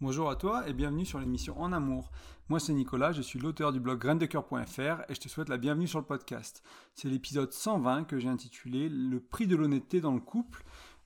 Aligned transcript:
Bonjour 0.00 0.30
à 0.30 0.36
toi 0.36 0.68
et 0.68 0.74
bienvenue 0.74 1.04
sur 1.04 1.18
l'émission 1.18 1.60
En 1.60 1.72
Amour. 1.72 2.12
Moi 2.48 2.60
c'est 2.60 2.72
Nicolas, 2.72 3.10
je 3.10 3.20
suis 3.20 3.40
l'auteur 3.40 3.72
du 3.72 3.80
blog 3.80 3.98
graindecoeur.fr 3.98 5.02
et 5.08 5.14
je 5.14 5.18
te 5.18 5.28
souhaite 5.28 5.48
la 5.48 5.56
bienvenue 5.56 5.88
sur 5.88 5.98
le 5.98 6.04
podcast. 6.04 6.62
C'est 6.94 7.08
l'épisode 7.08 7.52
120 7.52 8.04
que 8.04 8.16
j'ai 8.20 8.28
intitulé 8.28 8.88
Le 8.88 9.18
prix 9.18 9.48
de 9.48 9.56
l'honnêteté 9.56 10.00
dans 10.00 10.12
le 10.12 10.20
couple. 10.20 10.62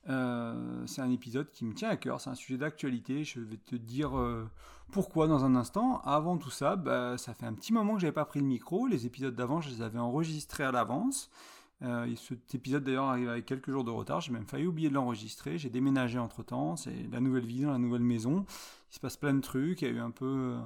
Euh, 0.09 0.83
c'est 0.85 1.01
un 1.01 1.09
épisode 1.09 1.49
qui 1.49 1.65
me 1.65 1.73
tient 1.73 1.89
à 1.89 1.95
cœur, 1.97 2.21
c'est 2.21 2.29
un 2.29 2.35
sujet 2.35 2.59
d'actualité. 2.59 3.23
Je 3.23 3.39
vais 3.39 3.57
te 3.57 3.75
dire 3.75 4.15
euh, 4.15 4.47
pourquoi 4.91 5.25
dans 5.25 5.43
un 5.43 5.55
instant. 5.55 5.99
Avant 6.01 6.37
tout 6.37 6.51
ça, 6.51 6.75
bah, 6.75 7.17
ça 7.17 7.33
fait 7.33 7.47
un 7.47 7.53
petit 7.53 7.73
moment 7.73 7.95
que 7.95 8.01
j'avais 8.01 8.13
pas 8.13 8.25
pris 8.25 8.41
le 8.41 8.45
micro. 8.45 8.85
Les 8.85 9.07
épisodes 9.07 9.33
d'avant, 9.33 9.59
je 9.59 9.71
les 9.71 9.81
avais 9.81 9.97
enregistrés 9.97 10.65
à 10.65 10.71
l'avance. 10.71 11.31
Euh, 11.83 12.15
cet 12.15 12.55
épisode 12.55 12.83
d'ailleurs 12.83 13.05
arrive 13.05 13.29
avec 13.29 13.45
quelques 13.45 13.69
jours 13.69 13.83
de 13.83 13.91
retard, 13.91 14.21
j'ai 14.21 14.31
même 14.31 14.47
failli 14.47 14.65
oublier 14.65 14.89
de 14.89 14.93
l'enregistrer, 14.93 15.57
j'ai 15.57 15.69
déménagé 15.69 16.17
entre 16.17 16.41
temps, 16.41 16.77
c'est 16.77 17.09
la 17.11 17.19
nouvelle 17.19 17.45
vie 17.45 17.61
dans 17.61 17.71
la 17.71 17.77
nouvelle 17.77 18.03
maison, 18.03 18.45
il 18.89 18.95
se 18.95 18.99
passe 19.01 19.17
plein 19.17 19.33
de 19.33 19.41
trucs, 19.41 19.81
il 19.81 19.87
y 19.89 19.91
a 19.91 19.93
eu 19.93 19.99
un 19.99 20.11
peu 20.11 20.25
euh, 20.25 20.59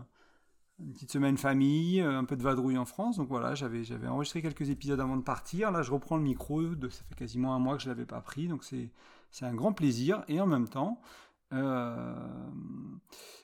une 0.80 0.94
petite 0.94 1.12
semaine 1.12 1.38
famille, 1.38 2.02
euh, 2.02 2.20
un 2.20 2.24
peu 2.24 2.36
de 2.36 2.44
vadrouille 2.44 2.78
en 2.78 2.86
France, 2.86 3.18
donc 3.18 3.30
voilà, 3.30 3.56
j'avais, 3.56 3.84
j'avais 3.84 4.08
enregistré 4.08 4.44
quelques 4.44 4.70
épisodes 4.70 5.00
avant 5.00 5.18
de 5.18 5.24
partir, 5.24 5.72
là 5.72 5.82
je 5.82 5.92
reprends 5.92 6.18
le 6.18 6.24
micro, 6.24 6.62
de, 6.62 6.88
ça 6.88 7.04
fait 7.10 7.16
quasiment 7.16 7.56
un 7.56 7.60
mois 7.60 7.78
que 7.78 7.82
je 7.82 7.90
ne 7.90 7.96
l'avais 7.96 8.06
pas 8.06 8.22
pris, 8.22 8.48
donc 8.48 8.64
c'est, 8.64 8.92
c'est 9.32 9.46
un 9.46 9.56
grand 9.56 9.74
plaisir, 9.74 10.24
et 10.28 10.40
en 10.40 10.46
même 10.46 10.68
temps, 10.68 11.02
euh, 11.54 12.16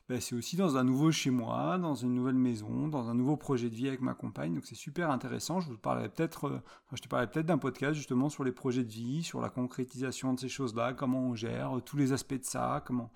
ben, 0.10 0.20
c'est 0.20 0.36
aussi 0.36 0.58
dans 0.58 0.78
un 0.78 0.84
nouveau 0.84 1.12
chez 1.12 1.30
moi, 1.30 1.78
dans 1.78 1.96
une 1.96 2.14
nouvelle 2.14 2.36
maison, 2.36 2.88
dans 2.88 3.10
un 3.10 3.14
nouveau 3.14 3.38
projet 3.38 3.70
de 3.70 3.76
vie 3.76 3.88
avec 3.88 4.02
ma 4.02 4.14
compagne. 4.14 4.54
Donc 4.54 4.66
c'est 4.66 4.76
super 4.76 5.10
intéressant. 5.10 5.62
Je 5.62 5.70
vous 5.70 5.78
parlerai 5.78 6.10
peut-être, 6.10 6.48
euh, 6.48 6.62
je 6.94 7.02
te 7.02 7.08
parlerai 7.08 7.30
peut-être 7.30 7.46
d'un 7.46 7.58
podcast 7.58 7.94
justement 7.94 8.30
sur 8.30 8.44
les 8.44 8.52
projets 8.52 8.84
de 8.84 8.92
vie, 8.92 9.24
sur 9.24 9.42
la 9.42 9.50
concrétisation 9.50 10.34
de 10.34 10.40
ces 10.40 10.50
choses-là, 10.50 10.94
comment 10.94 11.22
on 11.22 11.36
gère 11.36 11.78
euh, 11.78 11.82
tous 11.82 11.98
les 11.98 12.12
aspects 12.12 12.40
de 12.40 12.44
ça, 12.44 12.84
comment 12.86 13.12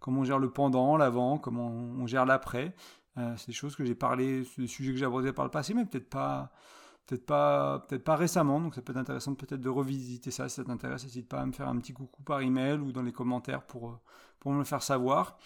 comment 0.00 0.22
on 0.22 0.24
gère 0.24 0.40
le 0.40 0.50
pendant, 0.50 0.96
l'avant, 0.96 1.38
comment 1.38 1.68
on 1.68 2.08
gère 2.08 2.26
l'après. 2.26 2.74
c'est 3.14 3.46
des 3.46 3.52
choses 3.52 3.76
que 3.76 3.84
j'ai 3.84 3.94
parlé, 3.94 4.42
des 4.58 4.66
sujets 4.66 4.90
que 4.90 4.98
j'ai 4.98 5.04
abordés 5.04 5.32
par 5.32 5.44
le 5.44 5.50
passé, 5.52 5.74
mais 5.74 5.84
peut-être 5.84 6.10
pas 6.10 6.50
peut-être 7.06 7.26
pas, 7.26 7.80
peut-être 7.88 8.04
pas 8.04 8.16
récemment, 8.16 8.60
donc 8.60 8.74
ça 8.74 8.82
peut 8.82 8.92
être 8.92 8.98
intéressant 8.98 9.34
peut-être 9.34 9.60
de 9.60 9.68
revisiter 9.68 10.30
ça 10.30 10.48
si 10.48 10.56
ça 10.56 10.64
t'intéresse. 10.64 11.04
N'hésite 11.04 11.28
pas 11.28 11.40
à 11.40 11.46
me 11.46 11.52
faire 11.52 11.68
un 11.68 11.78
petit 11.78 11.92
coucou 11.92 12.22
par 12.22 12.40
email 12.40 12.78
ou 12.78 12.92
dans 12.92 13.02
les 13.02 13.12
commentaires 13.12 13.62
pour, 13.66 13.90
euh, 13.90 14.00
pour 14.40 14.52
me 14.52 14.58
le 14.58 14.64
faire 14.64 14.82
savoir. 14.82 15.38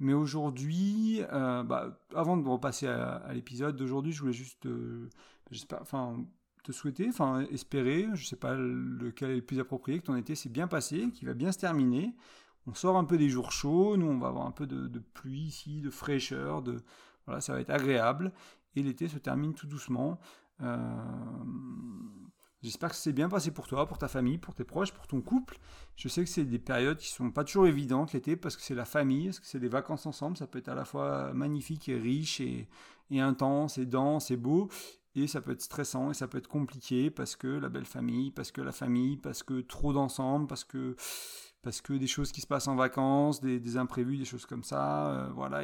Mais 0.00 0.12
aujourd'hui, 0.12 1.22
euh, 1.32 1.64
bah, 1.64 1.98
avant 2.14 2.36
de 2.36 2.48
repasser 2.48 2.86
à, 2.86 3.32
l'épisode 3.32 3.76
d'aujourd'hui, 3.76 4.12
je 4.12 4.20
voulais 4.20 4.32
juste, 4.32 4.66
euh, 4.66 5.08
enfin, 5.80 6.24
te 6.62 6.70
souhaiter, 6.70 7.08
enfin, 7.08 7.40
espérer, 7.50 8.06
je 8.14 8.24
sais 8.26 8.36
pas 8.36 8.54
lequel 8.54 9.30
est 9.30 9.36
le 9.36 9.42
plus 9.42 9.58
approprié, 9.58 9.98
que 9.98 10.06
ton 10.06 10.16
été 10.16 10.34
s'est 10.36 10.50
bien 10.50 10.68
passé, 10.68 11.10
qu'il 11.10 11.26
va 11.26 11.34
bien 11.34 11.50
se 11.50 11.58
terminer. 11.58 12.14
On 12.66 12.74
sort 12.74 12.96
un 12.96 13.04
peu 13.04 13.16
des 13.18 13.28
jours 13.28 13.50
chauds, 13.50 13.96
nous 13.96 14.06
on 14.06 14.18
va 14.18 14.28
avoir 14.28 14.46
un 14.46 14.50
peu 14.52 14.66
de, 14.66 14.86
de 14.86 14.98
pluie 14.98 15.40
ici, 15.40 15.80
de 15.80 15.90
fraîcheur, 15.90 16.62
de 16.62 16.82
voilà, 17.26 17.40
ça 17.40 17.52
va 17.52 17.60
être 17.60 17.70
agréable. 17.70 18.32
Et 18.76 18.82
l'été 18.82 19.08
se 19.08 19.18
termine 19.18 19.54
tout 19.54 19.66
doucement. 19.66 20.20
Euh, 20.62 20.76
j'espère 22.62 22.90
que 22.90 22.96
c'est 22.96 23.12
bien 23.12 23.28
passé 23.28 23.50
pour 23.50 23.66
toi, 23.66 23.86
pour 23.86 23.98
ta 23.98 24.08
famille, 24.08 24.38
pour 24.38 24.54
tes 24.54 24.64
proches, 24.64 24.92
pour 24.92 25.06
ton 25.06 25.20
couple. 25.20 25.58
Je 25.96 26.08
sais 26.08 26.22
que 26.24 26.30
c'est 26.30 26.44
des 26.44 26.58
périodes 26.58 26.98
qui 26.98 27.08
sont 27.08 27.30
pas 27.30 27.44
toujours 27.44 27.66
évidentes 27.66 28.12
l'été 28.12 28.36
parce 28.36 28.56
que 28.56 28.62
c'est 28.62 28.74
la 28.74 28.84
famille, 28.84 29.26
parce 29.26 29.40
que 29.40 29.46
c'est 29.46 29.60
des 29.60 29.68
vacances 29.68 30.06
ensemble. 30.06 30.36
Ça 30.36 30.46
peut 30.46 30.58
être 30.58 30.68
à 30.68 30.74
la 30.74 30.84
fois 30.84 31.32
magnifique 31.32 31.88
et 31.88 31.96
riche 31.98 32.40
et, 32.40 32.68
et 33.10 33.20
intense 33.20 33.78
et 33.78 33.86
dense 33.86 34.30
et 34.30 34.36
beau. 34.36 34.68
Et 35.14 35.26
ça 35.26 35.40
peut 35.40 35.52
être 35.52 35.62
stressant 35.62 36.10
et 36.10 36.14
ça 36.14 36.28
peut 36.28 36.38
être 36.38 36.48
compliqué 36.48 37.10
parce 37.10 37.34
que 37.34 37.48
la 37.48 37.68
belle 37.68 37.86
famille, 37.86 38.30
parce 38.30 38.52
que 38.52 38.60
la 38.60 38.72
famille, 38.72 39.16
parce 39.16 39.42
que 39.42 39.60
trop 39.62 39.92
d'ensemble, 39.92 40.46
parce 40.46 40.64
que 40.64 40.94
parce 41.62 41.80
que 41.80 41.92
des 41.92 42.06
choses 42.06 42.32
qui 42.32 42.40
se 42.40 42.46
passent 42.46 42.68
en 42.68 42.76
vacances, 42.76 43.40
des, 43.40 43.76
imprévus, 43.76 44.16
des 44.16 44.24
choses 44.24 44.46
comme 44.46 44.62
ça. 44.62 45.08
Euh, 45.08 45.28
voilà, 45.34 45.62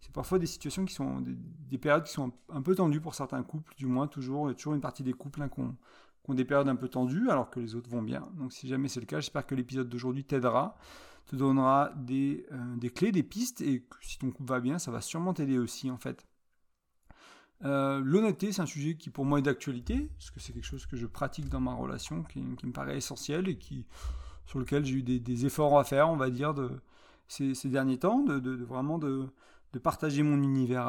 c'est 0.00 0.12
parfois 0.12 0.38
des 0.38 0.46
situations 0.46 0.84
qui 0.84 0.94
sont 0.94 1.20
des, 1.20 1.78
périodes 1.78 2.04
qui 2.04 2.12
sont 2.12 2.32
un, 2.48 2.62
peu 2.62 2.74
tendues 2.74 3.00
pour 3.00 3.14
certains 3.14 3.42
couples, 3.42 3.74
du 3.76 3.86
moins 3.86 4.06
toujours. 4.06 4.46
Il 4.46 4.50
y 4.50 4.52
a 4.52 4.54
toujours 4.54 4.74
une 4.74 4.80
partie 4.80 5.02
des 5.02 5.12
couples 5.12 5.42
hein, 5.42 5.48
qui, 5.48 5.60
ont, 5.60 6.34
des 6.34 6.44
périodes 6.44 6.68
un 6.68 6.76
peu 6.76 6.88
tendues, 6.88 7.28
alors 7.30 7.50
que 7.50 7.60
les 7.60 7.74
autres 7.74 7.90
vont 7.90 8.02
bien. 8.02 8.26
Donc 8.38 8.52
si 8.52 8.68
jamais 8.68 8.88
c'est 8.88 9.00
le 9.00 9.06
cas, 9.06 9.20
j'espère 9.20 9.46
que 9.46 9.54
l'épisode 9.54 9.88
d'aujourd'hui 9.88 10.24
t'aidera, 10.24 10.76
te 11.26 11.36
donnera 11.36 11.92
des, 11.96 12.46
euh, 12.52 12.88
clés, 12.88 13.12
des 13.12 13.22
pistes, 13.22 13.60
et 13.60 13.82
que 13.82 13.96
si 14.00 14.18
ton 14.18 14.30
couple 14.30 14.48
va 14.48 14.60
bien, 14.60 14.78
ça 14.78 14.90
va 14.90 15.02
sûrement 15.02 15.34
t'aider 15.34 15.58
aussi 15.58 15.90
en 15.90 15.98
fait. 15.98 16.26
Euh, 17.64 18.00
l'honnêteté, 18.00 18.52
c'est 18.52 18.62
un 18.62 18.66
sujet 18.66 18.96
qui 18.96 19.10
pour 19.10 19.24
moi 19.24 19.38
est 19.38 19.42
d'actualité, 19.42 20.10
parce 20.18 20.30
que 20.30 20.40
c'est 20.40 20.52
quelque 20.52 20.66
chose 20.66 20.86
que 20.86 20.96
je 20.96 21.06
pratique 21.06 21.48
dans 21.48 21.60
ma 21.60 21.74
relation, 21.74 22.22
qui 22.22 22.40
me 22.40 22.72
paraît 22.72 22.96
essentiel 22.96 23.48
et 23.48 23.56
qui, 23.56 23.86
sur 24.46 24.58
lequel 24.58 24.84
j'ai 24.84 24.96
eu 24.96 25.02
des, 25.02 25.46
efforts 25.46 25.78
à 25.78 25.84
faire, 25.84 26.10
on 26.10 26.16
va 26.16 26.30
dire, 26.30 26.54
de, 26.54 26.70
ces, 27.28 27.54
derniers 27.64 27.98
temps, 27.98 28.20
de, 28.20 28.64
vraiment 28.64 28.98
de, 28.98 29.28
partager 29.82 30.22
mon 30.22 30.40
univers 30.42 30.86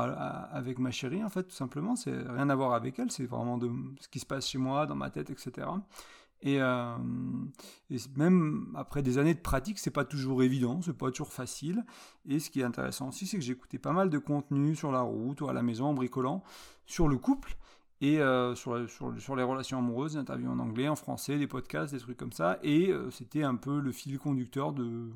avec 0.52 0.78
ma 0.78 0.92
chérie, 0.92 1.24
en 1.24 1.30
fait, 1.30 1.44
tout 1.44 1.56
simplement. 1.56 1.96
C'est 1.96 2.16
rien 2.16 2.50
à 2.50 2.56
voir 2.56 2.74
avec 2.74 3.00
elle, 3.00 3.12
c'est 3.12 3.26
vraiment 3.26 3.58
de 3.58 3.72
ce 4.00 4.08
qui 4.08 4.20
se 4.20 4.26
passe 4.26 4.48
chez 4.48 4.60
moi, 4.60 4.86
dans 4.86 4.96
ma 4.96 5.10
tête, 5.10 5.30
etc. 5.30 5.68
Et, 6.42 6.62
euh, 6.62 6.96
et, 7.90 7.98
même 8.16 8.68
après 8.76 9.02
des 9.02 9.18
années 9.18 9.34
de 9.34 9.40
pratique, 9.40 9.80
c'est 9.80 9.90
pas 9.90 10.06
toujours 10.06 10.44
évident, 10.44 10.82
c'est 10.84 10.94
pas 10.94 11.10
toujours 11.10 11.34
facile. 11.34 11.84
Et 12.28 12.40
ce 12.40 12.52
qui 12.52 12.60
est 12.60 12.64
intéressant 12.64 13.08
aussi, 13.08 13.26
c'est 13.26 13.40
que 13.40 13.52
écouté 13.52 13.80
pas 13.80 13.94
mal 13.94 14.12
de 14.12 14.20
contenu 14.20 14.76
sur 14.76 14.92
la 14.92 15.02
route 15.02 15.42
ou 15.42 15.50
à 15.50 15.54
la 15.54 15.64
maison 15.64 15.86
en 15.86 15.94
bricolant 15.94 16.44
sur 16.86 17.08
le 17.08 17.18
couple 17.18 17.58
et 18.02 18.20
euh, 18.20 18.56
sur, 18.56 18.90
sur, 18.90 19.36
les 19.36 19.44
relations 19.44 19.78
amoureuses, 19.78 20.14
des 20.14 20.20
interviews 20.20 20.50
en 20.50 20.60
anglais, 20.60 20.88
en 20.88 20.96
français, 20.96 21.38
des 21.38 21.48
podcasts, 21.48 21.94
des 21.94 22.00
trucs 22.00 22.18
comme 22.18 22.34
ça. 22.34 22.60
Et 22.62 22.90
euh, 22.90 23.10
c'était 23.10 23.44
un 23.44 23.56
peu 23.56 23.80
le 23.80 23.92
fil 23.92 24.18
conducteur 24.20 24.74
de. 24.74 25.12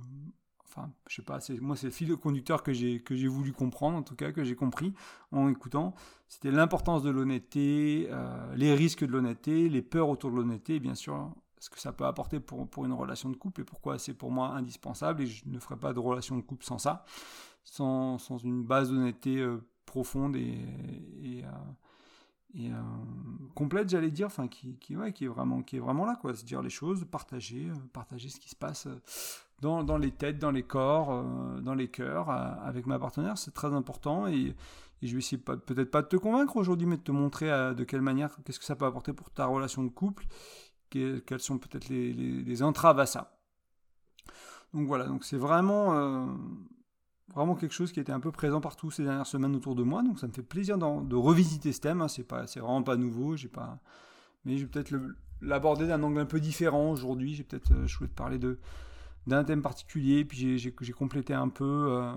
Enfin, 0.64 0.92
je 1.08 1.16
sais 1.16 1.22
pas, 1.24 1.40
moi 1.62 1.76
c'est 1.76 1.88
le 1.88 1.92
fil 1.92 2.16
conducteur 2.16 2.62
que 2.62 2.72
j'ai, 2.72 3.02
que 3.02 3.16
j'ai 3.16 3.28
voulu 3.28 3.54
comprendre, 3.54 3.98
en 3.98 4.04
tout 4.04 4.16
cas, 4.16 4.32
que 4.32 4.44
j'ai 4.44 4.56
compris 4.56 4.94
en 5.32 5.50
écoutant. 5.50 5.96
C'était 6.28 6.52
l'importance 6.52 7.02
de 7.02 7.10
l'honnêteté, 7.10 8.08
euh, 8.12 8.56
les 8.56 8.76
risques 8.76 9.04
de 9.04 9.12
l'honnêteté, 9.12 9.68
les 9.68 9.82
peurs 9.82 10.10
autour 10.10 10.30
de 10.30 10.36
l'honnêteté, 10.36 10.76
et 10.76 10.80
bien 10.80 10.94
sûr, 10.94 11.34
ce 11.60 11.72
que 11.72 11.80
ça 11.80 11.92
peut 11.92 12.06
apporter 12.06 12.40
pour, 12.40 12.70
pour 12.70 12.86
une 12.86 12.94
relation 12.94 13.30
de 13.30 13.36
couple 13.36 13.62
et 13.62 13.64
pourquoi 13.64 13.98
c'est 13.98 14.14
pour 14.14 14.32
moi 14.32 14.50
indispensable. 14.50 15.24
Et 15.24 15.26
je 15.26 15.44
ne 15.48 15.60
ferai 15.60 15.76
pas 15.76 15.92
de 15.92 16.00
relation 16.00 16.38
de 16.38 16.42
couple 16.42 16.64
sans 16.64 16.78
ça, 16.78 17.04
sans, 17.64 18.20
sans 18.20 18.38
une 18.38 18.64
base 18.64 18.92
d'honnêteté 18.92 19.44
profonde 19.88 20.36
et 20.36 21.44
et 22.56 22.72
euh, 22.72 22.76
complète 23.54 23.90
j'allais 23.90 24.10
dire 24.10 24.28
enfin 24.28 24.48
qui 24.48 24.76
qui 24.78 24.96
ouais, 24.96 25.14
qui 25.14 25.26
est 25.26 25.28
vraiment 25.28 25.62
qui 25.62 25.78
est 25.78 25.80
vraiment 25.80 26.06
là 26.06 26.18
quoi. 26.20 26.34
Se 26.34 26.44
dire 26.44 26.62
les 26.62 26.70
choses 26.70 27.06
partager 27.06 27.70
euh, 27.70 27.76
partager 27.94 28.30
ce 28.30 28.40
qui 28.40 28.50
se 28.50 28.56
passe 28.56 28.88
euh, 28.88 29.00
dans, 29.62 29.84
dans 29.84 29.98
les 29.98 30.12
têtes 30.12 30.40
dans 30.40 30.52
les 30.52 30.64
corps 30.64 31.24
dans 31.62 31.76
les 31.76 31.90
cœurs 31.90 32.30
avec 32.30 32.88
ma 32.88 32.98
partenaire. 32.98 33.38
C'est 33.38 33.54
très 33.54 33.74
important 33.74 34.28
et, 34.28 34.56
je 35.02 35.14
vais 35.14 35.20
essayer 35.20 35.38
peut-être 35.38 35.92
pas 35.92 36.02
de 36.02 36.08
te 36.08 36.18
convaincre 36.18 36.58
aujourd'hui 36.58 36.86
mais 36.86 36.98
de 36.98 37.02
te 37.02 37.12
montrer 37.12 37.48
de 37.74 37.84
quelle 37.86 38.02
manière 38.02 38.38
qu'est-ce 38.44 38.60
que 38.60 38.66
ça 38.66 38.76
peut 38.76 38.86
apporter 38.86 39.14
pour 39.14 39.30
ta 39.32 39.46
relation 39.46 39.84
de 39.84 39.90
couple 39.90 40.26
quelles 40.90 41.40
sont 41.40 41.58
peut-être 41.58 41.88
les, 41.88 42.12
les, 42.12 42.64
entraves 42.64 43.00
à 43.00 43.06
ça. 43.06 43.38
Donc 44.74 44.88
voilà 44.88 45.06
donc 45.06 45.24
c'est 45.24 45.38
vraiment 45.38 46.28
vraiment 47.34 47.56
quelque 47.56 47.74
chose 47.74 47.92
qui 47.92 48.00
était 48.00 48.12
un 48.12 48.20
peu 48.20 48.32
présent 48.32 48.62
partout 48.62 48.92
ces 48.92 49.04
dernières 49.04 49.28
semaines 49.28 49.56
autour 49.56 49.76
de 49.76 49.84
moi, 49.84 50.04
donc 50.04 50.20
ça 50.20 50.28
me 50.28 50.32
fait 50.32 50.44
plaisir 50.44 50.78
de 50.78 51.16
revisiter 51.16 51.72
ce 51.72 51.82
thème. 51.82 52.02
Hein. 52.02 52.08
C'est 52.08 52.24
pas, 52.24 52.48
c'est 52.48 52.60
vraiment 52.60 52.84
pas 52.84 52.96
nouveau, 52.96 53.36
j'ai 53.36 53.48
pas, 53.48 53.80
mais 54.46 54.58
je 54.58 54.64
vais 54.64 54.70
peut-être 54.70 54.94
l'aborder 55.42 55.88
d'un 55.88 56.02
angle 56.04 56.20
un 56.20 56.26
peu 56.26 56.40
différent 56.40 56.92
aujourd'hui. 56.92 57.36
J'ai 57.36 57.44
peut-être, 57.44 57.72
euh, 57.72 58.08
parler 58.16 58.40
de 58.40 58.60
d'un 59.28 59.44
thème 59.44 59.62
particulier, 59.62 60.26
puis 60.26 60.58
j'ai 60.58 60.94
complété 60.94 61.36
un 61.36 61.50
peu 61.50 61.88
euh, 61.90 62.14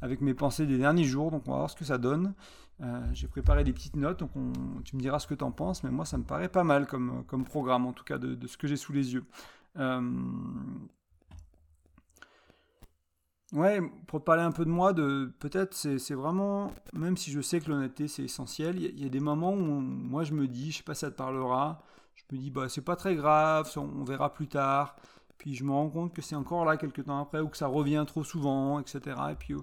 avec 0.00 0.20
mes 0.20 0.34
pensées 0.34 0.66
des 0.66 0.78
derniers 0.78 1.04
jours, 1.04 1.30
donc 1.30 1.46
on 1.46 1.52
va 1.52 1.58
voir 1.58 1.70
ce 1.70 1.76
que 1.76 1.84
ça 1.84 1.96
donne. 1.96 2.34
Euh, 2.80 3.06
j'ai 3.12 3.28
préparé 3.28 3.62
des 3.62 3.72
petites 3.72 3.94
notes, 3.94 4.18
donc 4.18 4.32
tu 4.84 4.96
me 4.96 5.00
diras 5.00 5.20
ce 5.20 5.28
que 5.28 5.34
tu 5.34 5.44
en 5.44 5.52
penses, 5.52 5.84
mais 5.84 5.90
moi 5.90 6.04
ça 6.04 6.18
me 6.18 6.24
paraît 6.24 6.48
pas 6.48 6.64
mal 6.64 6.88
comme, 6.88 7.24
comme 7.28 7.44
programme, 7.44 7.86
en 7.86 7.92
tout 7.92 8.02
cas 8.02 8.18
de 8.18 8.46
ce 8.48 8.56
que 8.56 8.66
j'ai 8.66 8.76
sous 8.76 8.92
les 8.92 9.14
yeux. 9.14 9.24
Ouais, 13.54 13.80
pour 14.08 14.24
parler 14.24 14.42
un 14.42 14.50
peu 14.50 14.64
de 14.64 14.70
moi, 14.70 14.92
de 14.92 15.32
peut-être 15.38 15.74
c'est 15.74 16.14
vraiment, 16.14 16.72
même 16.92 17.16
si 17.16 17.30
je 17.30 17.40
sais 17.40 17.60
que 17.60 17.70
l'honnêteté 17.70 18.08
c'est 18.08 18.24
essentiel, 18.24 18.80
il 18.80 19.00
y, 19.00 19.06
a 19.06 19.08
des 19.08 19.20
moments 19.20 19.52
où 19.52 19.80
moi 19.80 20.24
je 20.24 20.32
me 20.34 20.48
dis, 20.48 20.72
je 20.72 20.78
sais 20.78 20.82
pas 20.82 20.94
si 20.94 21.02
ça 21.02 21.12
te 21.12 21.16
parlera, 21.16 21.80
je 22.16 22.24
me 22.32 22.40
dis 22.40 22.50
bah 22.50 22.68
c'est 22.68 22.82
pas 22.82 22.96
très 22.96 23.14
grave, 23.14 23.70
on 23.76 24.02
verra 24.02 24.34
plus 24.34 24.48
tard. 24.48 24.96
Puis 25.38 25.54
je 25.54 25.62
me 25.62 25.70
rends 25.70 25.88
compte 25.88 26.12
que 26.12 26.20
c'est 26.22 26.34
encore 26.34 26.64
là 26.64 26.76
quelques 26.76 27.04
temps 27.04 27.20
après 27.20 27.40
ou 27.40 27.48
que 27.48 27.56
ça 27.56 27.68
revient 27.68 28.04
trop 28.06 28.24
souvent, 28.24 28.80
etc. 28.80 29.16
Et 29.30 29.36
puis 29.36 29.54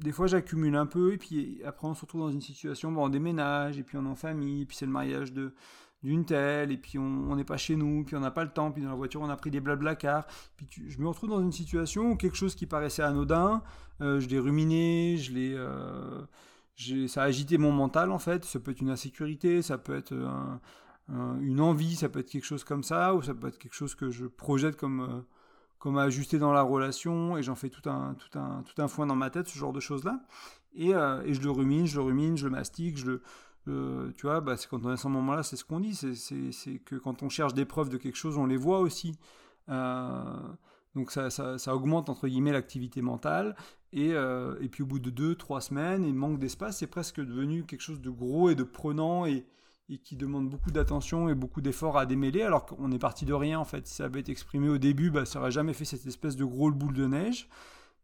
des 0.00 0.12
fois 0.12 0.26
j'accumule 0.26 0.74
un 0.74 0.86
peu 0.86 1.12
et 1.12 1.18
puis 1.18 1.60
après 1.64 1.86
on 1.86 1.94
se 1.94 2.00
retrouve 2.00 2.22
dans 2.22 2.30
une 2.30 2.40
situation, 2.40 2.90
bon, 2.90 3.04
on 3.04 3.08
déménage 3.10 3.78
et 3.78 3.84
puis 3.84 3.96
on 3.96 4.06
est 4.06 4.08
en 4.08 4.16
famille, 4.16 4.62
et 4.62 4.66
puis 4.66 4.76
c'est 4.76 4.86
le 4.86 4.92
mariage 4.92 5.32
de 5.32 5.52
d'une 6.02 6.24
telle, 6.24 6.72
et 6.72 6.78
puis 6.78 6.98
on 6.98 7.36
n'est 7.36 7.44
pas 7.44 7.58
chez 7.58 7.76
nous, 7.76 8.04
puis 8.04 8.16
on 8.16 8.20
n'a 8.20 8.30
pas 8.30 8.44
le 8.44 8.50
temps, 8.50 8.72
puis 8.72 8.82
dans 8.82 8.88
la 8.88 8.94
voiture 8.94 9.20
on 9.20 9.28
a 9.28 9.36
pris 9.36 9.50
des 9.50 9.62
cars 9.98 10.26
puis 10.56 10.66
je 10.88 10.98
me 10.98 11.08
retrouve 11.08 11.28
dans 11.28 11.40
une 11.40 11.52
situation 11.52 12.12
où 12.12 12.16
quelque 12.16 12.36
chose 12.36 12.54
qui 12.54 12.64
paraissait 12.66 13.02
anodin, 13.02 13.62
euh, 14.00 14.18
je 14.18 14.28
l'ai 14.28 14.38
ruminé, 14.38 15.18
je 15.18 15.32
l'ai, 15.32 15.54
euh, 15.54 16.22
ça 17.06 17.22
a 17.22 17.26
agité 17.26 17.58
mon 17.58 17.72
mental 17.72 18.10
en 18.12 18.18
fait, 18.18 18.46
ça 18.46 18.58
peut 18.60 18.70
être 18.70 18.80
une 18.80 18.88
insécurité, 18.90 19.60
ça 19.60 19.76
peut 19.76 19.94
être 19.94 20.14
une 21.40 21.60
envie, 21.60 21.96
ça 21.96 22.08
peut 22.08 22.20
être 22.20 22.30
quelque 22.30 22.44
chose 22.44 22.64
comme 22.64 22.82
ça, 22.82 23.14
ou 23.14 23.22
ça 23.22 23.34
peut 23.34 23.48
être 23.48 23.58
quelque 23.58 23.74
chose 23.74 23.94
que 23.94 24.10
je 24.10 24.26
projette 24.26 24.76
comme, 24.76 25.00
euh, 25.00 25.20
comment 25.78 26.00
ajuster 26.00 26.38
dans 26.38 26.52
la 26.52 26.62
relation, 26.62 27.36
et 27.36 27.42
j'en 27.42 27.54
fais 27.54 27.68
tout 27.68 27.88
un, 27.88 28.14
tout, 28.14 28.38
un, 28.38 28.62
tout 28.62 28.80
un 28.80 28.88
foin 28.88 29.06
dans 29.06 29.16
ma 29.16 29.30
tête, 29.30 29.48
ce 29.48 29.58
genre 29.58 29.72
de 29.72 29.80
choses-là. 29.80 30.20
Et, 30.74 30.94
euh, 30.94 31.22
et, 31.24 31.34
je 31.34 31.40
le 31.42 31.50
rumine, 31.50 31.86
je 31.86 31.96
le 31.96 32.02
rumine, 32.02 32.36
je 32.36 32.44
le 32.44 32.50
mastique, 32.50 32.96
je 32.96 33.06
le... 33.06 33.22
Euh, 33.68 34.12
tu 34.16 34.26
vois, 34.26 34.40
bah, 34.40 34.56
c'est 34.56 34.68
quand 34.68 34.84
on 34.84 34.90
est 34.90 34.94
à 34.94 34.96
ce 34.96 35.08
moment-là, 35.08 35.42
c'est 35.42 35.56
ce 35.56 35.64
qu'on 35.64 35.80
dit, 35.80 35.94
c'est 35.94 36.78
que 36.78 36.96
quand 36.96 37.22
on 37.22 37.28
cherche 37.28 37.54
des 37.54 37.64
preuves 37.64 37.88
de 37.88 37.96
quelque 37.96 38.16
chose, 38.16 38.38
on 38.38 38.46
les 38.46 38.56
voit 38.56 38.80
aussi. 38.80 39.14
Euh, 39.68 40.22
donc 40.94 41.10
ça, 41.10 41.30
ça, 41.30 41.58
ça, 41.58 41.74
augmente 41.74 42.08
entre 42.08 42.26
guillemets 42.26 42.52
l'activité 42.52 43.02
mentale. 43.02 43.54
Et, 43.92 44.12
euh, 44.12 44.56
et, 44.60 44.68
puis 44.68 44.82
au 44.82 44.86
bout 44.86 44.98
de 44.98 45.10
deux, 45.10 45.34
trois 45.34 45.60
semaines, 45.60 46.04
il 46.04 46.14
manque 46.14 46.38
d'espace, 46.38 46.78
c'est 46.78 46.86
presque 46.86 47.20
devenu 47.20 47.64
quelque 47.64 47.80
chose 47.80 48.00
de 48.00 48.10
gros 48.10 48.48
et 48.50 48.54
de 48.54 48.62
prenant 48.62 49.26
et, 49.26 49.46
et 49.88 49.98
qui 49.98 50.16
demande 50.16 50.48
beaucoup 50.48 50.70
d'attention 50.70 51.28
et 51.28 51.34
beaucoup 51.34 51.60
d'efforts 51.60 51.98
à 51.98 52.06
démêler, 52.06 52.42
alors 52.42 52.66
qu'on 52.66 52.92
est 52.92 52.98
parti 52.98 53.24
de 53.24 53.32
rien 53.32 53.58
en 53.58 53.64
fait. 53.64 53.86
Si 53.88 53.96
ça 53.96 54.04
avait 54.04 54.20
été 54.20 54.30
exprimé 54.32 54.68
au 54.68 54.78
début, 54.78 55.10
bah, 55.10 55.24
ça 55.24 55.38
n'aurait 55.38 55.50
jamais 55.50 55.72
fait 55.72 55.84
cette 55.84 56.06
espèce 56.06 56.36
de 56.36 56.44
gros 56.44 56.70
boule 56.70 56.94
de 56.94 57.06
neige. 57.06 57.48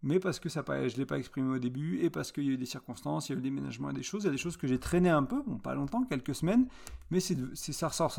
Mais 0.03 0.21
parce 0.21 0.39
que 0.39 0.49
ça, 0.49 0.63
je 0.67 0.73
ne 0.73 0.99
l'ai 0.99 1.07
pas 1.07 1.19
exprimé 1.19 1.57
au 1.57 1.59
début, 1.59 2.01
et 2.01 2.11
parce 2.11 2.33
qu'il 2.33 2.45
y 2.45 2.51
a 2.51 2.53
eu 2.53 2.59
des 2.59 2.67
circonstances, 2.67 3.29
il 3.29 3.33
y 3.33 3.35
a 3.37 3.39
eu 3.39 3.43
des 3.43 3.51
ménagements 3.51 3.91
et 3.91 3.95
des 3.95 4.03
choses, 4.03 4.25
il 4.25 4.27
y 4.27 4.29
a 4.29 4.33
des 4.33 4.39
choses 4.39 4.57
que 4.57 4.67
j'ai 4.67 4.79
traînées 4.79 5.11
un 5.11 5.25
peu, 5.25 5.43
bon 5.47 5.59
pas 5.59 5.75
longtemps, 5.75 6.05
quelques 6.05 6.35
semaines, 6.35 6.67
mais 7.11 7.21
c'est, 7.21 7.37
ça 7.55 7.89
ressort, 7.89 8.15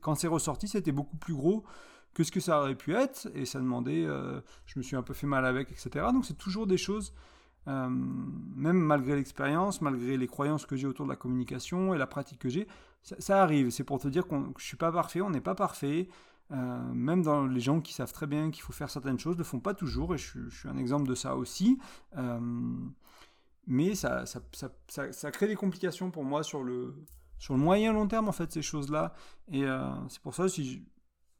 quand 0.00 0.14
c'est 0.14 0.28
ressorti, 0.28 0.68
c'était 0.68 0.92
beaucoup 0.92 1.16
plus 1.16 1.34
gros 1.34 1.64
que 2.14 2.24
ce 2.24 2.30
que 2.30 2.40
ça 2.40 2.60
aurait 2.60 2.74
pu 2.74 2.94
être, 2.94 3.28
et 3.34 3.44
ça 3.44 3.58
demandait, 3.58 4.04
euh, 4.06 4.40
je 4.66 4.78
me 4.78 4.82
suis 4.82 4.96
un 4.96 5.02
peu 5.02 5.14
fait 5.14 5.26
mal 5.26 5.44
avec, 5.44 5.70
etc. 5.70 6.06
Donc 6.12 6.24
c'est 6.24 6.38
toujours 6.38 6.66
des 6.66 6.78
choses, 6.78 7.12
euh, 7.68 7.88
même 7.88 8.78
malgré 8.78 9.16
l'expérience, 9.16 9.80
malgré 9.80 10.16
les 10.16 10.26
croyances 10.26 10.66
que 10.66 10.76
j'ai 10.76 10.86
autour 10.86 11.06
de 11.06 11.10
la 11.10 11.16
communication 11.16 11.94
et 11.94 11.98
la 11.98 12.06
pratique 12.06 12.38
que 12.38 12.48
j'ai, 12.48 12.66
ça, 13.02 13.42
arrive. 13.42 13.70
C'est 13.70 13.84
pour 13.84 13.98
te 13.98 14.08
dire 14.08 14.26
que 14.26 14.34
je 14.34 14.40
ne 14.40 14.52
suis 14.58 14.76
pas 14.76 14.92
parfait, 14.92 15.20
on 15.20 15.30
n'est 15.30 15.40
pas 15.40 15.54
parfait. 15.54 16.08
Euh, 16.52 16.92
même 16.92 17.22
dans 17.22 17.46
les 17.46 17.60
gens 17.60 17.80
qui 17.80 17.92
savent 17.92 18.12
très 18.12 18.26
bien 18.26 18.50
qu'il 18.50 18.62
faut 18.62 18.72
faire 18.72 18.90
certaines 18.90 19.18
choses, 19.18 19.34
ne 19.34 19.38
le 19.38 19.44
font 19.44 19.60
pas 19.60 19.74
toujours, 19.74 20.14
et 20.14 20.18
je, 20.18 20.48
suis 20.48 20.68
un 20.68 20.76
exemple 20.76 21.08
de 21.08 21.14
ça 21.14 21.36
aussi. 21.36 21.78
mais 23.66 23.94
ça 23.94 25.30
crée 25.32 25.46
des 25.46 25.56
complications 25.56 26.10
pour 26.10 26.24
moi 26.24 26.42
sur 26.42 26.62
le, 26.64 26.94
moyen 27.50 27.92
long 27.92 28.06
terme, 28.08 28.28
en 28.28 28.32
fait, 28.32 28.50
ces 28.52 28.62
choses-là. 28.62 29.14
Et 29.52 29.64
c'est 30.08 30.20
pour 30.22 30.34
ça, 30.34 30.46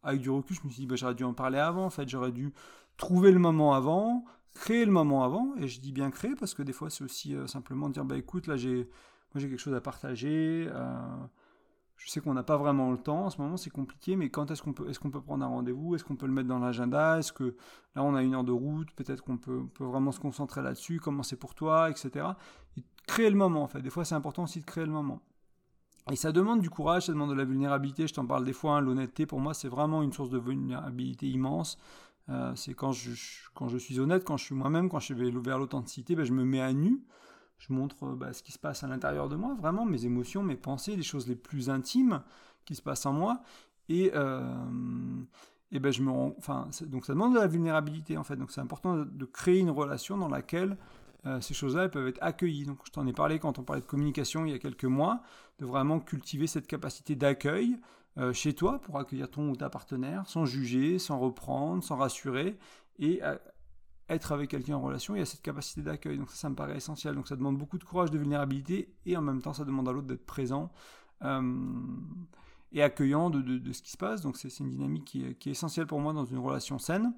avec 0.02 0.20
du 0.20 0.30
recul, 0.30 0.56
je 0.56 0.66
me 0.66 0.70
suis 0.70 0.82
dit, 0.82 0.86
bah, 0.86 0.96
j'aurais 0.96 1.14
dû 1.14 1.24
en 1.24 1.34
parler 1.34 1.58
avant, 1.58 1.84
en 1.84 1.90
fait, 1.90 2.08
j'aurais 2.08 2.32
dû 2.32 2.52
trouver 2.96 3.32
le 3.32 3.38
moment 3.38 3.74
avant, 3.74 4.24
créer 4.54 4.84
le 4.84 4.92
moment 4.92 5.24
avant, 5.24 5.54
et 5.56 5.68
je 5.68 5.80
dis 5.80 5.92
bien 5.92 6.10
créer, 6.10 6.34
parce 6.34 6.54
que 6.54 6.62
des 6.62 6.72
fois, 6.72 6.90
c'est 6.90 7.04
aussi 7.04 7.34
euh, 7.34 7.46
simplement 7.46 7.88
dire, 7.88 8.04
bah 8.04 8.16
écoute, 8.16 8.46
là, 8.46 8.56
j'ai, 8.56 8.76
moi, 9.34 9.36
j'ai 9.36 9.48
quelque 9.48 9.60
chose 9.60 9.74
à 9.74 9.80
partager, 9.80 10.68
euh, 10.68 11.16
je 12.00 12.10
sais 12.10 12.20
qu'on 12.20 12.32
n'a 12.32 12.42
pas 12.42 12.56
vraiment 12.56 12.90
le 12.90 12.96
temps, 12.96 13.26
en 13.26 13.30
ce 13.30 13.40
moment, 13.40 13.58
c'est 13.58 13.70
compliqué, 13.70 14.16
mais 14.16 14.30
quand 14.30 14.50
est-ce 14.50 14.62
qu'on 14.62 14.72
peut, 14.72 14.88
est-ce 14.88 14.98
peut 15.00 15.20
prendre 15.20 15.44
un 15.44 15.48
rendez-vous, 15.48 15.94
est-ce 15.94 16.04
qu'on 16.04 16.16
peut 16.16 16.26
le 16.26 16.32
mettre 16.32 16.48
dans 16.48 16.58
l'agenda, 16.58 17.18
est-ce 17.18 17.32
que, 17.32 17.56
là, 17.94 18.02
on 18.02 18.14
a 18.14 18.22
une 18.22 18.34
heure 18.34 18.44
de 18.44 18.52
route, 18.52 18.90
peut-être 18.92 19.22
qu'on 19.22 19.36
peut, 19.36 19.66
peut 19.74 19.84
vraiment 19.84 20.10
se 20.10 20.18
concentrer 20.18 20.62
là-dessus, 20.62 20.98
comment 20.98 21.22
c'est 21.22 21.36
pour 21.36 21.54
toi, 21.54 21.90
etc. 21.90 22.26
Et 22.78 22.84
créer 23.06 23.28
le 23.28 23.36
moment, 23.36 23.62
en 23.62 23.68
fait, 23.68 23.82
des 23.82 23.90
fois, 23.90 24.06
c'est 24.06 24.14
important 24.14 24.44
aussi 24.44 24.60
de 24.60 24.64
créer 24.64 24.86
le 24.86 24.92
moment. 24.92 25.20
Et 26.10 26.16
ça 26.16 26.32
demande 26.32 26.60
du 26.60 26.70
courage, 26.70 27.06
ça 27.06 27.12
demande 27.12 27.30
de 27.30 27.34
la 27.34 27.44
vulnérabilité. 27.44 28.06
Je 28.06 28.14
t'en 28.14 28.26
parle 28.26 28.44
des 28.44 28.52
fois, 28.52 28.76
hein, 28.76 28.80
l'honnêteté 28.80 29.26
pour 29.26 29.38
moi 29.38 29.54
c'est 29.54 29.68
vraiment 29.68 30.02
une 30.02 30.12
source 30.12 30.30
de 30.30 30.38
vulnérabilité 30.38 31.28
immense. 31.28 31.78
Euh, 32.28 32.52
c'est 32.54 32.74
quand 32.74 32.92
je, 32.92 33.10
quand 33.54 33.68
je 33.68 33.78
suis 33.78 34.00
honnête, 34.00 34.24
quand 34.24 34.36
je 34.36 34.44
suis 34.44 34.54
moi-même, 34.54 34.88
quand 34.88 35.00
je 35.00 35.14
vais 35.14 35.30
vers 35.30 35.58
l'authenticité, 35.58 36.14
ben, 36.14 36.24
je 36.24 36.32
me 36.32 36.44
mets 36.44 36.60
à 36.60 36.72
nu. 36.72 37.02
Je 37.60 37.72
montre 37.72 38.16
ben, 38.16 38.32
ce 38.32 38.42
qui 38.42 38.50
se 38.50 38.58
passe 38.58 38.82
à 38.82 38.88
l'intérieur 38.88 39.28
de 39.28 39.36
moi, 39.36 39.54
vraiment 39.54 39.84
mes 39.84 40.04
émotions, 40.06 40.42
mes 40.42 40.56
pensées, 40.56 40.96
les 40.96 41.02
choses 41.02 41.28
les 41.28 41.36
plus 41.36 41.70
intimes 41.70 42.22
qui 42.64 42.74
se 42.74 42.82
passent 42.82 43.06
en 43.06 43.12
moi. 43.12 43.42
Et, 43.88 44.10
euh, 44.14 44.42
et 45.70 45.78
ben 45.78 45.92
donc 45.92 47.04
ça 47.04 47.12
demande 47.12 47.34
de 47.34 47.38
la 47.38 47.46
vulnérabilité 47.46 48.16
en 48.16 48.24
fait. 48.24 48.36
Donc 48.36 48.50
c'est 48.50 48.60
important 48.60 48.96
de 48.96 49.24
créer 49.24 49.58
une 49.58 49.70
relation 49.70 50.16
dans 50.16 50.28
laquelle 50.28 50.76
euh, 51.26 51.40
ces 51.40 51.54
choses-là 51.54 51.88
peuvent 51.88 52.08
être 52.08 52.22
accueillies. 52.22 52.64
Donc 52.64 52.78
je 52.86 52.90
t'en 52.90 53.06
ai 53.06 53.12
parlé 53.12 53.38
quand 53.38 53.58
on 53.58 53.62
parlait 53.62 53.82
de 53.82 53.86
communication 53.86 54.46
il 54.46 54.52
y 54.52 54.54
a 54.54 54.58
quelques 54.58 54.84
mois, 54.84 55.22
de 55.58 55.66
vraiment 55.66 56.00
cultiver 56.00 56.46
cette 56.46 56.66
capacité 56.66 57.14
d'accueil 57.14 57.78
euh, 58.18 58.32
chez 58.32 58.54
toi 58.54 58.80
pour 58.80 58.98
accueillir 58.98 59.30
ton 59.30 59.50
ou 59.50 59.56
ta 59.56 59.70
partenaire, 59.70 60.26
sans 60.26 60.44
juger, 60.44 60.98
sans 60.98 61.18
reprendre, 61.18 61.84
sans 61.84 61.96
rassurer, 61.96 62.58
et 62.98 63.20
euh, 63.22 63.36
être 64.10 64.32
avec 64.32 64.50
quelqu'un 64.50 64.76
en 64.76 64.80
relation, 64.80 65.14
il 65.14 65.20
y 65.20 65.22
a 65.22 65.26
cette 65.26 65.42
capacité 65.42 65.82
d'accueil. 65.82 66.18
Donc 66.18 66.30
ça, 66.30 66.36
ça 66.36 66.50
me 66.50 66.54
paraît 66.54 66.76
essentiel. 66.76 67.14
Donc 67.14 67.28
ça 67.28 67.36
demande 67.36 67.56
beaucoup 67.56 67.78
de 67.78 67.84
courage, 67.84 68.10
de 68.10 68.18
vulnérabilité, 68.18 68.92
et 69.06 69.16
en 69.16 69.22
même 69.22 69.40
temps, 69.40 69.52
ça 69.52 69.64
demande 69.64 69.88
à 69.88 69.92
l'autre 69.92 70.06
d'être 70.06 70.26
présent 70.26 70.70
et 72.72 72.82
accueillant 72.82 73.28
de, 73.30 73.72
ce 73.72 73.82
qui 73.82 73.90
se 73.90 73.96
passe. 73.96 74.22
Donc 74.22 74.36
c'est 74.36 74.58
une 74.58 74.70
dynamique 74.70 75.04
qui 75.04 75.24
est, 75.24 75.46
essentielle 75.46 75.86
pour 75.86 76.00
moi 76.00 76.12
dans 76.12 76.24
une 76.24 76.38
relation 76.38 76.78
saine 76.78 77.12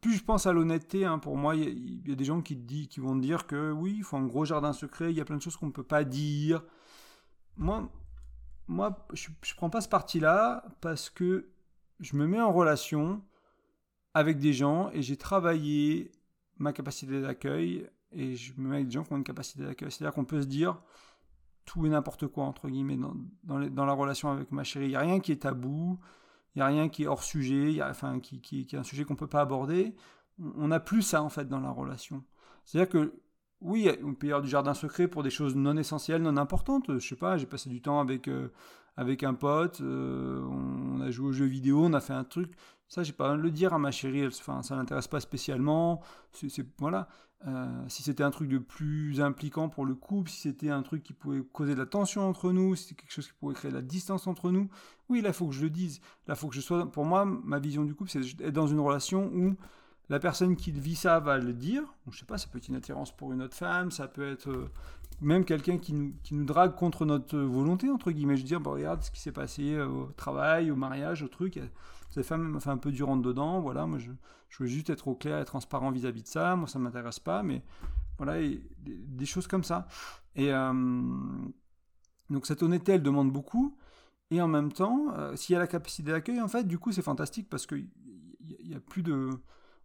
plus 0.00 0.14
je 0.14 0.24
pense 0.24 0.46
à 0.46 0.52
l'honnêteté, 0.52 1.04
hein, 1.04 1.18
pour 1.18 1.36
moi, 1.36 1.54
il 1.54 2.08
y, 2.08 2.12
a 2.12 2.14
des 2.14 2.24
gens 2.24 2.40
qui, 2.40 2.56
dit, 2.56 2.88
qui 2.88 3.00
vont 3.00 3.16
dire 3.16 3.46
que 3.46 3.72
oui, 3.72 3.94
il 3.98 4.04
faut 4.04 4.16
un 4.16 4.26
gros 4.26 4.44
jardin 4.44 4.72
secret, 4.72 5.10
il 5.10 5.16
y 5.16 5.20
a 5.20 5.24
plein 5.24 5.36
de 5.36 5.42
choses 5.42 5.56
qu'on 5.56 5.66
ne 5.66 5.72
peut 5.72 5.82
pas 5.82 6.04
dire. 6.04 6.62
Moi, 7.56 7.90
moi 8.68 9.06
je 9.12 9.30
ne 9.30 9.56
prends 9.56 9.70
pas 9.70 9.80
ce 9.80 9.88
parti-là 9.88 10.64
parce 10.80 11.10
que 11.10 11.48
je 12.00 12.16
me 12.16 12.26
mets 12.26 12.40
en 12.40 12.52
relation 12.52 13.22
avec 14.14 14.38
des 14.38 14.52
gens 14.52 14.90
et 14.92 15.02
j'ai 15.02 15.16
travaillé 15.16 16.10
ma 16.58 16.72
capacité 16.72 17.20
d'accueil 17.20 17.88
et 18.12 18.36
je 18.36 18.52
me 18.56 18.68
mets 18.68 18.76
avec 18.76 18.88
des 18.88 18.92
gens 18.92 19.04
qui 19.04 19.12
ont 19.12 19.16
une 19.16 19.24
capacité 19.24 19.62
d'accueil. 19.64 19.90
C'est-à-dire 19.90 20.14
qu'on 20.14 20.24
peut 20.24 20.42
se 20.42 20.46
dire 20.46 20.80
tout 21.64 21.84
et 21.84 21.88
n'importe 21.88 22.28
quoi, 22.28 22.44
entre 22.44 22.68
guillemets, 22.68 22.98
dans, 23.44 23.58
la 23.58 23.92
relation 23.92 24.30
avec 24.30 24.52
ma 24.52 24.64
chérie. 24.64 24.86
Il 24.86 24.90
n'y 24.90 24.96
a 24.96 25.00
rien 25.00 25.20
qui 25.20 25.32
est 25.32 25.42
tabou 25.42 25.98
il 26.56 26.60
n'y 26.60 26.62
a 26.62 26.66
rien 26.68 26.88
qui 26.88 27.02
est 27.02 27.06
hors 27.06 27.22
sujet, 27.22 27.82
enfin, 27.82 28.18
qui, 28.18 28.40
qui, 28.40 28.64
qui, 28.64 28.76
est 28.76 28.78
un 28.78 28.82
sujet 28.82 29.04
qu'on 29.04 29.12
ne 29.12 29.18
peut 29.18 29.26
pas 29.26 29.42
aborder. 29.42 29.94
On 30.56 30.68
n'a 30.68 30.80
plus 30.80 31.02
ça, 31.02 31.22
en 31.22 31.28
fait, 31.28 31.46
dans 31.46 31.60
la 31.60 31.70
relation. 31.70 32.24
C'est-à-dire 32.64 32.88
que, 32.88 33.14
oui, 33.60 33.88
on 34.04 34.14
peut 34.14 34.26
y 34.26 34.30
avoir 34.30 34.42
du 34.42 34.48
jardin 34.48 34.74
secret 34.74 35.08
pour 35.08 35.22
des 35.22 35.30
choses 35.30 35.56
non 35.56 35.76
essentielles, 35.76 36.22
non 36.22 36.36
importantes. 36.36 36.98
Je 36.98 37.06
sais 37.06 37.16
pas, 37.16 37.38
j'ai 37.38 37.46
passé 37.46 37.70
du 37.70 37.80
temps 37.80 38.00
avec, 38.00 38.28
euh, 38.28 38.52
avec 38.96 39.22
un 39.22 39.34
pote, 39.34 39.80
euh, 39.80 40.42
on, 40.44 41.00
a 41.00 41.10
joué 41.10 41.28
aux 41.28 41.32
jeux 41.32 41.46
vidéo, 41.46 41.84
on 41.84 41.92
a 41.94 42.00
fait 42.00 42.12
un 42.12 42.24
truc. 42.24 42.52
Ça, 42.88 43.02
j'ai 43.02 43.12
pas 43.12 43.32
à 43.32 43.36
le 43.36 43.50
dire 43.50 43.72
à 43.74 43.78
ma 43.78 43.90
chérie, 43.90 44.20
elle, 44.20 44.28
enfin, 44.28 44.62
ça 44.62 44.76
l'intéresse 44.76 45.08
pas 45.08 45.20
spécialement. 45.20 46.02
C'est, 46.32 46.66
voilà. 46.78 47.08
Euh, 47.46 47.84
si 47.88 48.02
c'était 48.02 48.22
un 48.22 48.30
truc 48.30 48.48
de 48.48 48.58
plus 48.58 49.20
impliquant 49.20 49.68
pour 49.68 49.84
le 49.84 49.94
couple, 49.94 50.30
si 50.30 50.40
c'était 50.40 50.70
un 50.70 50.82
truc 50.82 51.02
qui 51.02 51.12
pouvait 51.12 51.42
causer 51.52 51.74
de 51.74 51.78
la 51.78 51.86
tension 51.86 52.28
entre 52.28 52.52
nous, 52.52 52.74
si 52.74 52.84
c'était 52.84 53.02
quelque 53.02 53.12
chose 53.12 53.26
qui 53.26 53.34
pouvait 53.34 53.54
créer 53.54 53.70
de 53.70 53.76
la 53.76 53.82
distance 53.82 54.26
entre 54.26 54.50
nous, 54.50 54.68
oui, 55.08 55.20
là, 55.20 55.30
il 55.30 55.34
faut 55.34 55.46
que 55.46 55.54
je 55.54 55.62
le 55.62 55.70
dise. 55.70 56.00
Là, 56.26 56.34
faut 56.34 56.48
que 56.48 56.54
je 56.54 56.60
sois. 56.60 56.90
Pour 56.90 57.04
moi, 57.04 57.24
ma 57.24 57.58
vision 57.58 57.84
du 57.84 57.94
couple, 57.94 58.10
c'est 58.10 58.36
d'être 58.36 58.54
dans 58.54 58.66
une 58.66 58.80
relation 58.80 59.30
où 59.34 59.56
la 60.08 60.18
personne 60.20 60.56
qui 60.56 60.70
vit 60.70 60.94
ça 60.94 61.18
va 61.20 61.38
le 61.38 61.52
dire. 61.52 61.82
Je 62.06 62.12
je 62.12 62.20
sais 62.20 62.26
pas, 62.26 62.38
ça 62.38 62.48
peut 62.48 62.58
être 62.58 62.68
une 62.68 62.76
attirance 62.76 63.14
pour 63.14 63.32
une 63.32 63.42
autre 63.42 63.56
femme, 63.56 63.90
ça 63.90 64.06
peut 64.06 64.30
être 64.30 64.48
euh, 64.48 64.70
même 65.20 65.44
quelqu'un 65.44 65.78
qui 65.78 65.92
nous, 65.94 66.44
drague 66.44 66.74
contre 66.74 67.04
notre 67.04 67.38
volonté, 67.38 67.90
entre 67.90 68.12
guillemets. 68.12 68.36
Je 68.36 68.42
veux 68.42 68.46
dire, 68.46 68.62
regarde 68.62 69.02
ce 69.02 69.10
qui 69.10 69.20
s'est 69.20 69.32
passé 69.32 69.74
euh, 69.74 69.88
au 69.88 70.06
travail, 70.16 70.70
au 70.70 70.76
mariage, 70.76 71.22
au 71.22 71.28
truc. 71.28 71.58
Cette 72.10 72.24
femme 72.26 72.42
m'a 72.42 72.60
fait 72.60 72.70
un 72.70 72.76
peu 72.76 72.92
du 72.92 73.02
dedans. 73.02 73.60
Voilà, 73.60 73.86
moi, 73.86 73.98
je, 73.98 74.10
veux 74.60 74.66
juste 74.66 74.90
être 74.90 75.08
au 75.08 75.14
clair 75.14 75.40
et 75.40 75.44
transparent 75.44 75.90
vis-à-vis 75.90 76.22
de 76.22 76.28
ça. 76.28 76.54
Moi, 76.56 76.68
ça 76.68 76.78
m'intéresse 76.78 77.18
pas, 77.18 77.42
mais 77.42 77.62
voilà, 78.18 78.34
des, 78.78 79.26
choses 79.26 79.46
comme 79.46 79.64
ça. 79.64 79.88
Et 80.34 80.52
euh, 80.52 80.72
donc, 82.30 82.46
cette 82.46 82.62
honnêteté, 82.62 82.92
elle 82.92 83.02
demande 83.02 83.32
beaucoup. 83.32 83.76
Et 84.30 84.40
en 84.40 84.48
même 84.48 84.72
temps, 84.72 85.14
s'il 85.36 85.52
y 85.52 85.56
a 85.56 85.60
la 85.60 85.68
capacité 85.68 86.10
d'accueil, 86.10 86.40
en 86.40 86.48
fait, 86.48 86.64
du 86.64 86.78
coup, 86.78 86.90
c'est 86.90 87.02
fantastique 87.02 87.48
parce 87.48 87.66
qu'il 87.66 87.88
n'y 88.64 88.74
a, 88.74 88.80
plus 88.80 89.02
de. 89.02 89.30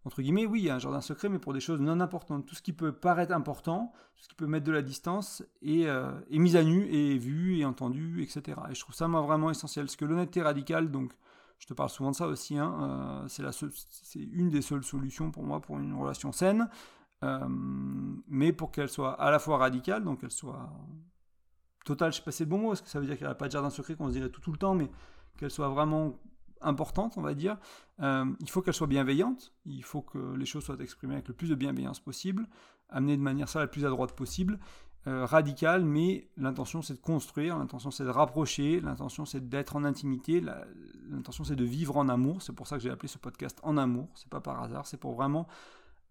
Entre 0.03 0.21
guillemets, 0.21 0.47
oui, 0.47 0.61
il 0.61 0.65
y 0.65 0.69
a 0.69 0.75
un 0.75 0.79
jardin 0.79 1.01
secret, 1.01 1.29
mais 1.29 1.37
pour 1.37 1.53
des 1.53 1.59
choses 1.59 1.79
non 1.79 1.99
importantes. 1.99 2.45
Tout 2.45 2.55
ce 2.55 2.61
qui 2.61 2.73
peut 2.73 2.91
paraître 2.91 3.33
important, 3.33 3.91
tout 4.15 4.23
ce 4.23 4.29
qui 4.29 4.35
peut 4.35 4.47
mettre 4.47 4.65
de 4.65 4.71
la 4.71 4.81
distance, 4.81 5.43
est, 5.61 5.85
euh, 5.85 6.11
mis 6.31 6.57
à 6.57 6.63
nu, 6.63 6.85
et 6.87 7.17
vu, 7.17 7.57
et 7.57 7.65
entendu, 7.65 8.23
etc. 8.23 8.59
Et 8.71 8.75
je 8.75 8.79
trouve 8.79 8.95
ça, 8.95 9.07
moi, 9.07 9.21
vraiment 9.21 9.51
essentiel. 9.51 9.85
Parce 9.85 9.95
que 9.95 10.05
l'honnêteté 10.05 10.41
radicale, 10.41 10.89
donc, 10.89 11.13
je 11.59 11.67
te 11.67 11.75
parle 11.75 11.89
souvent 11.89 12.11
de 12.11 12.15
ça 12.15 12.27
aussi. 12.27 12.57
Hein, 12.57 13.27
euh, 13.27 13.27
c'est 13.27 14.19
une 14.19 14.49
des 14.49 14.63
seules 14.63 14.83
solutions 14.83 15.29
pour 15.29 15.43
moi 15.43 15.61
pour 15.61 15.77
une 15.77 15.93
relation 15.93 16.31
saine. 16.31 16.67
Euh, 17.23 17.45
mais 18.27 18.51
pour 18.51 18.71
qu'elle 18.71 18.89
soit 18.89 19.13
à 19.21 19.29
la 19.29 19.37
fois 19.37 19.57
radicale, 19.57 20.03
donc 20.03 20.21
qu'elle 20.21 20.31
soit 20.31 20.71
totale, 21.85 22.11
je 22.11 22.17
sais 22.17 22.23
pas 22.23 22.31
si 22.31 22.39
c'est 22.39 22.45
le 22.45 22.49
bon 22.49 22.57
mot, 22.57 22.67
parce 22.69 22.81
que 22.81 22.89
ça 22.89 22.99
veut 22.99 23.05
dire 23.05 23.15
qu'il 23.15 23.27
n'y 23.27 23.31
a 23.31 23.35
pas 23.35 23.45
de 23.45 23.51
jardin 23.51 23.69
secret 23.69 23.95
qu'on 23.95 24.07
se 24.07 24.13
dirait 24.13 24.29
tout, 24.29 24.41
tout 24.41 24.51
le 24.51 24.57
temps, 24.57 24.73
mais 24.73 24.89
qu'elle 25.37 25.51
soit 25.51 25.69
vraiment 25.69 26.19
importante, 26.61 27.17
on 27.17 27.21
va 27.21 27.33
dire. 27.33 27.57
Euh, 28.01 28.25
il 28.39 28.49
faut 28.49 28.61
qu'elle 28.61 28.73
soit 28.73 28.87
bienveillante, 28.87 29.53
il 29.65 29.83
faut 29.83 30.01
que 30.01 30.35
les 30.35 30.45
choses 30.45 30.63
soient 30.63 30.77
exprimées 30.79 31.15
avec 31.15 31.27
le 31.27 31.33
plus 31.33 31.49
de 31.49 31.55
bienveillance 31.55 31.99
possible, 31.99 32.47
amenées 32.89 33.17
de 33.17 33.21
manière 33.21 33.49
ça 33.49 33.59
la 33.59 33.67
plus 33.67 33.85
à 33.85 33.89
droite 33.89 34.13
possible, 34.13 34.59
euh, 35.07 35.25
radical, 35.25 35.83
mais 35.83 36.29
l'intention 36.37 36.83
c'est 36.83 36.93
de 36.93 36.99
construire, 36.99 37.57
l'intention 37.57 37.89
c'est 37.89 38.03
de 38.03 38.09
rapprocher, 38.09 38.79
l'intention 38.81 39.25
c'est 39.25 39.49
d'être 39.49 39.75
en 39.75 39.83
intimité, 39.83 40.43
l'intention 41.09 41.43
c'est 41.43 41.55
de 41.55 41.63
vivre 41.63 41.97
en 41.97 42.07
amour. 42.07 42.41
C'est 42.41 42.53
pour 42.53 42.67
ça 42.67 42.77
que 42.77 42.83
j'ai 42.83 42.91
appelé 42.91 43.07
ce 43.07 43.17
podcast 43.17 43.59
En 43.63 43.77
amour. 43.77 44.09
C'est 44.13 44.29
pas 44.29 44.41
par 44.41 44.61
hasard, 44.61 44.85
c'est 44.85 44.97
pour 44.97 45.15
vraiment 45.15 45.47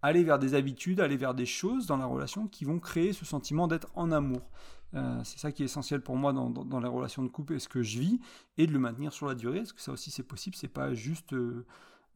aller 0.02 0.24
vers 0.24 0.38
des 0.38 0.54
habitudes, 0.54 1.00
aller 1.00 1.16
vers 1.16 1.34
des 1.34 1.46
choses 1.46 1.86
dans 1.86 1.98
la 1.98 2.06
relation 2.06 2.48
qui 2.48 2.64
vont 2.64 2.80
créer 2.80 3.12
ce 3.12 3.24
sentiment 3.24 3.68
d'être 3.68 3.88
en 3.94 4.10
amour. 4.10 4.50
Euh, 4.94 5.20
c'est 5.24 5.38
ça 5.38 5.52
qui 5.52 5.62
est 5.62 5.66
essentiel 5.66 6.00
pour 6.00 6.16
moi 6.16 6.32
dans, 6.32 6.50
dans, 6.50 6.80
la 6.80 6.88
relation 6.88 7.22
de 7.22 7.28
couple 7.28 7.54
et 7.54 7.58
ce 7.58 7.68
que 7.68 7.82
je 7.82 7.98
vis, 7.98 8.20
et 8.58 8.66
de 8.66 8.72
le 8.72 8.78
maintenir 8.78 9.12
sur 9.12 9.26
la 9.26 9.34
durée, 9.34 9.58
parce 9.58 9.72
que 9.72 9.80
ça 9.80 9.92
aussi 9.92 10.10
c'est 10.10 10.24
possible, 10.24 10.56
c'est 10.56 10.68
pas 10.68 10.94
juste 10.94 11.32
euh, 11.32 11.64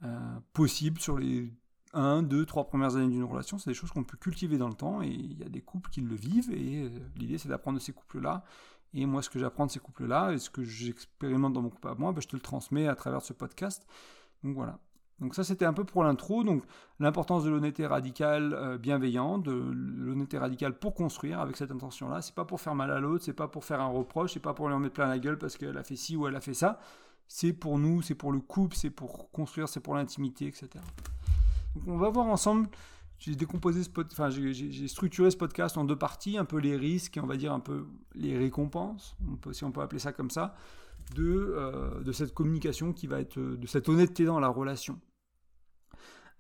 euh, 0.03 0.39
possible 0.53 1.01
sur 1.01 1.19
les 1.19 1.53
1, 1.93 2.25
2, 2.25 2.45
3 2.45 2.67
premières 2.67 2.97
années 2.97 3.09
d'une 3.09 3.25
relation, 3.25 3.59
c'est 3.59 3.71
des 3.71 3.75
choses 3.75 3.93
qu'on 3.93 4.03
peut 4.03 4.17
cultiver 4.17 4.59
dans 4.59 4.69
le 4.69 4.75
temps, 4.75 5.03
et 5.03 5.09
il 5.09 5.39
y 5.39 5.45
a 5.45 5.49
des 5.49 5.61
couples 5.61 5.91
qui 5.91 6.01
le 6.01 6.17
vivent, 6.17 6.51
et 6.51 6.91
l'idée 7.17 7.39
c'est 7.39 7.49
d'apprendre 7.49 7.79
de 7.79 7.83
ces 7.83 7.93
couples-là, 7.93 8.45
et 8.93 9.07
moi 9.07 9.23
ce 9.23 9.31
que 9.31 9.39
j'apprends 9.39 9.67
de 9.67 9.71
ces 9.71 9.81
couples-là, 9.81 10.33
et 10.33 10.39
ce 10.39 10.51
que 10.51 10.65
j'expérimente 10.65 11.53
dans 11.53 11.63
mon 11.63 11.71
couple 11.71 11.89
à 11.89 11.95
moi, 11.95 12.13
ben, 12.13 12.21
je 12.21 12.29
te 12.29 12.35
le 12.35 12.43
transmets 12.43 12.89
à 12.89 12.97
travers 12.97 13.23
ce 13.23 13.33
podcast. 13.33 13.87
Donc 14.43 14.57
voilà, 14.57 14.81
donc 15.21 15.35
ça, 15.35 15.45
c'était 15.45 15.65
un 15.65 15.73
peu 15.73 15.85
pour 15.85 16.03
l'intro. 16.05 16.43
Donc 16.45 16.65
l'importance 16.99 17.45
de 17.45 17.51
l'honnêteté 17.51 17.87
radicale 17.87 18.53
euh, 18.55 18.79
bienveillante, 18.79 19.45
de 19.45 19.53
l'honnêteté 19.53 20.39
radicale 20.39 20.77
pour 20.77 20.95
construire 20.95 21.41
avec 21.41 21.57
cette 21.57 21.71
intention-là. 21.71 22.21
C'est 22.23 22.35
pas 22.35 22.45
pour 22.45 22.61
faire 22.61 22.75
mal 22.75 22.91
à 22.91 23.01
l'autre, 23.01 23.25
c'est 23.25 23.33
pas 23.33 23.49
pour 23.49 23.65
faire 23.65 23.81
un 23.81 23.89
reproche, 23.89 24.35
c'est 24.35 24.41
pas 24.41 24.55
pour 24.55 24.69
lui 24.69 24.75
en 24.75 24.81
mettre 24.81 24.95
plein 24.95 25.09
la 25.09 25.19
gueule 25.19 25.39
parce 25.39 25.57
qu'elle 25.57 25.79
a 25.79 25.85
fait 25.85 25.97
ci 25.97 26.17
ou 26.17 26.27
elle 26.27 26.37
a 26.37 26.41
fait 26.41 26.55
ça. 26.55 26.79
C'est 27.29 27.53
pour 27.53 27.79
nous, 27.79 28.03
c'est 28.03 28.15
pour 28.15 28.33
le 28.33 28.41
couple, 28.41 28.77
c'est 28.77 28.91
pour 28.91 29.31
construire, 29.31 29.69
c'est 29.69 29.81
pour 29.81 29.95
l'intimité, 29.95 30.47
etc. 30.47 30.69
Donc 31.75 31.85
on 31.87 31.97
va 31.97 32.11
voir 32.11 32.27
ensemble. 32.27 32.69
J'ai 33.19 33.37
décomposé 33.37 33.83
ce 33.85 33.89
enfin 34.13 34.29
j'ai 34.29 34.89
structuré 34.89 35.31
ce 35.31 35.37
podcast 35.37 35.79
en 35.79 35.85
deux 35.85 35.97
parties, 35.97 36.37
un 36.37 36.45
peu 36.45 36.59
les 36.59 36.77
risques 36.77 37.17
et 37.17 37.21
on 37.21 37.27
va 37.27 37.37
dire 37.37 37.53
un 37.53 37.61
peu 37.61 37.87
les 38.15 38.37
récompenses, 38.37 39.17
si 39.53 39.65
on 39.65 39.73
peut 39.73 39.81
appeler 39.81 40.01
ça 40.01 40.13
comme 40.13 40.31
ça 40.31 40.55
de, 41.15 41.55
euh, 41.57 42.03
de 42.03 42.13
cette 42.13 42.35
communication 42.35 42.93
qui 42.93 43.07
va 43.07 43.21
être, 43.21 43.39
de 43.39 43.67
cette 43.67 43.89
honnêteté 43.89 44.25
dans 44.25 44.41
la 44.41 44.49
relation. 44.49 45.01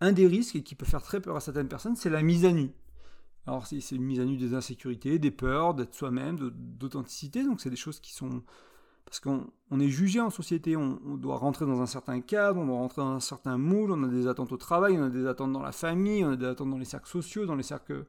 Un 0.00 0.12
des 0.12 0.26
risques, 0.26 0.57
et 0.57 0.62
qui 0.62 0.75
peut 0.75 0.87
faire 0.87 1.02
très 1.02 1.21
peur 1.21 1.37
à 1.37 1.40
certaines 1.40 1.69
personnes, 1.69 1.97
c'est 1.97 2.11
la 2.11 2.23
mise 2.23 2.45
à 2.45 2.52
nu. 2.52 2.71
Alors 3.47 3.66
c'est 3.66 3.78
une 3.93 4.02
mise 4.02 4.21
à 4.21 4.25
nu 4.25 4.37
des 4.37 4.54
insécurités, 4.54 5.19
des 5.19 5.31
peurs, 5.31 5.75
d'être 5.75 5.95
soi-même, 5.95 6.50
d'authenticité, 6.54 7.45
donc 7.45 7.61
c'est 7.61 7.71
des 7.71 7.76
choses 7.76 8.00
qui 8.00 8.12
sont... 8.12 8.43
Parce 9.04 9.20
qu'on 9.20 9.80
est 9.80 9.88
jugé 9.88 10.20
en 10.20 10.30
société, 10.30 10.76
on, 10.76 10.99
on, 11.06 11.16
doit 11.16 11.37
rentrer 11.37 11.66
dans 11.66 11.80
un 11.80 11.87
certain 11.87 12.20
cadre, 12.20 12.61
on 12.61 12.66
doit 12.66 12.76
rentrer 12.76 13.02
dans 13.02 13.12
un 13.12 13.20
certain 13.20 13.58
moule, 13.58 13.92
on 13.92 14.02
a 14.02 14.08
des 14.08 14.26
attentes 14.26 14.52
au 14.52 14.56
travail, 14.56 14.99
on 14.99 15.04
a 15.04 15.11
des 15.11 15.26
attentes 15.26 15.52
dans 15.52 15.62
la 15.62 15.73
famille, 15.73 16.25
on 16.25 16.32
a 16.32 16.37
des 16.37 16.46
attentes 16.46 16.70
dans 16.70 16.78
les 16.78 16.84
cercles 16.84 17.08
sociaux, 17.08 17.46
dans 17.46 17.54
les 17.54 17.62
cercles 17.62 18.06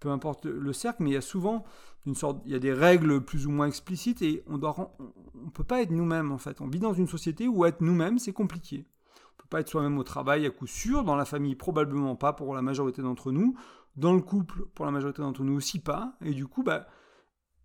peu 0.00 0.10
importe 0.10 0.46
le 0.46 0.72
cercle, 0.72 1.02
mais 1.02 1.10
il 1.10 1.14
y 1.14 1.16
a 1.16 1.20
souvent 1.22 1.64
une 2.06 2.14
sorte, 2.14 2.40
il 2.46 2.52
y 2.52 2.54
a 2.54 2.58
des 2.58 2.72
règles 2.72 3.20
plus 3.20 3.46
ou 3.46 3.50
moins 3.50 3.66
explicites 3.66 4.22
et 4.22 4.42
on 4.46 4.58
doit, 4.58 4.96
on 4.98 5.50
peut 5.50 5.64
pas 5.64 5.82
être 5.82 5.90
nous-mêmes 5.90 6.32
en 6.32 6.38
fait. 6.38 6.60
On 6.60 6.68
vit 6.68 6.78
dans 6.78 6.94
une 6.94 7.08
société 7.08 7.48
où 7.48 7.64
être 7.64 7.80
nous-mêmes 7.80 8.18
c'est 8.18 8.32
compliqué. 8.32 8.86
On 9.16 9.42
peut 9.42 9.48
pas 9.48 9.60
être 9.60 9.68
soi-même 9.68 9.98
au 9.98 10.04
travail 10.04 10.46
à 10.46 10.50
coup 10.50 10.66
sûr, 10.66 11.04
dans 11.04 11.16
la 11.16 11.24
famille 11.24 11.54
probablement 11.54 12.16
pas 12.16 12.32
pour 12.32 12.54
la 12.54 12.62
majorité 12.62 13.02
d'entre 13.02 13.32
nous, 13.32 13.56
dans 13.96 14.14
le 14.14 14.22
couple 14.22 14.66
pour 14.74 14.84
la 14.84 14.92
majorité 14.92 15.22
d'entre 15.22 15.42
nous 15.42 15.54
aussi 15.54 15.80
pas, 15.80 16.14
et 16.22 16.32
du 16.32 16.46
coup 16.46 16.62
bah 16.62 16.86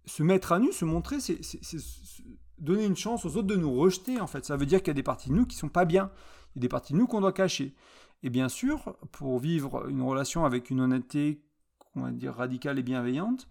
se 0.05 0.21
mettre 0.21 0.51
à 0.51 0.59
nu, 0.59 0.73
se 0.73 0.83
montrer, 0.83 1.21
c'est 1.21 1.39
donner 2.59 2.85
une 2.85 2.95
chance 2.95 3.25
aux 3.25 3.37
autres 3.37 3.47
de 3.47 3.55
nous 3.55 3.73
rejeter 3.73 4.19
en 4.19 4.27
fait. 4.27 4.45
Ça 4.45 4.57
veut 4.57 4.65
dire 4.65 4.79
qu'il 4.79 4.89
y 4.89 4.91
a 4.91 4.95
des 4.95 5.03
parties 5.03 5.29
de 5.29 5.35
nous 5.35 5.45
qui 5.45 5.55
sont 5.55 5.69
pas 5.69 5.85
bien, 5.85 6.11
il 6.55 6.59
y 6.59 6.59
a 6.59 6.61
des 6.61 6.69
parties 6.69 6.93
de 6.93 6.97
nous 6.97 7.07
qu'on 7.07 7.21
doit 7.21 7.33
cacher. 7.33 7.73
Et 8.21 8.29
bien 8.29 8.49
sûr, 8.49 8.95
pour 9.11 9.39
vivre 9.39 9.89
une 9.89 10.01
relation 10.01 10.45
avec 10.45 10.69
une 10.69 10.79
honnêteté 10.79 11.41
on 11.95 12.01
va 12.01 12.11
dire, 12.11 12.33
radicale 12.33 12.79
et 12.79 12.83
bienveillante, 12.83 13.47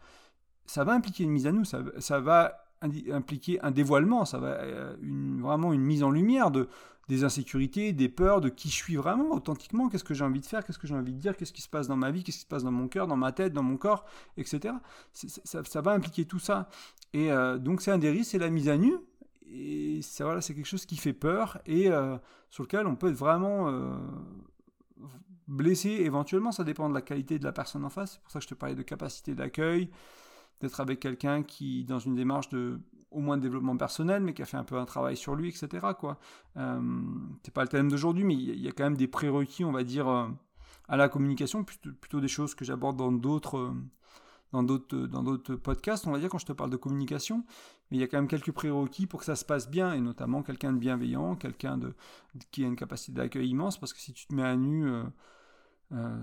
ça 0.66 0.85
va 0.85 0.92
impliquer 0.92 1.25
une 1.25 1.30
mise 1.30 1.47
à 1.47 1.52
nous, 1.52 1.64
ça, 1.64 1.82
ça 1.99 2.21
va 2.21 2.62
impliquer 3.11 3.61
un 3.62 3.71
dévoilement, 3.71 4.25
ça 4.25 4.39
va 4.39 4.49
euh, 4.49 4.97
une, 5.03 5.41
vraiment 5.41 5.73
une 5.73 5.83
mise 5.83 6.03
en 6.03 6.11
lumière 6.11 6.51
de, 6.51 6.69
des 7.09 7.25
insécurités, 7.25 7.93
des 7.93 8.09
peurs, 8.09 8.41
de 8.41 8.49
qui 8.49 8.69
je 8.69 8.75
suis 8.75 8.97
vraiment 8.97 9.31
authentiquement, 9.33 9.89
qu'est-ce 9.89 10.05
que 10.05 10.15
j'ai 10.15 10.25
envie 10.25 10.41
de 10.41 10.47
faire, 10.47 10.65
qu'est-ce 10.65 10.79
que 10.79 10.87
j'ai 10.87 10.95
envie 10.95 11.12
de 11.12 11.19
dire, 11.19 11.37
qu'est-ce 11.37 11.53
qui 11.53 11.62
se 11.62 11.69
passe 11.69 11.89
dans 11.89 11.97
ma 11.97 12.11
vie, 12.11 12.23
qu'est-ce 12.23 12.39
qui 12.39 12.43
se 12.43 12.49
passe 12.49 12.65
dans 12.65 12.73
mon 12.73 12.89
cœur, 12.89 13.07
dans 13.07 13.17
ma 13.17 13.33
tête, 13.33 13.53
dans 13.53 13.62
mon 13.62 13.77
corps, 13.77 14.05
etc. 14.37 14.75
Ça, 15.15 15.81
va 15.81 15.93
impliquer 15.93 16.25
tout 16.25 16.39
ça. 16.39 16.69
Et 17.12 17.31
euh, 17.31 17.59
donc 17.59 17.83
c'est 17.83 17.91
un 17.91 17.99
des 17.99 18.11
risques, 18.11 18.33
c'est 18.33 18.39
la 18.39 18.51
mise 18.51 18.69
à 18.69 18.77
nu. 18.77 18.95
Et 19.55 20.01
ça, 20.03 20.25
voilà, 20.25 20.41
c'est 20.41 20.55
quelque 20.55 20.67
chose 20.67 20.87
qui 20.87 20.97
fait 20.97 21.12
peur 21.12 21.61
et 21.67 21.91
euh, 21.91 22.17
sur 22.49 22.62
lequel 22.62 22.87
on 22.87 22.97
peut 22.97 23.09
être 23.09 23.17
vraiment 23.17 23.71
blessé, 25.53 25.91
éventuellement, 25.91 26.53
ça 26.53 26.65
dépend 26.65 26.89
de 26.89 26.95
la 26.95 27.03
qualité 27.03 27.39
de 27.39 27.45
la 27.45 27.53
personne 27.53 27.85
en 27.85 27.91
face. 27.91 28.12
C'est 28.12 28.23
pour 28.23 28.31
ça 28.31 28.39
que 28.39 28.45
je 28.45 28.49
te 28.49 28.55
parlais 28.55 28.75
de 28.75 28.83
capacité 28.83 29.35
d'accueil, 29.35 29.91
d'être 30.61 30.80
avec 30.80 31.00
quelqu'un 31.00 31.42
qui, 31.42 31.85
dans 31.85 31.99
une 31.99 32.14
démarche 32.14 32.49
de 32.49 32.80
au 33.12 33.21
moins 33.21 33.37
de 33.37 33.42
développement 33.42 33.76
personnel, 33.76 34.23
mais 34.23 34.35
qui 34.35 34.42
a 34.42 34.47
fait 34.47 34.56
un 34.56 34.64
peu 34.64 34.76
un 34.78 34.85
travail 34.85 35.16
sur 35.16 35.35
lui, 35.35 35.49
etc. 35.49 35.88
Quoi. 35.99 36.18
Euh, 36.56 36.80
c'est 37.42 37.52
pas 37.52 37.62
le 37.62 37.68
thème 37.68 37.90
d'aujourd'hui, 37.90 38.25
mais 38.25 38.35
il 38.35 38.61
y, 38.61 38.68
a 38.68 38.73
quand 38.73 38.85
même 38.85 38.97
des 38.97 39.06
prérequis, 39.06 39.64
on 39.64 39.73
va 39.73 39.85
dire, 39.85 40.09
euh, 40.09 40.28
à 40.88 40.97
la 40.97 41.09
communication, 41.09 41.64
plutôt, 41.64 42.21
des 42.21 42.28
choses 42.28 42.54
que 42.54 42.64
j'aborde 42.64 42.97
dans 42.97 43.12
d'autres. 43.12 43.59
Euh, 43.59 43.73
dans 44.52 44.62
d'autres, 44.62 44.97
dans 45.06 45.23
d'autres 45.23 45.54
podcasts, 45.54 46.06
on 46.06 46.12
va 46.12 46.18
dire, 46.18 46.28
quand 46.28 46.37
je 46.37 46.44
te 46.44 46.52
parle 46.52 46.68
de 46.68 46.76
communication, 46.76 47.42
mais 47.90 47.97
il 47.97 48.00
y 48.00 48.02
a 48.02 48.06
quand 48.06 48.18
même 48.18 48.28
quelques 48.28 48.52
prérequis 48.52 49.06
pour 49.06 49.21
que 49.21 49.25
ça 49.25 49.35
se 49.35 49.47
passe 49.47 49.71
bien, 49.71 49.94
et 49.94 50.00
notamment 50.02 50.42
quelqu'un 50.42 50.75
de 50.75 50.78
bienveillant, 50.78 51.37
quelqu'un 51.37 51.78
de, 51.78 51.94
qui 52.50 52.62
a 52.62 52.66
une 52.66 52.76
capacité 52.76 53.12
d'accueil 53.12 53.49
immense, 53.49 53.80
parce 53.80 53.94
que 53.94 53.99
si 53.99 54.12
tu 54.12 54.26
te 54.26 54.35
mets 54.35 54.42
à 54.42 54.54
nu 54.54 54.87
euh, 54.87 55.04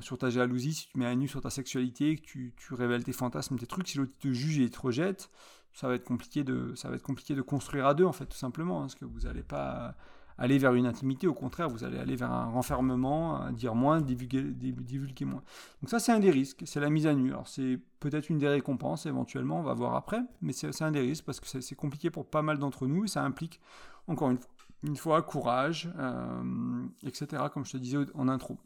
sur 0.01 0.17
ta 0.17 0.29
jalousie, 0.29 0.73
si 0.73 0.87
tu 0.87 0.97
mets 0.97 1.05
un 1.05 1.15
nu 1.15 1.27
sur 1.27 1.41
ta 1.41 1.49
sexualité, 1.49 2.15
que 2.15 2.21
tu, 2.21 2.53
révèles 2.71 3.03
tes 3.03 3.13
fantasmes, 3.13 3.57
tes 3.57 3.67
trucs, 3.67 3.87
si 3.87 3.97
l'autre 3.97 4.13
te 4.19 4.31
juge 4.31 4.59
et 4.59 4.69
te 4.69 4.79
rejette, 4.79 5.29
ça 5.73 5.87
va 5.87 5.95
être 5.95 6.05
compliqué 6.05 6.43
de, 6.43 6.73
ça 6.75 6.89
va 6.89 6.95
être 6.95 7.03
compliqué 7.03 7.35
de 7.35 7.41
construire 7.41 7.85
à 7.85 7.93
deux 7.93 8.05
en 8.05 8.11
fait, 8.11 8.25
tout 8.25 8.37
simplement, 8.37 8.79
hein, 8.79 8.81
parce 8.83 8.95
que 8.95 9.05
vous 9.05 9.21
n'allez 9.21 9.43
pas 9.43 9.95
aller 10.39 10.57
vers 10.57 10.73
une 10.73 10.85
intimité, 10.85 11.27
au 11.27 11.33
contraire, 11.33 11.67
vous 11.67 11.83
allez 11.83 11.99
aller 11.99 12.15
vers 12.15 12.31
un 12.31 12.45
renfermement, 12.45 13.51
dire 13.51 13.75
moins, 13.75 13.99
divulguer, 13.99 14.41
divulguer 14.43 15.25
moins. 15.25 15.43
Donc 15.81 15.89
ça, 15.89 15.99
c'est 15.99 16.13
un 16.13 16.19
des 16.19 16.31
risques, 16.31 16.63
c'est 16.65 16.79
la 16.79 16.89
mise 16.89 17.07
à 17.07 17.13
nu. 17.13 17.31
Alors 17.31 17.47
c'est 17.47 17.77
peut-être 17.99 18.29
une 18.29 18.37
des 18.37 18.47
récompenses, 18.47 19.05
éventuellement, 19.05 19.59
on 19.59 19.63
va 19.63 19.73
voir 19.73 19.95
après, 19.95 20.21
mais 20.41 20.53
c'est 20.53 20.81
un 20.81 20.91
des 20.91 21.01
risques 21.01 21.25
parce 21.25 21.41
que 21.41 21.61
c'est 21.61 21.75
compliqué 21.75 22.09
pour 22.09 22.25
pas 22.25 22.41
mal 22.41 22.57
d'entre 22.57 22.87
nous 22.87 23.03
et 23.03 23.07
ça 23.07 23.23
implique, 23.23 23.59
encore 24.07 24.31
une, 24.31 24.39
une 24.83 24.95
fois, 24.95 25.21
courage, 25.21 25.91
euh, 25.99 26.83
etc., 27.03 27.43
comme 27.53 27.65
je 27.65 27.73
te 27.73 27.77
disais 27.77 27.97
en 28.13 28.29
intro 28.29 28.57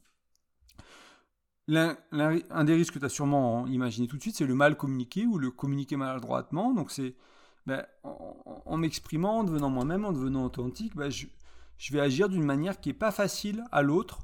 un 1.70 2.64
des 2.64 2.74
risques 2.74 2.94
que 2.94 3.00
tu 3.00 3.06
as 3.06 3.10
sûrement 3.10 3.66
imaginé 3.68 4.08
tout 4.08 4.18
de 4.18 4.22
suite, 4.22 4.36
c'est 4.36 4.46
le 4.46 4.56
mal 4.56 4.76
communiqué 4.76 5.26
ou 5.26 5.38
le 5.38 5.52
communiquer 5.52 5.96
maladroitement. 5.96 6.74
Donc 6.74 6.92
c'est 6.92 7.16
ben, 7.66 7.86
en, 8.04 8.78
m'exprimant, 8.78 9.40
en 9.40 9.44
devenant 9.44 9.70
moi-même, 9.70 10.06
en 10.06 10.12
devenant 10.12 10.46
authentique, 10.46 10.96
ben, 10.96 11.10
je, 11.10 11.28
vais 11.92 12.02
agir 12.02 12.30
d'une 12.30 12.44
manière 12.44 12.80
qui 12.80 12.90
n'est 12.90 12.94
pas 12.94 13.12
facile 13.12 13.64
à 13.72 13.82
l'autre. 13.82 14.20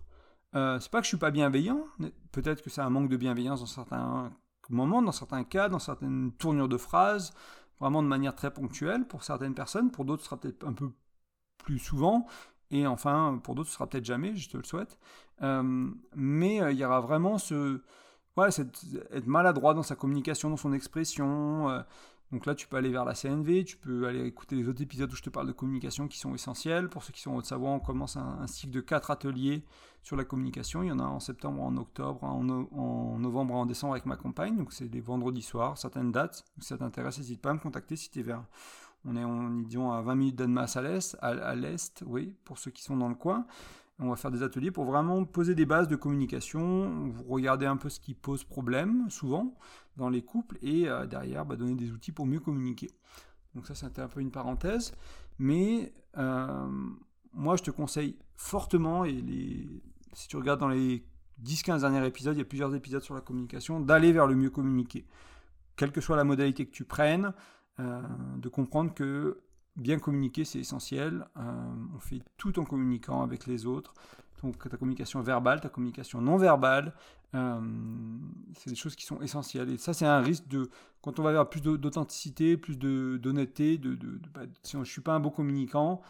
Euh, 0.55 0.79
c'est 0.79 0.91
pas 0.91 0.99
que 0.99 1.05
je 1.05 1.09
suis 1.09 1.17
pas 1.17 1.31
bienveillant, 1.31 1.85
peut-être 2.31 2.63
que 2.63 2.69
c'est 2.69 2.81
un 2.81 2.89
manque 2.89 3.09
de 3.09 3.17
bienveillance 3.17 3.59
dans 3.59 3.67
certains 3.67 4.31
moments, 4.69 5.01
dans 5.01 5.11
certains 5.11 5.43
cas, 5.43 5.69
dans 5.69 5.79
certaines 5.79 6.31
tournures 6.33 6.67
de 6.67 6.77
phrases, 6.77 7.33
vraiment 7.79 8.01
de 8.03 8.07
manière 8.07 8.35
très 8.35 8.51
ponctuelle 8.51 9.07
pour 9.07 9.23
certaines 9.23 9.53
personnes, 9.53 9.91
pour 9.91 10.05
d'autres 10.05 10.23
ce 10.23 10.29
sera 10.29 10.39
peut-être 10.39 10.65
un 10.67 10.73
peu 10.73 10.91
plus 11.59 11.79
souvent, 11.79 12.25
et 12.71 12.85
enfin, 12.87 13.39
pour 13.43 13.55
d'autres, 13.55 13.69
ce 13.69 13.75
sera 13.75 13.87
peut-être 13.87 14.05
jamais, 14.05 14.35
je 14.35 14.49
te 14.49 14.57
le 14.57 14.63
souhaite. 14.63 14.97
Euh, 15.41 15.89
mais 16.15 16.61
euh, 16.61 16.71
il 16.71 16.77
y 16.77 16.85
aura 16.85 17.01
vraiment 17.01 17.37
ce. 17.37 17.81
Voilà, 18.35 18.53
être 19.11 19.27
maladroit 19.27 19.73
dans 19.73 19.83
sa 19.83 19.95
communication, 19.95 20.49
dans 20.49 20.57
son 20.57 20.71
expression. 20.71 21.69
Euh. 21.69 21.81
donc 22.31 22.45
là, 22.45 22.55
tu 22.55 22.67
peux 22.67 22.77
aller 22.77 22.89
vers 22.89 23.03
la 23.03 23.13
CNV, 23.13 23.65
tu 23.65 23.75
peux 23.75 24.07
aller 24.07 24.23
écouter 24.25 24.55
les 24.55 24.69
autres 24.69 24.81
épisodes 24.81 25.11
où 25.11 25.15
je 25.15 25.23
te 25.23 25.29
parle 25.29 25.47
de 25.47 25.51
communication 25.51 26.07
qui 26.07 26.19
sont 26.19 26.33
essentiels. 26.33 26.89
Pour 26.89 27.03
ceux 27.03 27.11
qui 27.11 27.21
sont 27.21 27.31
en 27.31 27.37
Haute-Savoie, 27.37 27.69
on 27.69 27.79
commence 27.79 28.15
un, 28.17 28.45
cycle 28.47 28.71
de 28.71 28.81
quatre 28.81 29.11
ateliers 29.11 29.65
sur 30.03 30.15
la 30.15 30.23
communication. 30.23 30.83
Il 30.83 30.87
y 30.87 30.91
en 30.91 30.99
a 30.99 31.03
en 31.03 31.19
septembre, 31.19 31.61
en 31.61 31.75
octobre, 31.75 32.23
en, 32.23 32.47
en 32.47 33.19
novembre, 33.19 33.55
en 33.55 33.65
décembre 33.65 33.93
avec 33.93 34.05
ma 34.05 34.15
compagne. 34.15 34.55
Donc 34.55 34.71
c'est 34.71 34.87
des 34.87 35.01
vendredis 35.01 35.41
soirs, 35.41 35.77
certaines 35.77 36.11
dates. 36.11 36.45
si 36.59 36.67
ça 36.67 36.77
t'intéresse, 36.77 37.17
n'hésite 37.17 37.41
pas 37.41 37.49
à 37.49 37.53
me 37.55 37.59
contacter 37.59 37.95
si 37.97 38.09
tu 38.09 38.19
es 38.19 38.23
vers 38.23 38.43
on 39.05 39.15
est, 39.15 39.23
on, 39.23 39.61
disons, 39.61 39.91
à 39.91 40.01
20 40.01 40.15
minutes 40.15 40.35
d'Annemasse 40.35 40.75
à 40.75 40.81
l'est, 40.81 41.17
à, 41.21 41.55
l'est, 41.55 42.03
oui, 42.05 42.35
pour 42.43 42.57
ceux 42.57 42.71
qui 42.71 42.83
sont 42.83 42.97
dans 42.97 43.09
le 43.09 43.15
coin. 43.15 43.45
On 44.01 44.09
va 44.09 44.15
faire 44.15 44.31
des 44.31 44.43
ateliers 44.43 44.71
pour 44.71 44.85
vraiment 44.85 45.25
poser 45.25 45.55
des 45.55 45.65
bases 45.65 45.87
de 45.87 45.95
communication, 45.97 47.13
regarder 47.27 47.65
un 47.65 47.75
peu 47.75 47.89
ce 47.89 47.99
qui 47.99 48.13
pose 48.13 48.43
problème, 48.43 49.09
souvent, 49.09 49.55
dans 49.97 50.09
les 50.09 50.21
couples, 50.21 50.57
et 50.61 50.87
euh, 50.87 51.05
derrière, 51.05 51.45
bah, 51.45 51.57
donner 51.57 51.75
des 51.75 51.91
outils 51.91 52.13
pour 52.13 52.25
mieux 52.25 52.39
communiquer. 52.39 52.89
Donc 53.55 53.67
ça, 53.67 53.75
c'était 53.75 54.01
un 54.01 54.07
peu 54.07 54.21
une 54.21 54.31
parenthèse. 54.31 54.93
Mais 55.37 55.93
euh, 56.17 56.67
moi, 57.33 57.57
je 57.57 57.63
te 57.63 57.71
conseille 57.71 58.17
fortement, 58.35 59.03
et 59.05 59.23
si 60.13 60.27
tu 60.27 60.37
regardes 60.37 60.61
dans 60.61 60.69
les 60.69 61.05
10-15 61.43 61.81
derniers 61.81 62.05
épisodes, 62.05 62.35
il 62.35 62.39
y 62.39 62.41
a 62.41 62.45
plusieurs 62.45 62.73
épisodes 62.75 63.01
sur 63.01 63.15
la 63.15 63.21
communication, 63.21 63.79
d'aller 63.79 64.11
vers 64.11 64.27
le 64.27 64.35
mieux 64.35 64.49
communiquer. 64.49 65.05
Quelle 65.75 65.91
que 65.91 66.01
soit 66.01 66.17
la 66.17 66.23
modalité 66.25 66.65
que 66.65 66.71
tu 66.71 66.83
prennes, 66.83 67.33
euh, 67.79 68.01
de 68.37 68.49
comprendre 68.49 68.93
que 68.93 69.39
bien 69.75 69.99
communiquer, 69.99 70.43
c'est 70.43 70.59
essentiel. 70.59 71.25
Euh, 71.37 71.41
on 71.95 71.99
fait 71.99 72.21
tout 72.37 72.59
en 72.59 72.65
communiquant 72.65 73.21
avec 73.21 73.47
les 73.47 73.65
autres. 73.65 73.93
Donc 74.43 74.57
ta 74.69 74.77
communication 74.77 75.21
verbale, 75.21 75.59
ta 75.59 75.69
communication 75.69 76.21
non 76.21 76.37
verbale, 76.37 76.93
euh, 77.35 77.59
c'est 78.53 78.69
des 78.69 78.75
choses 78.75 78.95
qui 78.95 79.05
sont 79.05 79.21
essentielles. 79.21 79.69
Et 79.69 79.77
ça, 79.77 79.93
c'est 79.93 80.05
un 80.05 80.19
risque 80.19 80.47
de, 80.47 80.69
quand 81.01 81.19
on 81.19 81.23
va 81.23 81.31
vers 81.31 81.49
plus 81.49 81.61
d'authenticité, 81.61 82.57
plus 82.57 82.77
d'honnêteté, 82.77 83.77
de, 83.77 83.95
de, 83.95 84.19
si 84.63 84.73
je 84.73 84.77
ne 84.77 84.83
suis 84.85 85.01
pas 85.01 85.13
un 85.13 85.19
bon 85.19 85.29
communicant, 85.29 86.01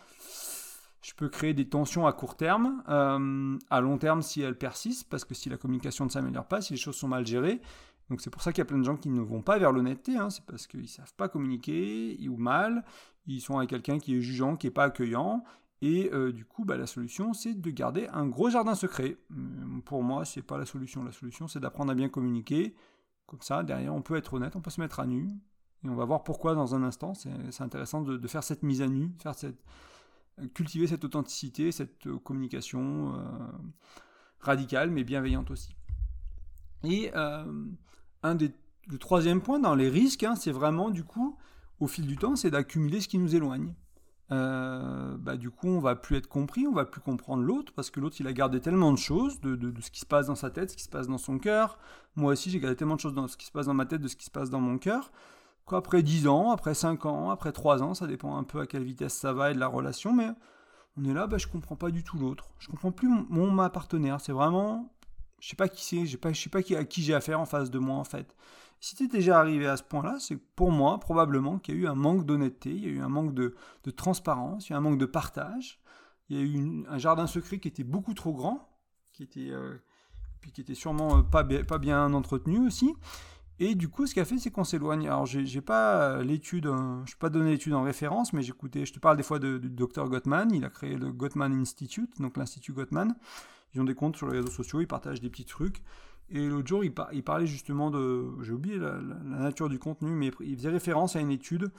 je 1.02 1.14
peux 1.16 1.28
créer 1.28 1.56
des 1.56 1.68
tensions 1.68 2.06
à 2.06 2.14
court 2.14 2.36
terme, 2.36 2.84
à 2.88 3.82
long 3.82 3.98
terme 3.98 4.22
si 4.22 4.42
elles 4.42 4.58
persistent, 4.58 5.10
parce 5.10 5.26
que 5.26 5.34
si 5.34 5.50
la 5.50 5.58
communication 5.58 6.06
ne 6.06 6.10
s'améliore 6.12 6.46
pas, 6.46 6.62
si 6.62 6.74
les 6.74 6.80
choses 6.80 6.98
sont 6.98 7.08
mal 7.08 7.26
gérées. 7.26 7.62
Donc 8.10 8.22
c'est 8.22 8.30
pour 8.30 8.42
ça 8.42 8.51
qu'il 8.51 8.60
y 8.60 8.63
a 8.63 8.66
plein 8.66 8.78
de 8.78 8.84
gens 8.84 8.98
qui 8.98 9.10
ne 9.10 9.22
vont 9.22 9.42
pas 9.42 9.60
vers 9.60 9.72
l'honnêteté, 9.72 10.18
hein, 10.18 10.30
c'est 10.30 10.46
parce 10.46 10.66
qu'ils 10.66 10.82
ne 10.82 10.88
savent 10.88 11.13
pas 11.16 11.30
communiquer 11.30 12.18
ou 12.28 12.38
mal, 12.38 12.84
ils 13.28 13.42
sont 13.42 13.58
avec 13.58 13.70
quelqu'un 13.70 14.00
qui 14.00 14.16
est 14.16 14.22
jugeant, 14.22 14.56
qui 14.56 14.68
n'est 14.68 14.72
pas 14.72 14.86
accueillant, 14.86 15.44
et 15.82 16.10
euh, 16.13 16.34
du 16.34 16.46
coup, 16.46 16.66
bah, 16.66 16.78
la 16.78 16.88
solution, 16.88 17.34
c'est 17.34 17.54
de 17.54 17.72
garder 17.72 18.08
un 18.12 18.28
gros 18.28 18.50
jardin 18.50 18.75
secret. 18.75 19.18
Hum, 19.32 19.82
pour 19.86 20.04
moi, 20.04 20.25
c'est 20.25 20.42
pas 20.42 20.58
la 20.58 20.66
solution. 20.66 21.04
La 21.04 21.12
solution, 21.12 21.48
c'est 21.48 21.60
d'apprendre 21.60 21.92
à 21.92 21.96
bien 21.96 22.10
communiquer. 22.10 22.75
Comme 23.25 23.42
ça, 23.42 23.63
derrière, 23.63 23.94
on 23.94 24.01
peut 24.01 24.16
être 24.16 24.34
honnête, 24.34 24.56
on 24.56 24.62
peut 24.62 24.72
se 24.72 24.82
mettre 24.82 25.00
à 25.00 25.06
nu. 25.06 25.30
Et 25.86 25.89
on 25.89 25.96
va 25.96 26.04
voir 26.04 26.24
pourquoi 26.24 26.54
dans 26.54 26.75
un 26.75 26.84
instant. 26.84 27.13
C'est 27.13 27.62
intéressant 27.62 28.01
de, 28.01 28.28
faire 28.28 28.44
cette 28.44 28.63
mise 28.63 28.82
à 28.82 28.88
nu, 28.88 29.13
faire 29.22 29.36
cette, 29.36 29.63
cultiver 30.54 30.88
cette 30.88 31.06
authenticité, 31.06 31.72
cette 31.72 32.08
euh, 32.08 32.18
communication 32.20 33.16
euh, 33.16 33.22
radicale, 34.42 34.89
mais 34.89 35.06
bienveillante 35.06 35.51
aussi. 35.51 35.75
Et 36.84 37.12
un 38.24 38.36
des, 38.36 38.52
le 38.88 38.98
troisième 38.98 39.42
point 39.42 39.60
dans 39.60 39.76
les 39.76 39.90
risques, 39.90 40.24
hein, 40.24 40.36
c'est 40.36 40.52
vraiment, 40.52 40.90
du 40.90 41.04
coup, 41.04 41.38
au 41.80 41.88
fil 41.88 42.08
du 42.08 42.18
temps, 42.18 42.36
c'est 42.36 42.52
d'accumuler 42.52 43.02
ce 43.02 43.08
qui 43.08 43.18
nous 43.18 43.36
éloigne. 43.36 43.74
Euh, 44.32 45.18
bah, 45.18 45.38
du 45.38 45.50
coup, 45.50 45.68
on 45.68 45.80
va 45.80 45.96
plus 45.96 46.18
être 46.18 46.28
compris, 46.28 46.68
on 46.68 46.74
va 46.74 46.86
plus 46.86 47.02
comprendre 47.02 47.42
l'autre, 47.44 47.74
parce 47.76 47.90
que 47.90 48.00
l'autre, 48.00 48.18
il 48.20 48.28
a 48.28 48.34
gardé 48.34 48.60
tellement 48.60 48.92
de 48.92 48.98
choses, 48.98 49.40
de, 49.42 49.56
de, 49.56 49.82
ce 49.82 49.90
qui 49.90 50.00
se 50.00 50.06
passe 50.06 50.28
dans 50.28 50.36
sa 50.36 50.52
tête, 50.52 50.70
ce 50.70 50.76
qui 50.76 50.84
se 50.84 50.90
passe 50.90 51.08
dans 51.08 51.18
son 51.18 51.40
cœur. 51.40 51.80
Moi 52.16 52.34
aussi, 52.34 52.50
j'ai 52.52 52.60
gardé 52.60 52.76
tellement 52.76 52.96
de 52.96 53.00
choses 53.00 53.14
dans 53.14 53.28
ce 53.28 53.38
qui 53.38 53.46
se 53.46 53.52
passe 53.52 53.66
dans 53.66 53.74
ma 53.74 53.86
tête, 53.86 54.02
de 54.02 54.08
ce 54.08 54.16
qui 54.16 54.26
se 54.26 54.32
passe 54.32 54.50
dans 54.50 54.60
mon 54.60 54.78
cœur, 54.78 55.12
qu'après 55.68 56.04
10 56.04 56.28
ans, 56.28 56.52
après 56.52 56.74
5 56.76 57.06
ans, 57.06 57.32
après 57.32 57.52
3 57.52 57.82
ans, 57.82 57.94
ça 57.94 58.08
dépend 58.08 58.38
un 58.38 58.44
peu 58.44 58.60
à 58.60 58.68
quelle 58.68 58.84
vitesse 58.84 59.14
ça 59.14 59.34
va 59.34 59.52
et 59.52 59.54
de 59.56 59.60
la 59.60 59.68
relation, 59.68 60.14
mais 60.14 60.30
on 60.98 61.06
est 61.06 61.14
là, 61.14 61.28
bah, 61.28 61.38
je 61.38 61.48
comprends 61.48 61.76
pas 61.76 61.92
du 61.92 62.04
tout 62.04 62.18
l'autre. 62.18 62.52
Je 62.60 62.68
comprends 62.68 62.92
plus 62.92 63.08
mon, 63.08 63.50
ma 63.52 63.70
partenaire. 63.70 64.20
C'est 64.22 64.32
vraiment, 64.32 64.92
je 65.39 65.50
sais 65.50 65.55
pas 65.55 65.67
qui 65.69 65.84
c'est, 65.84 66.05
je 66.05 66.12
sais 66.12 66.50
pas, 66.50 66.60
à 66.60 66.84
qui 66.84 67.01
j'ai 67.01 67.13
affaire 67.13 67.39
en 67.39 67.46
face 67.46 67.72
de 67.72 67.79
moi, 67.79 67.96
en 67.96 68.03
fait. 68.03 68.36
Si 68.81 68.96
tu 68.96 69.03
es 69.03 69.08
déjà 69.08 69.39
arrivé 69.39 69.67
à 69.67 69.75
ce 69.75 69.84
point-là, 69.84 70.17
c'est 70.19 70.38
pour 70.38 70.72
moi 70.72 71.00
probablement 71.00 71.60
qu'il 71.60 71.75
y 71.75 71.77
a 71.77 71.81
eu 71.81 71.88
un 71.88 71.96
manque 71.96 72.25
d'honnêteté, 72.25 72.72
il 72.72 72.84
y 72.84 72.86
a 72.86 72.89
eu 72.89 73.01
un 73.01 73.10
manque 73.10 73.34
de, 73.34 73.53
transparence, 73.96 74.69
il 74.69 74.72
y 74.72 74.74
a 74.74 74.77
eu 74.77 74.79
un 74.79 74.81
manque 74.81 74.98
de 74.98 75.05
partage, 75.05 75.79
il 76.29 76.38
y 76.38 76.39
a 76.39 76.43
eu 76.43 76.86
un 76.88 76.98
jardin 76.98 77.27
secret 77.27 77.60
qui 77.60 77.67
était 77.67 77.84
beaucoup 77.84 78.13
trop 78.13 78.34
grand, 78.34 78.69
qui 79.12 79.24
était, 79.24 79.50
euh, 79.50 79.75
sûrement 80.74 81.17
euh, 81.17 81.22
pas, 81.24 81.43
bien 81.43 82.13
entretenu 82.13 82.65
aussi. 82.65 82.93
Et 83.62 83.75
du 83.75 83.89
coup, 83.89 84.08
ce 84.08 84.13
qu'il 84.13 84.22
a 84.22 84.25
fait, 84.25 84.38
c'est 84.38 84.51
qu'on 84.51 84.63
s'éloigne. 84.63 85.08
Alors, 85.08 85.25
j'ai 85.25 85.60
pas 85.60 86.01
euh, 86.01 86.24
l'étude, 86.24 86.63
je 86.63 86.69
ne 86.69 87.19
pas 87.19 87.29
donner 87.29 87.51
l'étude 87.51 87.74
en 87.74 87.84
référence, 87.84 88.31
mais 88.31 88.41
j'écoutais, 88.41 88.86
je 88.86 88.93
te 88.93 89.00
parle 89.00 89.17
des 89.17 89.24
fois 89.24 89.39
du 89.39 89.60
docteur 89.60 90.08
Gottman. 90.08 90.50
Il 90.53 90.63
a 90.63 90.69
créé 90.69 90.96
le 90.96 91.12
Gottman 91.12 91.53
Institute, 91.53 92.22
donc 92.22 92.38
l'Institut 92.38 92.72
Gottman. 92.72 93.13
Ils 93.74 93.82
ont 93.82 93.86
des 93.86 93.96
comptes 93.96 94.18
sur 94.18 94.28
les 94.28 94.38
réseaux 94.38 94.52
sociaux, 94.52 94.82
ils 94.82 94.88
partagent 94.88 95.22
des 95.22 95.30
petits 95.30 95.46
trucs. 95.46 95.82
Et 96.32 96.48
l'autre 96.48 96.68
jour, 96.68 96.84
il, 96.84 96.94
parlait 97.24 97.48
justement 97.48 97.90
de. 97.90 98.26
J'ai 98.44 98.52
oublié 98.52 98.78
la, 98.78 99.00
nature 99.00 99.70
du 99.70 99.80
contenu, 99.80 100.12
mais 100.12 100.32
il 100.42 100.56
faisait 100.56 100.70
référence 100.70 101.16
à 101.16 101.20
une 101.20 101.32
étude. 101.32 101.72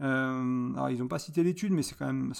Euh, 0.00 0.72
alors, 0.72 0.88
ils 0.88 0.98
n'ont 0.98 1.08
pas 1.08 1.18
cité 1.18 1.42
l'étude, 1.42 1.72
mais 1.72 1.82
c'est 1.82 1.96
quand 1.96 2.06
même. 2.06 2.32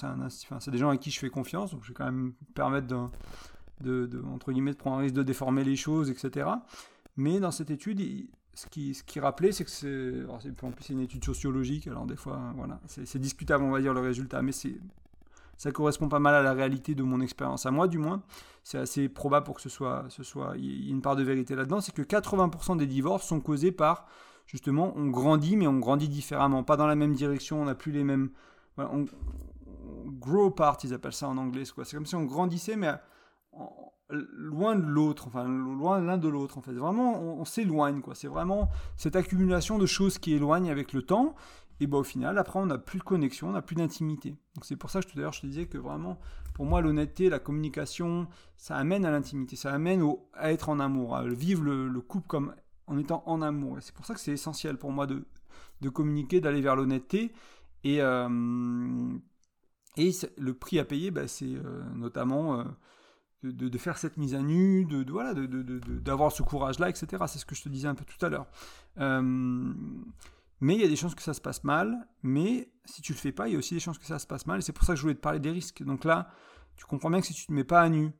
C'est 0.59 0.71
des 0.71 0.77
gens 0.79 0.89
à 0.89 0.97
qui 0.97 1.11
je 1.11 1.19
fais 1.19 1.29
confiance, 1.29 1.71
donc 1.71 1.83
je 1.83 1.89
vais 1.89 1.93
quand 1.93 2.05
même 2.05 2.33
permettre 2.55 2.87
de, 2.87 4.23
entre 4.33 4.51
guillemets, 4.51 4.71
de 4.71 4.77
prendre 4.77 4.97
un 4.97 5.01
risque 5.01 5.15
de 5.15 5.23
déformer 5.23 5.63
les 5.63 5.75
choses, 5.75 6.09
etc. 6.09 6.49
Mais 7.15 7.39
dans 7.39 7.51
cette 7.51 7.69
étude, 7.69 8.01
ce 8.55 8.65
qui 8.67 9.19
rappelait, 9.19 9.51
c'est 9.51 9.63
que 9.63 9.69
c'est. 9.69 10.23
En 10.63 10.71
plus, 10.71 10.83
c'est 10.83 10.93
une 10.93 11.01
étude 11.01 11.23
sociologique, 11.23 11.85
alors 11.85 12.07
des 12.07 12.15
fois, 12.15 12.53
voilà, 12.55 12.79
c'est 12.87 13.19
discutable, 13.19 13.63
on 13.63 13.71
va 13.71 13.81
dire, 13.81 13.93
le 13.93 14.01
résultat, 14.01 14.41
mais 14.41 14.51
c'est 14.51 14.77
ça 15.61 15.71
correspond 15.71 16.09
pas 16.09 16.17
mal 16.17 16.33
à 16.33 16.41
la 16.41 16.53
réalité 16.53 16.95
de 16.95 17.03
mon 17.03 17.21
expérience. 17.21 17.67
À 17.67 17.71
moi, 17.71 17.87
du 17.87 17.99
moins, 17.99 18.23
c'est 18.63 18.79
assez 18.79 19.07
probable 19.07 19.45
pour 19.45 19.57
que 19.57 19.61
ce 19.61 19.69
soit, 19.69 20.07
y 20.57 20.87
ait 20.87 20.89
une 20.89 21.03
part 21.03 21.15
de 21.15 21.21
vérité 21.21 21.53
là-dedans, 21.53 21.81
c'est 21.81 21.93
que 21.93 22.01
80% 22.01 22.77
des 22.77 22.87
divorces 22.87 23.27
sont 23.27 23.39
causés 23.39 23.71
par, 23.71 24.07
justement, 24.47 24.91
on 24.95 25.09
grandit, 25.09 25.55
mais 25.57 25.67
on 25.67 25.77
grandit 25.77 26.09
différemment, 26.09 26.63
pas 26.63 26.77
dans 26.77 26.87
la 26.87 26.95
même 26.95 27.13
direction, 27.13 27.61
on 27.61 27.65
n'a 27.65 27.75
plus 27.75 27.91
les 27.91 28.03
mêmes, 28.03 28.31
grow 30.19 30.47
apart, 30.47 30.79
ils 30.83 30.95
appellent 30.95 31.13
ça 31.13 31.27
en 31.27 31.37
anglais, 31.37 31.63
c'est 31.65 31.95
comme 31.95 32.07
si 32.07 32.15
on 32.15 32.23
grandissait, 32.23 32.75
mais 32.75 32.95
loin 34.09 34.75
de 34.75 34.85
l'autre, 34.85 35.27
enfin 35.27 35.47
loin 35.47 36.01
l'un 36.01 36.17
de 36.17 36.27
l'autre 36.27 36.57
en 36.57 36.61
fait. 36.61 36.73
Vraiment, 36.73 37.21
on, 37.21 37.39
on 37.39 37.45
s'éloigne 37.45 38.01
quoi. 38.01 38.13
C'est 38.13 38.27
vraiment 38.27 38.69
cette 38.97 39.15
accumulation 39.15 39.77
de 39.77 39.85
choses 39.85 40.17
qui 40.17 40.33
éloignent 40.33 40.69
avec 40.69 40.91
le 40.91 41.01
temps 41.01 41.35
et 41.81 41.87
bah, 41.87 41.97
au 41.97 42.03
final, 42.03 42.37
après, 42.37 42.59
on 42.59 42.67
n'a 42.67 42.77
plus 42.77 42.99
de 42.99 43.03
connexion, 43.03 43.49
on 43.49 43.53
n'a 43.53 43.63
plus 43.63 43.75
d'intimité. 43.75 44.37
Donc 44.53 44.65
c'est 44.65 44.75
pour 44.75 44.91
ça 44.91 45.01
que 45.01 45.07
tout 45.07 45.17
à 45.17 45.21
l'heure, 45.21 45.33
je 45.33 45.41
te 45.41 45.47
disais 45.47 45.65
que 45.65 45.79
vraiment, 45.79 46.19
pour 46.53 46.67
moi, 46.67 46.79
l'honnêteté, 46.79 47.27
la 47.27 47.39
communication, 47.39 48.27
ça 48.55 48.75
amène 48.75 49.03
à 49.03 49.09
l'intimité, 49.09 49.55
ça 49.55 49.73
amène 49.73 50.05
à 50.35 50.51
être 50.51 50.69
en 50.69 50.79
amour, 50.79 51.15
à 51.15 51.25
vivre 51.25 51.63
le, 51.63 52.01
couple 52.01 52.27
comme 52.27 52.53
en 52.85 52.99
étant 52.99 53.23
en 53.25 53.41
amour. 53.41 53.79
C'est 53.81 53.95
pour 53.95 54.05
ça 54.05 54.13
que 54.13 54.19
c'est 54.19 54.31
essentiel 54.31 54.77
pour 54.77 54.91
moi 54.91 55.07
de, 55.07 55.25
de 55.81 55.89
communiquer, 55.89 56.39
d'aller 56.39 56.61
vers 56.61 56.75
l'honnêteté. 56.75 57.33
Et, 57.83 57.99
euh, 57.99 58.29
et 59.97 60.11
le 60.37 60.53
prix 60.53 60.77
à 60.77 60.85
payer, 60.85 61.09
bah, 61.09 61.27
c'est 61.27 61.45
euh, 61.45 61.81
notamment 61.95 62.59
euh, 62.59 62.63
de, 63.41 63.69
de, 63.69 63.77
faire 63.79 63.97
cette 63.97 64.17
mise 64.17 64.35
à 64.35 64.41
nu, 64.43 64.85
de, 64.85 65.01
de 65.01 65.99
d'avoir 65.99 66.31
ce 66.31 66.43
courage-là, 66.43 66.89
etc. 66.89 67.23
C'est 67.25 67.39
ce 67.39 67.45
que 67.45 67.55
je 67.55 67.63
te 67.63 67.69
disais 67.69 67.87
un 67.87 67.95
peu 67.95 68.05
tout 68.05 68.23
à 68.23 68.29
l'heure. 68.29 68.45
Mais 70.61 70.75
il 70.75 70.81
y 70.81 70.83
a 70.83 70.87
des 70.87 70.95
chances 70.95 71.15
que 71.15 71.23
ça 71.23 71.33
se 71.33 71.41
passe 71.41 71.63
mal, 71.63 72.07
mais 72.21 72.71
si 72.85 73.01
tu 73.01 73.13
le 73.13 73.17
fais 73.17 73.31
pas, 73.31 73.47
il 73.47 73.53
y 73.53 73.55
a 73.55 73.59
aussi 73.59 73.73
des 73.73 73.79
chances 73.79 73.97
que 73.97 74.05
ça 74.05 74.19
se 74.19 74.27
passe 74.27 74.45
mal, 74.45 74.59
et 74.59 74.61
c'est 74.61 74.73
pour 74.73 74.85
ça 74.85 74.93
que 74.93 74.97
je 74.97 75.01
voulais 75.01 75.15
te 75.15 75.19
parler 75.19 75.39
des 75.39 75.49
risques. 75.49 75.83
Donc 75.83 76.05
là, 76.05 76.29
tu 76.75 76.85
comprends 76.85 77.09
bien 77.09 77.19
que 77.19 77.25
si 77.25 77.33
tu 77.33 77.47
te 77.47 77.51
mets 77.51 77.63
pas 77.63 77.81
à 77.81 77.89
nu, 77.89 78.11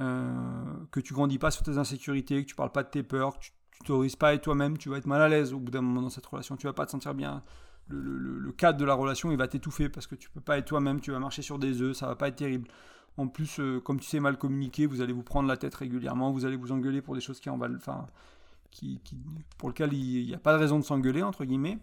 euh, 0.00 0.64
que 0.90 1.00
tu 1.00 1.12
grandis 1.12 1.38
pas 1.38 1.50
sur 1.50 1.62
tes 1.62 1.76
insécurités, 1.76 2.42
que 2.42 2.48
tu 2.48 2.54
parles 2.54 2.72
pas 2.72 2.82
de 2.82 2.88
tes 2.88 3.02
peurs, 3.02 3.38
que 3.38 3.44
tu 3.44 3.52
t'autorises 3.78 4.16
pas 4.16 4.32
être 4.32 4.42
toi-même, 4.42 4.78
tu 4.78 4.88
vas 4.88 4.96
être 4.96 5.06
mal 5.06 5.20
à 5.20 5.28
l'aise 5.28 5.52
au 5.52 5.58
bout 5.58 5.70
d'un 5.70 5.82
moment 5.82 6.00
dans 6.00 6.08
cette 6.08 6.24
relation, 6.24 6.56
tu 6.56 6.66
vas 6.66 6.72
pas 6.72 6.86
te 6.86 6.92
sentir 6.92 7.14
bien. 7.14 7.42
Le, 7.88 8.52
cadre 8.52 8.78
de 8.78 8.86
la 8.86 8.94
relation, 8.94 9.30
il 9.30 9.36
va 9.36 9.48
t'étouffer 9.48 9.90
parce 9.90 10.06
que 10.06 10.14
tu 10.14 10.30
peux 10.30 10.40
pas 10.40 10.56
être 10.56 10.64
toi-même, 10.64 11.00
tu 11.00 11.10
vas 11.10 11.18
marcher 11.18 11.42
sur 11.42 11.58
des 11.58 11.82
œufs, 11.82 11.94
ça 11.94 12.06
va 12.06 12.16
pas 12.16 12.28
être 12.28 12.36
terrible. 12.36 12.68
En 13.18 13.28
plus, 13.28 13.60
euh, 13.60 13.80
comme 13.80 14.00
tu 14.00 14.06
sais 14.06 14.20
mal 14.20 14.38
communiquer, 14.38 14.86
vous 14.86 15.02
allez 15.02 15.12
vous 15.12 15.22
prendre 15.22 15.46
la 15.46 15.58
tête 15.58 15.74
régulièrement, 15.74 16.32
vous 16.32 16.46
allez 16.46 16.56
vous 16.56 16.72
engueuler 16.72 17.02
pour 17.02 17.14
des 17.14 17.20
choses 17.20 17.38
qui 17.38 17.50
en 17.50 17.58
valent, 17.58 17.78
qui, 18.72 19.00
pour 19.58 19.68
lequel 19.68 19.92
il 19.92 20.26
n'y 20.26 20.34
a 20.34 20.38
pas 20.38 20.54
de 20.54 20.58
raison 20.58 20.78
de 20.78 20.84
s'engueuler, 20.84 21.22
entre 21.22 21.44
guillemets, 21.44 21.78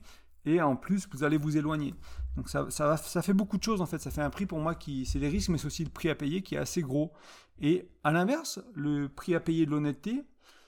et 0.46 0.62
en 0.62 0.76
plus, 0.76 1.08
vous 1.12 1.24
allez 1.24 1.38
vous 1.38 1.58
éloigner. 1.58 1.94
Donc 2.36 2.50
ça, 2.50 2.70
ça, 2.70 3.22
fait 3.22 3.34
beaucoup 3.34 3.58
de 3.58 3.64
choses, 3.64 3.82
en 3.82 3.86
fait. 3.86 4.00
Ça 4.00 4.12
fait 4.12 4.22
un 4.22 4.30
prix 4.30 4.46
pour 4.46 4.60
moi 4.60 4.74
qui... 4.76 5.06
C'est 5.06 5.20
les 5.20 5.30
risques, 5.30 5.50
mais 5.50 5.58
c'est 5.58 5.68
aussi 5.68 5.84
le 5.84 5.90
prix 5.90 6.10
à 6.10 6.16
payer 6.16 6.42
qui 6.42 6.56
est 6.56 6.60
assez 6.60 6.82
gros. 6.82 7.12
Et 7.62 7.90
à 8.04 8.12
l'inverse, 8.12 8.60
le 8.74 9.10
prix 9.10 9.36
à 9.36 9.40
payer 9.40 9.66
de 9.66 9.72
l'honnêteté, 9.72 10.24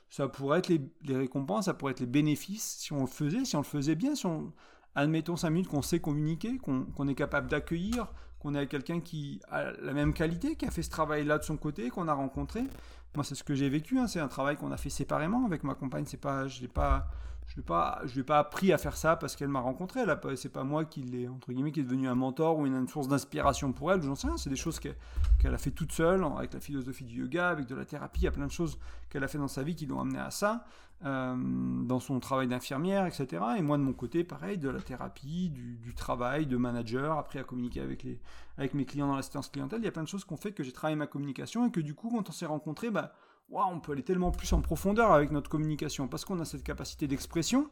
ça 0.09 0.27
pourrait 0.27 0.59
être 0.59 0.67
les, 0.67 0.81
les, 1.03 1.15
récompenses, 1.15 1.65
ça 1.65 1.73
pourrait 1.73 1.93
être 1.93 2.01
les 2.01 2.05
bénéfices, 2.05 2.77
si 2.79 2.91
on 2.91 3.01
le 3.01 3.07
faisait, 3.07 3.45
si 3.45 3.55
on 3.55 3.59
le 3.59 3.65
faisait 3.65 3.95
bien, 3.95 4.15
si 4.15 4.25
on... 4.25 4.53
Admettons 4.93 5.37
5 5.37 5.49
minutes 5.51 5.69
qu'on 5.69 5.81
sait 5.81 6.01
communiquer, 6.01 6.57
qu'on 6.57 7.07
est 7.07 7.15
capable 7.15 7.49
d'accueillir, 7.49 8.11
qu'on 8.41 8.55
est 8.55 8.67
quelqu'un 8.67 8.99
qui 8.99 9.39
a 9.51 9.71
la 9.81 9.93
même 9.93 10.13
qualité, 10.13 10.55
qui 10.55 10.65
a 10.65 10.71
fait 10.71 10.81
ce 10.81 10.89
travail-là 10.89 11.37
de 11.37 11.43
son 11.43 11.57
côté, 11.57 11.89
qu'on 11.89 12.07
a 12.07 12.13
rencontré. 12.13 12.63
Moi, 13.15 13.23
c'est 13.23 13.35
ce 13.35 13.43
que 13.43 13.53
j'ai 13.53 13.69
vécu. 13.69 13.99
Hein. 13.99 14.07
C'est 14.07 14.19
un 14.19 14.27
travail 14.27 14.57
qu'on 14.57 14.71
a 14.71 14.77
fait 14.77 14.89
séparément 14.89 15.45
avec 15.45 15.63
ma 15.63 15.75
compagne. 15.75 16.05
C'est 16.07 16.17
pas, 16.17 16.47
je 16.47 16.61
l'ai 16.61 16.67
pas, 16.67 17.07
je 17.51 17.57
l'ai 17.57 17.63
pas, 17.63 18.01
pas 18.25 18.39
appris 18.39 18.71
à 18.71 18.77
faire 18.77 18.95
ça 18.95 19.17
parce 19.17 19.35
qu'elle 19.35 19.49
m'a 19.49 19.59
rencontré. 19.59 20.05
Là, 20.05 20.17
c'est 20.37 20.49
pas 20.49 20.63
moi 20.63 20.85
qui 20.85 21.01
l'ai 21.01 21.27
entre 21.27 21.51
guillemets 21.51 21.73
qui 21.73 21.81
est 21.81 21.83
devenu 21.83 22.07
un 22.07 22.15
mentor 22.15 22.57
ou 22.57 22.65
une, 22.65 22.87
source 22.87 23.09
d'inspiration 23.09 23.73
pour 23.73 23.91
elle. 23.91 24.01
J'en 24.01 24.15
sais 24.15 24.27
rien. 24.27 24.37
C'est 24.37 24.49
des 24.49 24.55
choses 24.55 24.79
qu'elle 24.79 25.53
a 25.53 25.57
fait 25.57 25.71
toute 25.71 25.91
seule 25.91 26.23
avec 26.37 26.53
la 26.53 26.61
philosophie 26.61 27.03
du 27.03 27.19
yoga, 27.19 27.49
avec 27.49 27.67
de 27.67 27.75
la 27.75 27.83
thérapie. 27.83 28.21
Il 28.21 28.23
y 28.23 28.27
a 28.27 28.31
plein 28.31 28.47
de 28.47 28.51
choses 28.51 28.79
qu'elle 29.09 29.25
a 29.25 29.27
fait 29.27 29.37
dans 29.37 29.49
sa 29.49 29.63
vie 29.63 29.75
qui 29.75 29.85
l'ont 29.85 29.99
amené 29.99 30.19
à 30.19 30.31
ça. 30.31 30.65
Euh, 31.03 31.35
dans 31.35 31.99
son 31.99 32.19
travail 32.19 32.47
d'infirmière, 32.47 33.07
etc. 33.07 33.43
Et 33.57 33.63
moi, 33.63 33.79
de 33.79 33.81
mon 33.81 33.91
côté, 33.91 34.23
pareil, 34.23 34.59
de 34.59 34.69
la 34.69 34.79
thérapie, 34.79 35.49
du, 35.49 35.95
travail, 35.95 36.45
de 36.45 36.57
manager, 36.57 37.17
après 37.17 37.39
à 37.39 37.43
communiquer 37.43 37.81
avec 37.81 38.73
mes 38.75 38.85
clients 38.85 39.07
dans 39.07 39.15
l'assistance 39.15 39.49
clientèle. 39.49 39.79
Il 39.81 39.85
y 39.85 39.87
a 39.87 39.91
plein 39.91 40.03
de 40.03 40.07
choses 40.07 40.23
qu'on 40.23 40.37
fait 40.37 40.51
que 40.51 40.63
j'ai 40.63 40.71
travaillé 40.71 40.95
ma 40.95 41.07
communication 41.07 41.65
et 41.65 41.71
que 41.71 41.81
du 41.81 41.95
coup, 41.95 42.11
quand 42.11 42.29
on 42.29 42.31
s'est 42.31 42.45
rencontrés, 42.45 42.91
bah, 42.91 43.13
on 43.53 43.79
peut 43.79 43.91
aller 43.91 44.03
tellement 44.03 44.31
plus 44.31 44.51
en 44.53 44.61
profondeur 44.61 45.11
avec 45.11 45.31
notre 45.31 45.49
communication 45.49 46.07
parce 46.07 46.25
qu'on 46.25 46.39
a 46.39 46.45
cette 46.45 46.63
capacité 46.63 47.07
d'expression. 47.07 47.69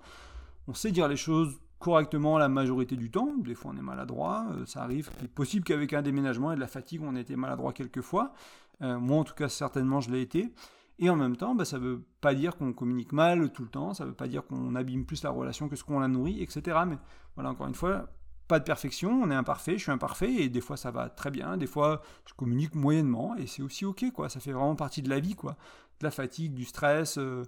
On 0.67 0.73
sait 0.73 0.91
dire 0.91 1.07
les 1.07 1.15
choses 1.15 1.59
correctement 1.79 2.37
la 2.37 2.49
majorité 2.49 2.95
du 2.95 3.09
temps. 3.09 3.33
Des 3.37 3.55
fois, 3.55 3.71
on 3.73 3.77
est 3.77 3.81
maladroit. 3.81 4.45
Euh, 4.51 4.65
ça 4.65 4.83
arrive. 4.83 5.09
Il 5.19 5.25
est 5.25 5.29
possible 5.29 5.63
qu'avec 5.63 5.93
un 5.93 6.01
déménagement 6.01 6.51
et 6.51 6.55
de 6.55 6.59
la 6.59 6.67
fatigue, 6.67 7.01
on 7.03 7.15
ait 7.15 7.21
été 7.21 7.35
maladroit 7.35 7.73
quelques 7.73 8.01
fois. 8.01 8.33
Euh, 8.81 8.99
moi, 8.99 9.17
en 9.17 9.23
tout 9.23 9.33
cas, 9.33 9.49
certainement, 9.49 10.01
je 10.01 10.11
l'ai 10.11 10.21
été. 10.21 10.53
Et 10.99 11.09
en 11.09 11.15
même 11.15 11.37
temps, 11.37 11.55
bah, 11.55 11.63
ça 11.63 11.79
ne 11.79 11.83
veut 11.83 12.03
pas 12.19 12.33
dire 12.33 12.57
qu'on 12.57 12.73
communique 12.73 13.13
mal 13.13 13.51
tout 13.53 13.63
le 13.63 13.69
temps, 13.69 13.93
ça 13.93 14.03
ne 14.03 14.09
veut 14.09 14.15
pas 14.15 14.27
dire 14.27 14.45
qu'on 14.45 14.75
abîme 14.75 15.05
plus 15.05 15.23
la 15.23 15.29
relation 15.29 15.69
que 15.69 15.77
ce 15.77 15.83
qu'on 15.85 15.99
la 15.99 16.09
nourrit, 16.09 16.43
etc. 16.43 16.77
Mais 16.85 16.97
voilà, 17.35 17.51
encore 17.51 17.67
une 17.67 17.73
fois, 17.73 18.09
pas 18.49 18.59
de 18.59 18.65
perfection, 18.65 19.11
on 19.11 19.29
est 19.29 19.35
imparfait, 19.35 19.77
je 19.77 19.83
suis 19.83 19.91
imparfait, 19.91 20.33
et 20.33 20.49
des 20.49 20.59
fois 20.59 20.75
ça 20.75 20.89
va 20.89 21.07
très 21.07 21.29
bien, 21.29 21.55
des 21.55 21.67
fois 21.67 22.01
je 22.25 22.33
communique 22.33 22.73
moyennement, 22.73 23.35
et 23.37 23.45
c'est 23.45 23.61
aussi 23.61 23.85
ok, 23.85 24.11
quoi. 24.11 24.27
Ça 24.27 24.39
fait 24.39 24.51
vraiment 24.51 24.75
partie 24.75 25.03
de 25.03 25.09
la 25.09 25.19
vie, 25.19 25.35
quoi. 25.35 25.55
De 25.99 26.05
la 26.05 26.11
fatigue, 26.11 26.55
du 26.55 26.65
stress, 26.65 27.19
euh, 27.19 27.43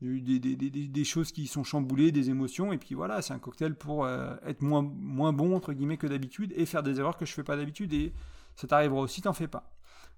des, 0.00 1.04
choses 1.04 1.32
qui 1.32 1.46
sont 1.46 1.64
chamboulées, 1.64 2.12
des 2.12 2.30
émotions, 2.30 2.72
et 2.72 2.78
puis 2.78 2.94
voilà, 2.94 3.20
c'est 3.20 3.34
un 3.34 3.38
cocktail 3.38 3.74
pour 3.74 4.06
euh, 4.06 4.36
être 4.46 4.62
moins, 4.62 4.82
moins 4.82 5.34
bon, 5.34 5.54
entre 5.54 5.74
guillemets, 5.74 5.98
que 5.98 6.06
d'habitude, 6.06 6.54
et 6.56 6.64
faire 6.64 6.82
des 6.82 6.98
erreurs 6.98 7.18
que 7.18 7.26
je 7.26 7.34
fais 7.34 7.44
pas 7.44 7.56
d'habitude, 7.56 7.92
et 7.92 8.14
ça 8.56 8.66
t'arrivera 8.66 9.02
aussi, 9.02 9.20
t'en 9.20 9.34
fais 9.34 9.48
pas. 9.48 9.70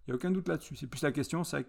Il 0.06 0.10
n'y 0.10 0.12
a 0.12 0.14
aucun 0.14 0.30
doute 0.30 0.46
là-dessus. 0.46 0.76
C'est 0.76 0.86
plus 0.86 1.02
la 1.02 1.10
question, 1.10 1.42
c'est 1.42 1.66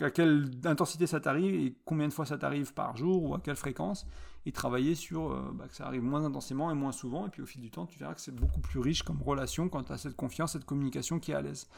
à 0.00 0.10
quelle 0.10 0.50
intensité 0.64 1.06
ça 1.06 1.20
t'arrive 1.20 1.54
et 1.54 1.74
combien 1.84 2.08
de 2.08 2.12
fois 2.12 2.26
ça 2.26 2.36
t'arrive 2.36 2.74
par 2.74 2.96
jour 2.96 3.22
ou 3.22 3.34
à 3.34 3.40
quelle 3.40 3.56
fréquence 3.56 4.06
et 4.44 4.52
travailler 4.52 4.94
sur 4.94 5.32
euh, 5.32 5.50
bah, 5.54 5.66
que 5.68 5.74
ça 5.74 5.86
arrive 5.86 6.02
moins 6.02 6.24
intensément 6.24 6.70
et 6.70 6.74
moins 6.74 6.92
souvent 6.92 7.26
et 7.26 7.30
puis 7.30 7.42
au 7.42 7.46
fil 7.46 7.60
du 7.60 7.70
temps 7.70 7.86
tu 7.86 7.98
verras 7.98 8.14
que 8.14 8.20
c'est 8.20 8.34
beaucoup 8.34 8.60
plus 8.60 8.78
riche 8.78 9.02
comme 9.02 9.22
relation 9.22 9.68
quand 9.68 9.84
tu 9.84 9.92
as 9.92 9.98
cette 9.98 10.16
confiance, 10.16 10.52
cette 10.52 10.64
communication 10.64 11.18
qui 11.18 11.32
est 11.32 11.34
à 11.34 11.42
l'aise. 11.42 11.68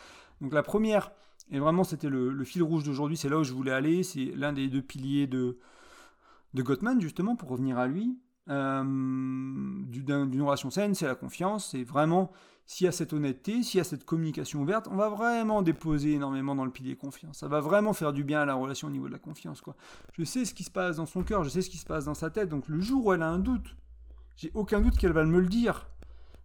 Donc 0.41 0.53
la 0.53 0.63
première, 0.63 1.13
et 1.51 1.59
vraiment 1.59 1.85
c'était 1.85 2.09
le, 2.09 2.45
fil 2.45 2.63
rouge 2.63 2.85
d'aujourd'hui, 2.85 3.17
c'est 3.17 3.29
là 3.29 3.39
où 3.39 3.45
je 3.45 3.53
voulais 3.53 3.73
aller, 3.73 4.03
c'est 4.03 4.27
l'un 4.35 4.53
des 4.53 4.69
deux 4.69 4.83
piliers 4.83 5.27
de, 5.27 5.59
de 6.55 6.63
Gottman 6.63 7.01
justement 7.01 7.37
pour 7.37 7.49
revenir 7.49 7.79
à 7.79 7.87
lui, 7.87 8.19
euh, 8.49 8.83
d'une 8.83 10.43
relation 10.43 10.71
saine, 10.71 10.95
c'est 10.95 11.07
la 11.07 11.15
confiance, 11.15 11.71
c'est 11.71 11.85
vraiment 11.85 12.31
s'il 12.69 12.85
y 12.85 12.89
a 12.89 12.93
cette 12.93 13.15
honnêteté, 13.15 13.63
s'il 13.63 13.79
y 13.79 13.81
a 13.81 13.85
cette 13.85 14.05
communication 14.05 14.61
ouverte, 14.61 14.89
on 14.91 14.97
va 14.97 15.09
vraiment 15.09 15.63
déposer 15.63 16.13
énormément 16.13 16.55
dans 16.55 16.67
le 16.67 16.71
pilier 16.71 16.97
confiance. 16.97 17.39
Ça 17.39 17.49
va 17.49 17.61
vraiment 17.61 17.95
faire 17.95 18.13
du 18.13 18.25
bien 18.25 18.43
à 18.43 18.45
la 18.45 18.55
relation 18.55 18.89
au 18.89 18.91
niveau 18.91 19.07
de 19.07 19.13
la 19.13 19.19
confiance. 19.19 19.63
Quoi. 19.63 19.75
Je 20.19 20.23
sais 20.23 20.45
ce 20.45 20.53
qui 20.53 20.65
se 20.65 20.71
passe 20.71 20.97
dans 20.97 21.07
son 21.07 21.23
cœur, 21.23 21.45
je 21.45 21.49
sais 21.49 21.63
ce 21.63 21.71
qui 21.71 21.79
se 21.79 21.87
passe 21.87 22.05
dans 22.05 22.15
sa 22.15 22.29
tête, 22.29 22.51
donc 22.51 22.69
le 22.69 22.79
jour 22.81 23.07
où 23.07 23.13
elle 23.15 23.23
a 23.23 23.29
un 23.29 23.39
doute, 23.39 23.75
j'ai 24.37 24.51
aucun 24.53 24.83
doute 24.83 24.99
qu'elle 24.99 25.13
va 25.13 25.25
me 25.25 25.41
le 25.41 25.49
dire. 25.49 25.89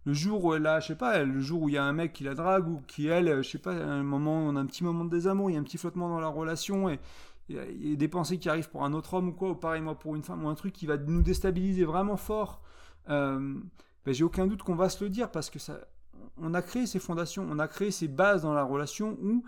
Le 0.06 0.14
jour 0.14 0.44
où 0.44 0.54
elle 0.54 0.66
a, 0.66 0.80
je 0.80 0.88
sais 0.88 0.96
pas, 0.96 1.22
le 1.22 1.40
jour 1.40 1.62
où 1.62 1.68
il 1.68 1.74
y 1.74 1.78
a 1.78 1.84
un 1.84 1.92
mec 1.92 2.14
qui 2.14 2.24
la 2.24 2.34
drague 2.34 2.68
ou 2.68 2.82
qui 2.86 3.06
elle, 3.06 3.42
je 3.42 3.48
sais 3.48 3.58
pas, 3.58 3.72
un 3.72 4.02
moment, 4.02 4.38
on 4.38 4.56
a 4.56 4.60
un 4.60 4.66
petit 4.66 4.84
moment 4.84 5.04
de 5.04 5.10
désamour, 5.10 5.50
il 5.50 5.54
y 5.54 5.56
a 5.56 5.60
un 5.60 5.62
petit 5.62 5.78
flottement 5.78 6.08
dans 6.08 6.20
la 6.20 6.28
relation 6.28 6.88
et 6.88 7.00
a 7.52 7.96
des 7.96 8.08
pensées 8.08 8.38
qui 8.38 8.48
arrivent 8.48 8.70
pour 8.70 8.84
un 8.84 8.92
autre 8.92 9.14
homme 9.14 9.28
ou 9.28 9.32
quoi, 9.32 9.50
ou 9.50 9.54
pareil 9.54 9.82
moi 9.82 9.98
pour 9.98 10.16
une 10.16 10.22
femme 10.22 10.44
ou 10.44 10.48
un 10.48 10.54
truc 10.54 10.72
qui 10.72 10.86
va 10.86 10.96
nous 10.96 11.22
déstabiliser 11.22 11.84
vraiment 11.84 12.16
fort. 12.16 12.62
Euh, 13.10 13.58
ben, 14.04 14.14
j'ai 14.14 14.24
aucun 14.24 14.46
doute 14.46 14.62
qu'on 14.62 14.74
va 14.74 14.88
se 14.88 15.02
le 15.04 15.10
dire 15.10 15.30
parce 15.30 15.50
que 15.50 15.58
ça, 15.58 15.80
on 16.38 16.54
a 16.54 16.62
créé 16.62 16.86
ces 16.86 16.98
fondations, 16.98 17.46
on 17.50 17.58
a 17.58 17.68
créé 17.68 17.90
ces 17.90 18.08
bases 18.08 18.42
dans 18.42 18.54
la 18.54 18.64
relation 18.64 19.18
où, 19.22 19.44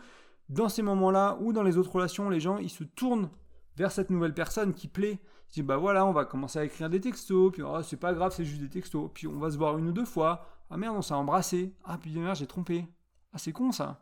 dans 0.48 0.68
ces 0.68 0.82
moments-là, 0.82 1.38
ou 1.40 1.52
dans 1.52 1.62
les 1.62 1.78
autres 1.78 1.92
relations, 1.92 2.28
les 2.28 2.40
gens, 2.40 2.58
ils 2.58 2.70
se 2.70 2.84
tournent 2.84 3.30
vers 3.76 3.90
cette 3.90 4.10
nouvelle 4.10 4.34
personne 4.34 4.74
qui 4.74 4.88
plaît. 4.88 5.18
Ils 5.50 5.54
disent, 5.54 5.64
bah 5.64 5.76
voilà, 5.76 6.04
on 6.06 6.12
va 6.12 6.24
commencer 6.24 6.58
à 6.58 6.64
écrire 6.64 6.90
des 6.90 7.00
textos, 7.00 7.52
puis 7.52 7.62
oh, 7.62 7.82
c'est 7.82 7.98
pas 7.98 8.12
grave, 8.12 8.32
c'est 8.34 8.44
juste 8.44 8.60
des 8.60 8.68
textos, 8.68 9.10
puis 9.14 9.26
on 9.26 9.38
va 9.38 9.50
se 9.50 9.56
voir 9.56 9.78
une 9.78 9.88
ou 9.88 9.92
deux 9.92 10.04
fois. 10.04 10.46
Ah 10.70 10.76
merde, 10.76 10.96
on 10.96 11.02
s'est 11.02 11.14
embrassé. 11.14 11.74
Ah, 11.84 11.98
puis 11.98 12.18
merde, 12.18 12.36
j'ai 12.36 12.46
trompé. 12.46 12.86
Ah, 13.32 13.38
c'est 13.38 13.52
con 13.52 13.72
ça. 13.72 14.00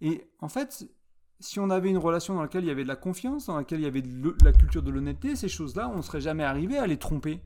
Et 0.00 0.30
en 0.40 0.48
fait, 0.48 0.88
si 1.40 1.60
on 1.60 1.70
avait 1.70 1.90
une 1.90 1.98
relation 1.98 2.34
dans 2.34 2.42
laquelle 2.42 2.64
il 2.64 2.68
y 2.68 2.70
avait 2.70 2.82
de 2.82 2.88
la 2.88 2.96
confiance, 2.96 3.46
dans 3.46 3.56
laquelle 3.56 3.80
il 3.80 3.84
y 3.84 3.88
avait 3.88 4.02
de 4.02 4.34
la 4.44 4.52
culture 4.52 4.82
de 4.82 4.90
l'honnêteté, 4.90 5.36
ces 5.36 5.48
choses-là, 5.48 5.90
on 5.92 5.98
ne 5.98 6.02
serait 6.02 6.20
jamais 6.20 6.44
arrivé 6.44 6.78
à 6.78 6.86
les 6.86 6.96
tromper. 6.96 7.40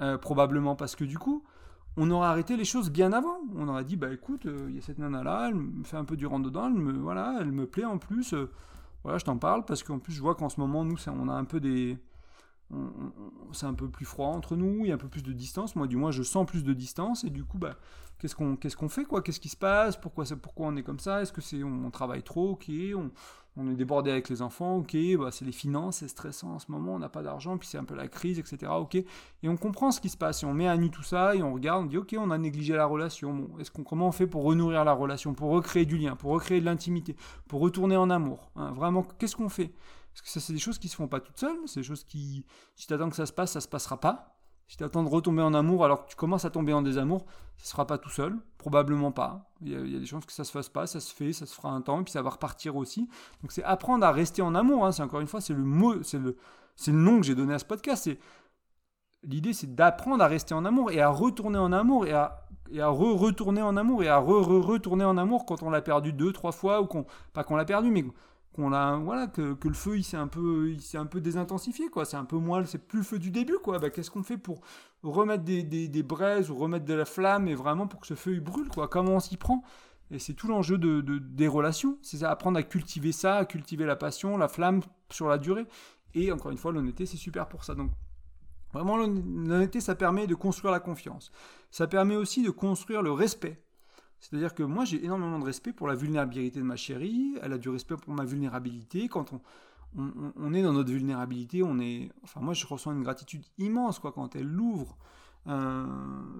Euh, 0.00 0.18
probablement 0.18 0.76
parce 0.76 0.94
que 0.94 1.04
du 1.04 1.18
coup, 1.18 1.42
on 1.96 2.10
aurait 2.10 2.28
arrêté 2.28 2.56
les 2.56 2.64
choses 2.64 2.90
bien 2.90 3.12
avant. 3.12 3.38
On 3.54 3.68
aurait 3.68 3.84
dit, 3.84 3.96
bah 3.96 4.12
écoute, 4.12 4.46
euh, 4.46 4.66
il 4.68 4.76
y 4.76 4.78
a 4.78 4.82
cette 4.82 4.98
nana 4.98 5.22
là, 5.22 5.46
elle 5.48 5.54
me 5.54 5.84
fait 5.84 5.96
un 5.96 6.04
peu 6.04 6.16
du 6.16 6.26
rentre 6.26 6.44
dedans, 6.46 6.66
elle 6.66 6.74
me, 6.74 6.92
voilà, 6.92 7.38
elle 7.40 7.52
me 7.52 7.66
plaît 7.66 7.84
en 7.84 7.98
plus. 7.98 8.34
Euh, 8.34 8.50
voilà, 9.02 9.18
je 9.18 9.24
t'en 9.24 9.38
parle 9.38 9.64
parce 9.64 9.82
qu'en 9.82 9.98
plus, 9.98 10.12
je 10.12 10.20
vois 10.20 10.34
qu'en 10.34 10.48
ce 10.48 10.60
moment, 10.60 10.84
nous, 10.84 10.96
on 11.06 11.28
a 11.28 11.32
un 11.32 11.44
peu 11.44 11.60
des. 11.60 11.96
C'est 13.52 13.66
un 13.66 13.74
peu 13.74 13.88
plus 13.88 14.04
froid 14.04 14.28
entre 14.28 14.56
nous, 14.56 14.84
il 14.84 14.88
y 14.88 14.90
a 14.90 14.94
un 14.94 14.98
peu 14.98 15.08
plus 15.08 15.22
de 15.22 15.32
distance. 15.32 15.76
Moi, 15.76 15.86
du 15.86 15.96
moins, 15.96 16.10
je 16.10 16.22
sens 16.22 16.46
plus 16.46 16.64
de 16.64 16.72
distance 16.72 17.24
et 17.24 17.30
du 17.30 17.44
coup, 17.44 17.58
bah, 17.58 17.76
qu'est-ce 18.18 18.34
qu'on 18.76 18.88
fait 18.88 19.04
quoi? 19.04 19.22
Qu'est-ce 19.22 19.40
qui 19.40 19.48
se 19.48 19.56
passe? 19.56 19.96
Pourquoi, 19.96 20.24
pourquoi 20.42 20.66
on 20.66 20.76
est 20.76 20.82
comme 20.82 20.98
ça? 20.98 21.22
Est-ce 21.22 21.32
que 21.32 21.40
c'est 21.40 21.62
on, 21.62 21.90
travaille 21.90 22.22
trop? 22.22 22.50
Ok, 22.50 22.70
on, 23.56 23.70
est 23.70 23.74
débordé 23.74 24.10
avec 24.10 24.28
les 24.28 24.42
enfants, 24.42 24.76
ok, 24.76 24.94
bah 25.18 25.30
c'est 25.30 25.46
les 25.46 25.52
finances, 25.52 25.98
c'est 25.98 26.08
stressant 26.08 26.56
en 26.56 26.58
ce 26.58 26.70
moment, 26.70 26.96
on 26.96 26.98
n'a 26.98 27.08
pas 27.08 27.22
d'argent, 27.22 27.56
puis 27.56 27.66
c'est 27.66 27.78
un 27.78 27.84
peu 27.84 27.94
la 27.94 28.06
crise, 28.06 28.38
etc. 28.38 28.70
Ok, 28.78 28.96
et 28.96 29.06
on 29.44 29.56
comprend 29.56 29.90
ce 29.90 29.98
qui 29.98 30.10
se 30.10 30.16
passe, 30.18 30.42
et 30.42 30.46
on 30.46 30.52
met 30.52 30.68
à 30.68 30.76
nu 30.76 30.90
tout 30.90 31.02
ça, 31.02 31.34
et 31.34 31.42
on 31.42 31.54
regarde, 31.54 31.84
on 31.84 31.86
dit 31.86 31.96
ok, 31.96 32.16
on 32.18 32.30
a 32.30 32.36
négligé 32.36 32.74
la 32.74 32.84
relation. 32.84 33.48
Est-ce 33.58 33.70
comment 33.70 34.08
on 34.08 34.12
fait 34.12 34.26
pour 34.26 34.42
renourrir 34.42 34.84
la 34.84 34.92
relation, 34.92 35.32
pour 35.32 35.50
recréer 35.50 35.86
du 35.86 35.96
lien, 35.96 36.16
pour 36.16 36.32
recréer 36.32 36.60
de 36.60 36.66
l'intimité, 36.66 37.16
pour 37.48 37.60
retourner 37.60 37.96
en 37.96 38.10
amour 38.10 38.50
hein? 38.56 38.72
Vraiment, 38.72 39.06
qu'est-ce 39.18 39.36
qu'on 39.36 39.48
fait? 39.48 39.72
Parce 40.16 40.22
que 40.22 40.40
ça, 40.40 40.40
c'est 40.40 40.54
des 40.54 40.58
choses 40.58 40.78
qui 40.78 40.88
se 40.88 40.96
font 40.96 41.08
pas 41.08 41.20
toutes 41.20 41.36
seules, 41.36 41.58
c'est 41.66 41.80
des 41.80 41.86
choses 41.86 42.02
qui, 42.02 42.46
si 42.74 42.86
tu 42.86 42.94
attends 42.94 43.10
que 43.10 43.16
ça 43.16 43.26
se 43.26 43.34
passe, 43.34 43.52
ça 43.52 43.60
se 43.60 43.68
passera 43.68 44.00
pas. 44.00 44.38
Si 44.66 44.78
tu 44.78 44.82
attends 44.82 45.04
de 45.04 45.10
retomber 45.10 45.42
en 45.42 45.52
amour 45.52 45.84
alors 45.84 46.06
que 46.06 46.10
tu 46.10 46.16
commences 46.16 46.46
à 46.46 46.50
tomber 46.50 46.72
en 46.72 46.80
désamour, 46.80 47.26
ça 47.58 47.64
ne 47.64 47.68
sera 47.68 47.86
pas 47.86 47.98
tout 47.98 48.08
seul, 48.08 48.34
probablement 48.56 49.12
pas. 49.12 49.50
Il 49.60 49.68
y, 49.68 49.96
a, 49.96 49.98
des 50.00 50.06
chances 50.06 50.24
que 50.24 50.32
ça 50.32 50.44
se 50.44 50.50
fasse 50.50 50.70
pas, 50.70 50.86
ça 50.86 51.00
se 51.00 51.14
fait, 51.14 51.34
ça 51.34 51.44
se 51.44 51.54
fera 51.54 51.68
un 51.68 51.82
temps, 51.82 52.00
et 52.00 52.04
puis 52.04 52.12
ça 52.12 52.22
va 52.22 52.30
repartir 52.30 52.76
aussi. 52.76 53.10
Donc 53.42 53.52
c'est 53.52 53.62
apprendre 53.62 54.06
à 54.06 54.10
rester 54.10 54.40
en 54.40 54.54
amour. 54.54 54.86
Hein. 54.86 54.92
C'est 54.92 55.02
encore 55.02 55.20
une 55.20 55.26
fois, 55.26 55.42
c'est 55.42 55.52
le 55.52 55.62
mot, 55.62 56.02
c'est 56.02 56.18
le, 56.18 56.38
c'est 56.76 56.92
le 56.92 56.98
nom 56.98 57.20
que 57.20 57.26
j'ai 57.26 57.34
donné 57.34 57.52
à 57.52 57.58
ce 57.58 57.66
podcast. 57.66 58.04
C'est 58.04 58.18
l'idée, 59.22 59.52
c'est 59.52 59.74
d'apprendre 59.74 60.24
à 60.24 60.28
rester 60.28 60.54
en 60.54 60.64
amour 60.64 60.90
et 60.90 61.00
à 61.02 61.10
retourner 61.10 61.58
en 61.58 61.72
amour 61.72 62.06
et 62.06 62.12
à 62.12 62.46
et 62.72 62.80
à 62.80 62.88
re-retourner 62.88 63.62
en 63.62 63.76
amour 63.76 64.02
et 64.02 64.08
à 64.08 64.18
re-retourner 64.18 65.04
en 65.04 65.16
amour 65.16 65.46
quand 65.46 65.62
on 65.62 65.70
l'a 65.70 65.82
perdu 65.82 66.12
deux, 66.12 66.32
trois 66.32 66.52
fois 66.52 66.80
ou 66.80 66.86
qu'on 66.86 67.06
pas 67.32 67.44
qu'on 67.44 67.56
l'a 67.56 67.64
perdu, 67.64 67.90
mais 67.90 68.04
qu'on 68.56 68.72
a 68.72 68.96
voilà 68.96 69.26
que, 69.26 69.54
que, 69.54 69.68
le 69.68 69.74
feu 69.74 69.98
il 69.98 70.02
s'est 70.02 70.16
un 70.16 70.26
peu 70.26 70.70
il 70.70 70.80
s'est 70.80 70.98
un 70.98 71.06
peu 71.06 71.20
désintensifié 71.20 71.88
quoi. 71.88 72.04
C'est 72.04 72.16
un 72.16 72.24
peu 72.24 72.36
moins 72.36 72.64
c'est 72.64 72.78
plus 72.78 72.98
le 72.98 73.04
feu 73.04 73.18
du 73.18 73.30
début 73.30 73.58
quoi. 73.62 73.78
Bah, 73.78 73.90
qu'est-ce 73.90 74.10
qu'on 74.10 74.22
fait 74.22 74.38
pour 74.38 74.62
remettre 75.02 75.44
des, 75.44 75.62
des, 75.62 76.02
braises 76.02 76.50
ou 76.50 76.56
remettre 76.56 76.84
de 76.84 76.94
la 76.94 77.04
flamme 77.04 77.46
et 77.46 77.54
vraiment 77.54 77.86
pour 77.86 78.00
que 78.00 78.06
ce 78.06 78.14
feu 78.14 78.40
brûle 78.40 78.68
quoi? 78.68 78.88
Comment 78.88 79.12
on 79.12 79.20
s'y 79.20 79.36
prend? 79.36 79.62
Et 80.10 80.18
c'est 80.18 80.34
tout 80.34 80.48
l'enjeu 80.48 80.78
de, 80.78 81.00
de, 81.00 81.18
des 81.18 81.48
relations. 81.48 81.98
C'est 82.02 82.22
apprendre 82.22 82.58
à 82.58 82.62
cultiver 82.62 83.12
ça 83.12 83.36
à 83.36 83.44
cultiver 83.44 83.84
la 83.84 83.96
passion 83.96 84.36
la 84.36 84.48
flamme 84.48 84.80
sur 85.10 85.28
la 85.28 85.38
durée. 85.38 85.66
Et 86.14 86.32
encore 86.32 86.50
une 86.50 86.58
fois 86.58 86.72
l'honnêteté 86.72 87.06
c'est 87.06 87.16
super 87.16 87.48
pour 87.48 87.64
ça. 87.64 87.74
Donc 87.74 87.90
vraiment 88.72 88.96
l'honnêteté 88.96 89.80
ça 89.80 89.94
permet 89.94 90.26
de 90.26 90.34
construire 90.34 90.72
la 90.72 90.80
confiance. 90.80 91.30
Ça 91.70 91.86
permet 91.86 92.16
aussi 92.16 92.42
de 92.42 92.50
construire 92.50 93.02
le 93.02 93.12
respect 93.12 93.62
c'est-à-dire 94.20 94.54
que 94.54 94.62
moi, 94.62 94.84
j'ai 94.84 95.04
énormément 95.04 95.38
de 95.38 95.44
respect 95.44 95.72
pour 95.72 95.88
la 95.88 95.94
vulnérabilité 95.94 96.58
de 96.58 96.64
ma 96.64 96.76
chérie, 96.76 97.36
elle 97.42 97.52
a 97.52 97.58
du 97.58 97.68
respect 97.68 97.96
pour 97.96 98.12
ma 98.14 98.24
vulnérabilité. 98.24 99.08
Quand 99.08 99.32
on, 99.32 99.40
on, 100.36 100.54
est 100.54 100.62
dans 100.62 100.72
notre 100.72 100.90
vulnérabilité, 100.90 101.62
on 101.62 101.78
est... 101.78 102.10
Enfin, 102.22 102.40
moi, 102.40 102.54
je 102.54 102.66
ressens 102.66 102.92
une 102.92 103.02
gratitude 103.02 103.44
immense 103.58 103.98
quoi, 103.98 104.12
quand 104.12 104.34
elle 104.36 104.58
ouvre 104.58 104.96
euh, 105.46 105.86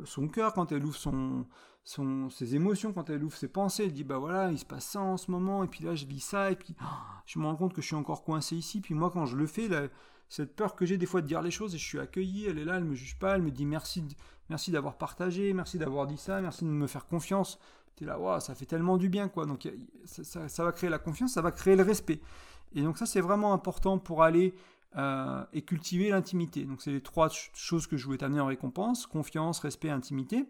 son 0.04 0.28
cœur, 0.28 0.52
quand 0.52 0.72
elle 0.72 0.84
ouvre 0.84 0.96
son, 0.96 1.46
son, 1.84 2.28
ses 2.30 2.54
émotions, 2.54 2.92
quand 2.92 3.08
elle 3.10 3.22
ouvre 3.22 3.36
ses 3.36 3.48
pensées. 3.48 3.84
Elle 3.84 3.92
dit, 3.92 4.04
bah 4.04 4.18
voilà, 4.18 4.50
il 4.50 4.58
se 4.58 4.64
passe 4.64 4.86
ça 4.86 5.00
en 5.00 5.16
ce 5.16 5.30
moment, 5.30 5.62
et 5.62 5.68
puis 5.68 5.84
là, 5.84 5.94
je 5.94 6.06
vis 6.06 6.20
ça, 6.20 6.50
et 6.50 6.56
puis 6.56 6.74
je 7.26 7.38
me 7.38 7.44
rends 7.44 7.56
compte 7.56 7.72
que 7.72 7.80
je 7.80 7.86
suis 7.86 7.96
encore 7.96 8.24
coincé 8.24 8.56
ici. 8.56 8.80
Puis 8.80 8.94
moi, 8.94 9.10
quand 9.10 9.26
je 9.26 9.36
le 9.36 9.46
fais, 9.46 9.68
cette 10.28 10.54
peur 10.56 10.74
que 10.74 10.86
j'ai 10.86 10.98
des 10.98 11.06
fois 11.06 11.22
de 11.22 11.26
dire 11.26 11.42
les 11.42 11.50
choses, 11.50 11.74
et 11.74 11.78
je 11.78 11.84
suis 11.84 12.00
accueilli, 12.00 12.46
elle 12.46 12.58
est 12.58 12.64
là, 12.64 12.76
elle 12.76 12.84
me 12.84 12.94
juge 12.94 13.18
pas, 13.18 13.36
elle 13.36 13.42
me 13.42 13.50
dit 13.50 13.64
merci 13.64 14.04
merci 14.48 14.70
d'avoir 14.70 14.96
partagé, 14.96 15.52
merci 15.52 15.78
d'avoir 15.78 16.06
dit 16.06 16.16
ça, 16.16 16.40
merci 16.40 16.64
de 16.64 16.70
me 16.70 16.86
faire 16.86 17.06
confiance. 17.06 17.58
Tu 17.96 18.04
es 18.04 18.06
là, 18.06 18.40
ça 18.40 18.54
fait 18.54 18.66
tellement 18.66 18.98
du 18.98 19.08
bien, 19.08 19.28
quoi. 19.28 19.46
Donc 19.46 19.68
ça, 20.04 20.64
va 20.64 20.72
créer 20.72 20.90
la 20.90 20.98
confiance, 20.98 21.32
ça 21.32 21.42
va 21.42 21.50
créer 21.50 21.76
le 21.76 21.82
respect. 21.82 22.20
Et 22.74 22.82
donc 22.82 22.98
ça, 22.98 23.06
c'est 23.06 23.20
vraiment 23.20 23.52
important 23.52 23.98
pour 23.98 24.22
aller 24.22 24.54
euh, 24.96 25.44
et 25.52 25.62
cultiver 25.62 26.10
l'intimité. 26.10 26.64
Donc 26.64 26.82
c'est 26.82 26.90
les 26.90 27.00
trois 27.00 27.28
choses 27.54 27.86
que 27.86 27.96
je 27.96 28.04
voulais 28.04 28.18
t'amener 28.18 28.40
en 28.40 28.46
récompense, 28.46 29.06
confiance, 29.06 29.60
respect, 29.60 29.90
intimité. 29.90 30.46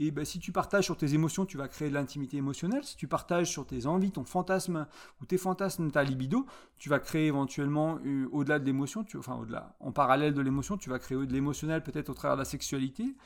Et 0.00 0.12
ben, 0.12 0.24
si 0.24 0.38
tu 0.38 0.52
partages 0.52 0.84
sur 0.84 0.96
tes 0.96 1.14
émotions, 1.14 1.44
tu 1.44 1.56
vas 1.56 1.66
créer 1.66 1.88
de 1.88 1.94
l'intimité 1.94 2.36
émotionnelle. 2.36 2.84
Si 2.84 2.96
tu 2.96 3.08
partages 3.08 3.50
sur 3.50 3.66
tes 3.66 3.86
envies, 3.86 4.12
ton 4.12 4.24
fantasme 4.24 4.86
ou 5.20 5.26
tes 5.26 5.38
fantasmes, 5.38 5.90
ta 5.90 6.04
libido, 6.04 6.46
tu 6.78 6.88
vas 6.88 7.00
créer 7.00 7.26
éventuellement 7.26 7.98
euh, 8.06 8.28
au-delà 8.30 8.60
de 8.60 8.64
l'émotion, 8.64 9.04
enfin 9.16 9.34
au-delà, 9.34 9.74
en 9.80 9.90
parallèle 9.90 10.34
de 10.34 10.40
l'émotion, 10.40 10.76
tu 10.76 10.88
vas 10.88 11.00
créer 11.00 11.18
de 11.18 11.32
l'émotionnel 11.32 11.82
peut-être 11.82 12.10
au 12.10 12.14
travers 12.14 12.36
de 12.36 12.42
la 12.42 12.44
sexualité, 12.44 13.16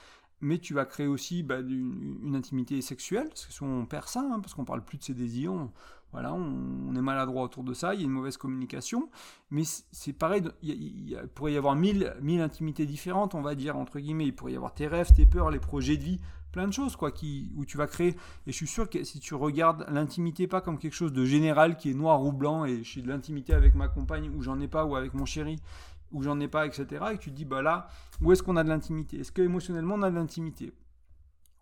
mais 0.42 0.58
tu 0.58 0.74
vas 0.74 0.84
créer 0.84 1.06
aussi 1.06 1.42
bah, 1.42 1.60
une, 1.60 2.34
intimité 2.34 2.82
sexuelle, 2.82 3.28
parce 3.28 3.46
que 3.46 3.52
souvent 3.52 3.70
on 3.70 3.86
perd 3.86 4.08
ça, 4.08 4.20
hein, 4.20 4.40
parce 4.40 4.54
qu'on 4.54 4.64
parle 4.64 4.84
plus 4.84 4.98
de 4.98 5.04
ses 5.04 5.14
désirs, 5.14 5.68
voilà, 6.12 6.34
on, 6.34 6.94
est 6.94 7.00
maladroit 7.00 7.42
autour 7.42 7.64
de 7.64 7.72
ça, 7.72 7.94
il 7.94 8.00
y 8.00 8.02
a 8.02 8.06
une 8.06 8.12
mauvaise 8.12 8.36
communication, 8.36 9.08
mais 9.50 9.62
c'est 9.64 10.12
pareil, 10.12 10.42
il, 10.62 11.16
pourrait 11.34 11.54
y 11.54 11.56
avoir 11.56 11.74
mille, 11.74 12.14
mille 12.20 12.42
intimités 12.42 12.84
différentes, 12.84 13.34
on 13.34 13.40
va 13.40 13.54
dire, 13.54 13.76
entre 13.78 13.98
guillemets, 13.98 14.26
il 14.26 14.34
pourrait 14.34 14.52
y 14.52 14.56
avoir 14.56 14.74
tes 14.74 14.86
rêves, 14.86 15.12
tes 15.14 15.24
peurs, 15.24 15.50
les 15.50 15.60
projets 15.60 15.96
de 15.96 16.02
vie, 16.02 16.20
plein 16.52 16.68
de 16.68 16.72
choses 16.72 16.96
quoi 16.96 17.10
qui 17.10 17.50
où 17.56 17.64
tu 17.64 17.78
vas 17.78 17.86
créer 17.86 18.10
et 18.46 18.52
je 18.52 18.52
suis 18.52 18.66
sûr 18.66 18.88
que 18.88 19.02
si 19.02 19.18
tu 19.18 19.34
regardes 19.34 19.86
l'intimité 19.88 20.46
pas 20.46 20.60
comme 20.60 20.78
quelque 20.78 20.94
chose 20.94 21.12
de 21.12 21.24
général 21.24 21.76
qui 21.76 21.90
est 21.90 21.94
noir 21.94 22.22
ou 22.22 22.30
blanc 22.30 22.64
et 22.66 22.84
suis 22.84 23.02
de 23.02 23.08
l'intimité 23.08 23.54
avec 23.54 23.74
ma 23.74 23.88
compagne 23.88 24.30
ou 24.36 24.42
j'en 24.42 24.60
ai 24.60 24.68
pas 24.68 24.84
ou 24.84 24.94
avec 24.94 25.14
mon 25.14 25.24
chéri 25.24 25.56
ou 26.12 26.22
j'en 26.22 26.38
ai 26.40 26.48
pas 26.48 26.66
etc 26.66 27.04
et 27.12 27.18
tu 27.18 27.30
te 27.30 27.36
dis 27.36 27.44
bah 27.44 27.62
là 27.62 27.88
où 28.20 28.32
est-ce 28.32 28.42
qu'on 28.42 28.56
a 28.56 28.64
de 28.64 28.68
l'intimité? 28.68 29.20
Est-ce 29.20 29.32
que 29.32 29.42
émotionnellement 29.42 29.96
on 29.96 30.02
a 30.02 30.10
de 30.10 30.16
l'intimité? 30.16 30.72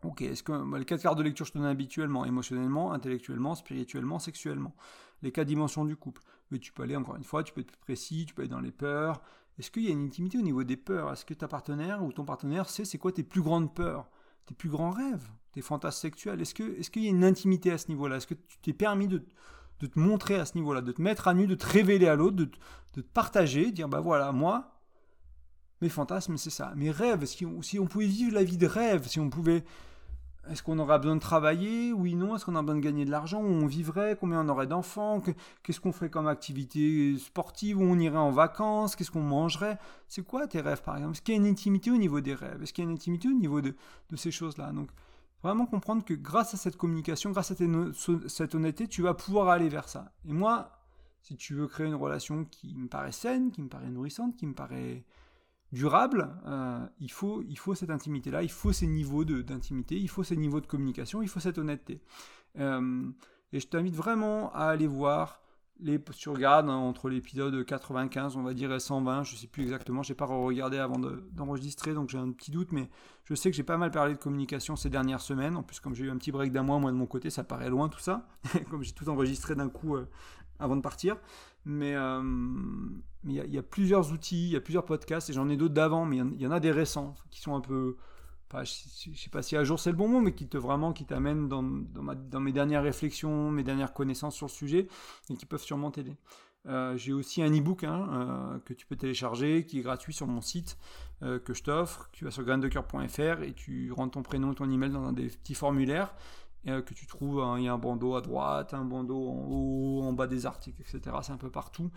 Ok 0.03 0.23
est-ce 0.23 0.43
que 0.43 0.53
bah, 0.71 0.79
les 0.79 0.85
quatre 0.85 1.03
quarts 1.03 1.17
de 1.17 1.23
lecture 1.23 1.47
je 1.47 1.53
te 1.53 1.59
donne 1.59 1.67
habituellement 1.67 2.25
émotionnellement 2.25 2.93
intellectuellement 2.93 3.55
spirituellement 3.55 4.19
sexuellement. 4.19 4.75
Les 5.23 5.33
quatre 5.33 5.49
dimensions 5.49 5.85
du 5.85 5.97
couple. 5.97 6.23
Mais 6.51 6.59
tu 6.59 6.73
peux 6.73 6.83
aller 6.83 6.97
encore 6.97 7.17
une 7.17 7.25
fois 7.25 7.43
tu 7.43 7.53
peux 7.53 7.61
être 7.61 7.71
plus 7.71 7.81
précis 7.81 8.27
tu 8.27 8.35
peux 8.35 8.43
aller 8.43 8.51
dans 8.51 8.61
les 8.61 8.73
peurs. 8.73 9.21
Est-ce 9.59 9.71
qu'il 9.71 9.85
y 9.85 9.89
a 9.89 9.91
une 9.91 10.07
intimité 10.07 10.39
au 10.39 10.43
niveau 10.43 10.65
des 10.65 10.77
peurs? 10.77 11.13
Est-ce 11.13 11.25
que 11.25 11.35
ta 11.35 11.47
partenaire 11.49 12.03
ou 12.03 12.13
ton 12.13 12.25
partenaire 12.25 12.69
sait 12.69 12.85
c'est 12.85 12.99
quoi 12.99 13.13
tes 13.13 13.23
plus 13.23 13.43
grandes 13.43 13.75
peurs? 13.75 14.09
Tes 14.47 14.55
plus 14.55 14.71
grands 14.71 14.91
rêves, 14.91 15.29
tes 15.53 15.61
fantasmes 15.61 16.01
sexuels? 16.01 16.41
Est-ce 16.41 16.55
qu'il 16.55 17.03
est 17.03 17.05
y 17.05 17.07
a 17.07 17.11
une 17.11 17.25
intimité 17.25 17.71
à 17.71 17.79
ce 17.79 17.89
niveau-là? 17.89 18.17
Est-ce 18.17 18.27
que 18.27 18.35
tu 18.35 18.59
t'es 18.63 18.73
permis 18.73 19.07
de, 19.07 19.23
de, 19.81 19.87
te 19.87 19.99
montrer 19.99 20.37
à 20.37 20.45
ce 20.45 20.57
niveau-là, 20.57 20.81
de 20.81 20.93
te 20.93 21.03
mettre 21.03 21.29
à 21.29 21.35
nu, 21.35 21.47
de 21.47 21.55
te 21.55 21.67
révéler 21.67 22.09
à 22.09 22.15
l'autre, 22.15 22.37
de, 22.37 22.45
de, 22.45 23.01
te 23.01 23.07
partager, 23.09 23.73
dire 23.73 23.89
bah 23.89 24.01
voilà, 24.01 24.33
moi, 24.33 24.73
mes 25.81 25.89
fantasmes, 25.89 26.37
c'est 26.37 26.51
ça. 26.51 26.73
Mes 26.77 26.91
rêves, 26.91 27.25
si 27.25 27.47
on, 27.47 27.61
on 27.79 27.87
pouvait 27.87 28.07
vivre 28.07 28.35
la 28.35 28.45
vie 28.45 28.59
de 28.59 28.67
rêve, 28.67 29.07
si 29.09 29.19
on 29.21 29.31
pouvait 29.31 29.65
est-ce 30.49 30.63
qu'on 30.63 30.79
aura 30.79 30.99
besoin 30.99 31.17
de 31.17 31.21
travailler? 31.21 31.93
Oui, 31.93 32.15
non. 32.15 32.35
Est-ce 32.35 32.45
qu'on 32.45 32.57
a 32.57 32.63
besoin 32.63 32.77
de 32.77 32.81
gagner 32.81 33.05
de 33.05 33.11
l'argent? 33.11 33.41
Où 33.41 33.47
on 33.47 33.67
vivrait? 33.67 34.17
Combien 34.19 34.45
on 34.45 34.49
aurait 34.49 34.67
d'enfants? 34.67 35.23
Qu'est-ce 35.63 35.81
qu'on 35.81 35.93
ferait 35.93 36.11
comme 36.11 36.27
activité 36.27 37.17
sportive? 37.19 37.79
Où 37.79 37.83
on 37.83 37.99
irait 37.99 38.17
en 38.17 38.31
vacances? 38.31 38.97
Qu'est-ce 38.97 39.11
qu'on 39.11 39.23
mangerait? 39.23 39.79
C'est 40.09 40.23
quoi 40.23 40.47
tes 40.47 40.61
rêves, 40.61 40.83
par 40.83 40.97
exemple? 40.97 41.15
Est-ce 41.15 41.23
qu'il 41.23 41.35
y 41.35 41.37
a 41.37 41.41
une 41.41 41.47
intimité 41.47 41.91
au 41.91 41.99
niveau 41.99 42.21
des 42.21 42.35
rêves? 42.35 42.63
Est-ce 42.63 42.73
qu'il 42.73 42.85
y 42.85 42.87
a 42.87 42.91
une 42.91 42.97
intimité 42.97 43.29
au 43.29 43.35
niveau 43.35 43.61
de, 43.61 43.75
ces 44.17 44.31
choses-là? 44.31 44.73
Donc, 44.73 44.89
vraiment 45.43 45.67
comprendre 45.67 46.05
que 46.05 46.15
grâce 46.15 46.55
à 46.55 46.57
cette 46.57 46.77
communication, 46.77 47.31
grâce 47.31 47.51
à 47.51 47.55
cette 48.29 48.55
honnêteté, 48.55 48.89
tu 48.89 49.03
vas 49.03 49.15
pouvoir 49.15 49.49
aller 49.49 49.69
vers 49.69 49.89
ça. 49.89 50.13
Et 50.27 50.33
moi, 50.33 50.81
si 51.23 51.37
tu 51.37 51.55
veux 51.55 51.67
créer 51.67 51.87
une 51.87 51.95
relation 51.95 52.45
qui 52.45 52.75
me 52.75 52.89
paraît 52.89 53.13
saine, 53.13 53.51
qui 53.51 53.63
me 53.63 53.69
paraît 53.69 53.91
nourrissante, 53.91 54.37
qui 54.37 54.47
me 54.47 54.55
paraît 54.55 55.05
durable, 55.73 56.35
euh, 56.47 56.85
il, 56.99 57.11
faut, 57.11 57.43
il 57.43 57.57
faut 57.59 57.75
cette 57.75 57.91
intimité-là, 57.91 58.43
il 58.43 58.51
faut 58.51 58.73
ces 58.73 58.87
niveaux 58.87 59.25
d'intimité, 59.25 59.99
il 59.99 60.09
faut 60.09 60.25
ces 60.25 60.37
niveaux 60.37 60.61
de 60.61 60.67
communication, 60.67 61.23
il 61.23 61.29
faut 61.29 61.41
cette 61.41 61.59
honnêteté. 61.59 62.01
Euh, 62.59 63.11
et 63.53 63.61
je 63.61 63.67
t'invite 63.67 63.95
vraiment 63.95 64.53
à 64.53 64.65
aller 64.65 64.87
voir 64.87 65.41
les, 65.83 66.01
tu 66.17 66.29
regardes 66.29 66.69
hein, 66.69 66.75
entre 66.75 67.09
l'épisode 67.09 67.65
95, 67.65 68.37
on 68.37 68.43
va 68.43 68.55
dire, 68.55 68.73
et 68.73 68.81
120, 68.81 69.25
je 69.25 69.37
sais 69.37 69.47
plus 69.47 69.63
exactement, 69.63 70.03
je 70.03 70.13
n'ai 70.13 70.17
pas 70.17 70.27
regardé 70.27 70.79
avant 70.79 70.99
d'enregistrer, 70.99 71.95
donc 71.95 72.09
j'ai 72.11 72.19
un 72.19 72.31
petit 72.33 72.51
doute, 72.51 72.73
mais 72.73 72.89
je 73.25 73.35
sais 73.35 73.51
que 73.51 73.57
j'ai 73.57 73.63
pas 73.63 73.77
mal 73.77 73.91
parlé 73.91 74.15
de 74.15 74.19
communication 74.19 74.77
ces 74.77 74.91
dernières 74.91 75.21
semaines. 75.21 75.57
En 75.57 75.63
plus, 75.63 75.81
comme 75.81 75.95
j'ai 75.95 76.05
eu 76.05 76.11
un 76.11 76.17
petit 76.17 76.33
break 76.33 76.53
d'un 76.53 76.63
mois, 76.63 76.79
moi 76.79 76.91
de 76.91 76.97
mon 76.97 77.07
côté, 77.07 77.31
ça 77.31 77.45
paraît 77.45 77.71
loin 77.71 77.89
tout 77.89 78.01
ça, 78.01 78.27
comme 78.71 78.83
j'ai 78.83 78.93
tout 78.93 79.09
enregistré 79.09 79.55
d'un 79.55 79.69
coup 79.69 79.97
euh, 79.97 80.09
avant 80.59 80.77
de 80.77 80.83
partir. 80.83 81.17
Mais 81.65 81.95
euh, 81.95 82.23
il 83.25 83.33
y, 83.33 83.59
a 83.59 83.63
plusieurs 83.63 84.13
outils, 84.13 84.47
il 84.49 84.53
y 84.53 84.57
a 84.57 84.61
plusieurs 84.61 84.85
podcasts, 84.85 85.29
et 85.31 85.33
j'en 85.33 85.49
ai 85.49 85.57
d'autres 85.57 85.75
d'avant, 85.75 86.07
mais 86.07 86.17
il 86.17 86.41
y, 86.41 86.47
en 86.47 86.51
a 86.51 86.61
des 86.61 86.71
récents 86.71 87.15
qui 87.31 87.41
sont 87.41 87.55
un 87.55 87.61
peu, 87.61 87.97
pas, 88.51 88.65
je, 88.65 89.11
ne 89.11 89.15
sais 89.15 89.31
pas 89.31 89.43
si 89.43 89.57
à 89.57 89.65
jour 89.65 89.81
c'est 89.81 89.91
le 89.91 89.97
bon 89.97 90.09
mot, 90.09 90.21
mais 90.21 90.35
qui 90.35 90.47
te 90.47 90.59
vraiment 90.59 90.93
qui 90.93 91.07
t'amènent 91.07 91.49
dans, 91.49 91.63
mes 91.63 92.53
dernières 92.53 92.83
réflexions, 92.83 93.51
mes 93.51 93.63
dernières 93.63 93.95
connaissances 93.95 94.35
sur 94.35 94.47
le 94.47 94.53
sujet, 94.53 94.89
et 95.31 95.37
qui 95.37 95.47
peuvent 95.47 95.63
sûrement 95.63 95.91
t'aider. 95.91 96.17
Euh, 96.67 96.95
j'ai 96.99 97.15
aussi 97.15 97.43
un 97.43 97.51
e-book 97.51 97.85
hein, 97.85 98.09
euh, 98.13 98.59
que 98.67 98.75
tu 98.75 98.85
peux 98.87 98.97
télécharger, 98.97 99.65
qui 99.65 99.79
est 99.79 99.83
gratuit 99.83 100.13
sur 100.13 100.27
mon 100.27 100.43
site, 100.43 100.77
que 101.21 101.53
je 101.53 101.63
t'offre. 101.63 102.09
Tu 102.13 102.25
vas 102.25 102.31
sur 102.31 102.45
graindecoeur.fr 102.45 103.43
et 103.43 103.53
tu 103.53 103.93
rentres 103.93 104.13
ton 104.13 104.23
prénom 104.23 104.53
et 104.53 104.55
ton 104.55 104.71
email 104.71 104.91
dans 104.91 105.05
un 105.05 105.13
des 105.13 105.27
petits 105.27 105.55
formulaires 105.55 106.15
euh, 106.69 106.83
que 106.83 106.93
tu 106.93 107.07
trouves, 107.07 107.41
hein, 107.41 107.59
il 107.59 107.65
y 107.65 107.69
a 107.69 107.73
un 107.73 107.79
bandeau 107.79 108.15
à 108.17 108.21
droite, 108.21 108.75
un 108.75 108.85
bandeau 108.85 109.29
en 109.31 109.47
haut, 109.49 110.03
en 110.03 110.13
bas 110.13 110.27
des 110.27 110.45
articles, 110.45 110.81
etc. 110.83 111.17
C'est 111.23 111.33
un 111.33 111.39
peu 111.39 111.51
partout. 111.51 111.91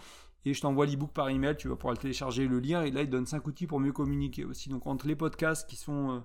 Et 0.46 0.54
je 0.54 0.62
t'envoie 0.62 0.86
l'ebook 0.86 1.12
par 1.12 1.30
email, 1.30 1.56
tu 1.56 1.70
vas 1.70 1.76
pouvoir 1.76 1.94
le 1.94 2.00
télécharger 2.00 2.48
le 2.48 2.60
lire. 2.60 2.82
Et 2.82 2.92
là, 2.92 3.02
il 3.02 3.10
donne 3.10 3.26
5 3.26 3.46
outils 3.48 3.68
pour 3.68 3.80
mieux 3.80 3.94
communiquer 3.94 4.44
aussi. 4.44 4.70
Donc, 4.70 4.86
entre 4.88 5.08
les 5.08 5.16
podcasts 5.16 5.70
qui 5.70 5.76
sont, 5.76 6.12
euh, 6.12 6.20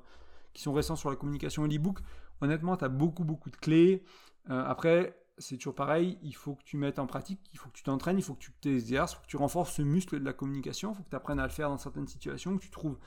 qui 0.53 0.63
sont 0.63 0.73
récents 0.73 0.97
sur 0.97 1.11
la 1.11 1.17
communication 1.17 1.65
et 1.67 1.69
l'ebook, 1.69 2.01
honnêtement, 2.41 2.77
tu 2.77 2.85
as 2.85 2.89
beaucoup, 2.89 3.25
beaucoup 3.25 3.51
de 3.51 3.57
clés. 3.57 4.03
Euh, 4.51 4.65
après, 4.67 5.17
c'est 5.39 5.57
toujours 5.57 5.75
pareil, 5.77 6.19
il 6.23 6.35
faut 6.35 6.57
que 6.57 6.65
tu 6.65 6.77
mettes 6.77 6.99
en 6.99 7.07
pratique, 7.07 7.41
il 7.53 7.59
faut 7.59 7.69
que 7.69 7.75
tu 7.75 7.85
t'entraînes, 7.85 8.19
il 8.19 8.25
faut 8.25 8.35
que 8.35 8.41
tu 8.41 8.53
t'exerces, 8.61 9.13
il 9.13 9.17
faut 9.17 9.23
que 9.23 9.29
tu 9.29 9.37
renforces 9.37 9.75
ce 9.75 9.83
muscle 9.83 10.19
de 10.19 10.25
la 10.25 10.33
communication, 10.33 10.91
il 10.91 10.97
faut 10.97 11.03
que 11.05 11.11
tu 11.11 11.17
apprennes 11.17 11.39
à 11.39 11.45
le 11.45 11.53
faire 11.53 11.69
dans 11.69 11.79
certaines 11.79 12.09
situations, 12.09 12.57
que 12.57 12.63
tu 12.63 12.71
trouves 12.71 12.99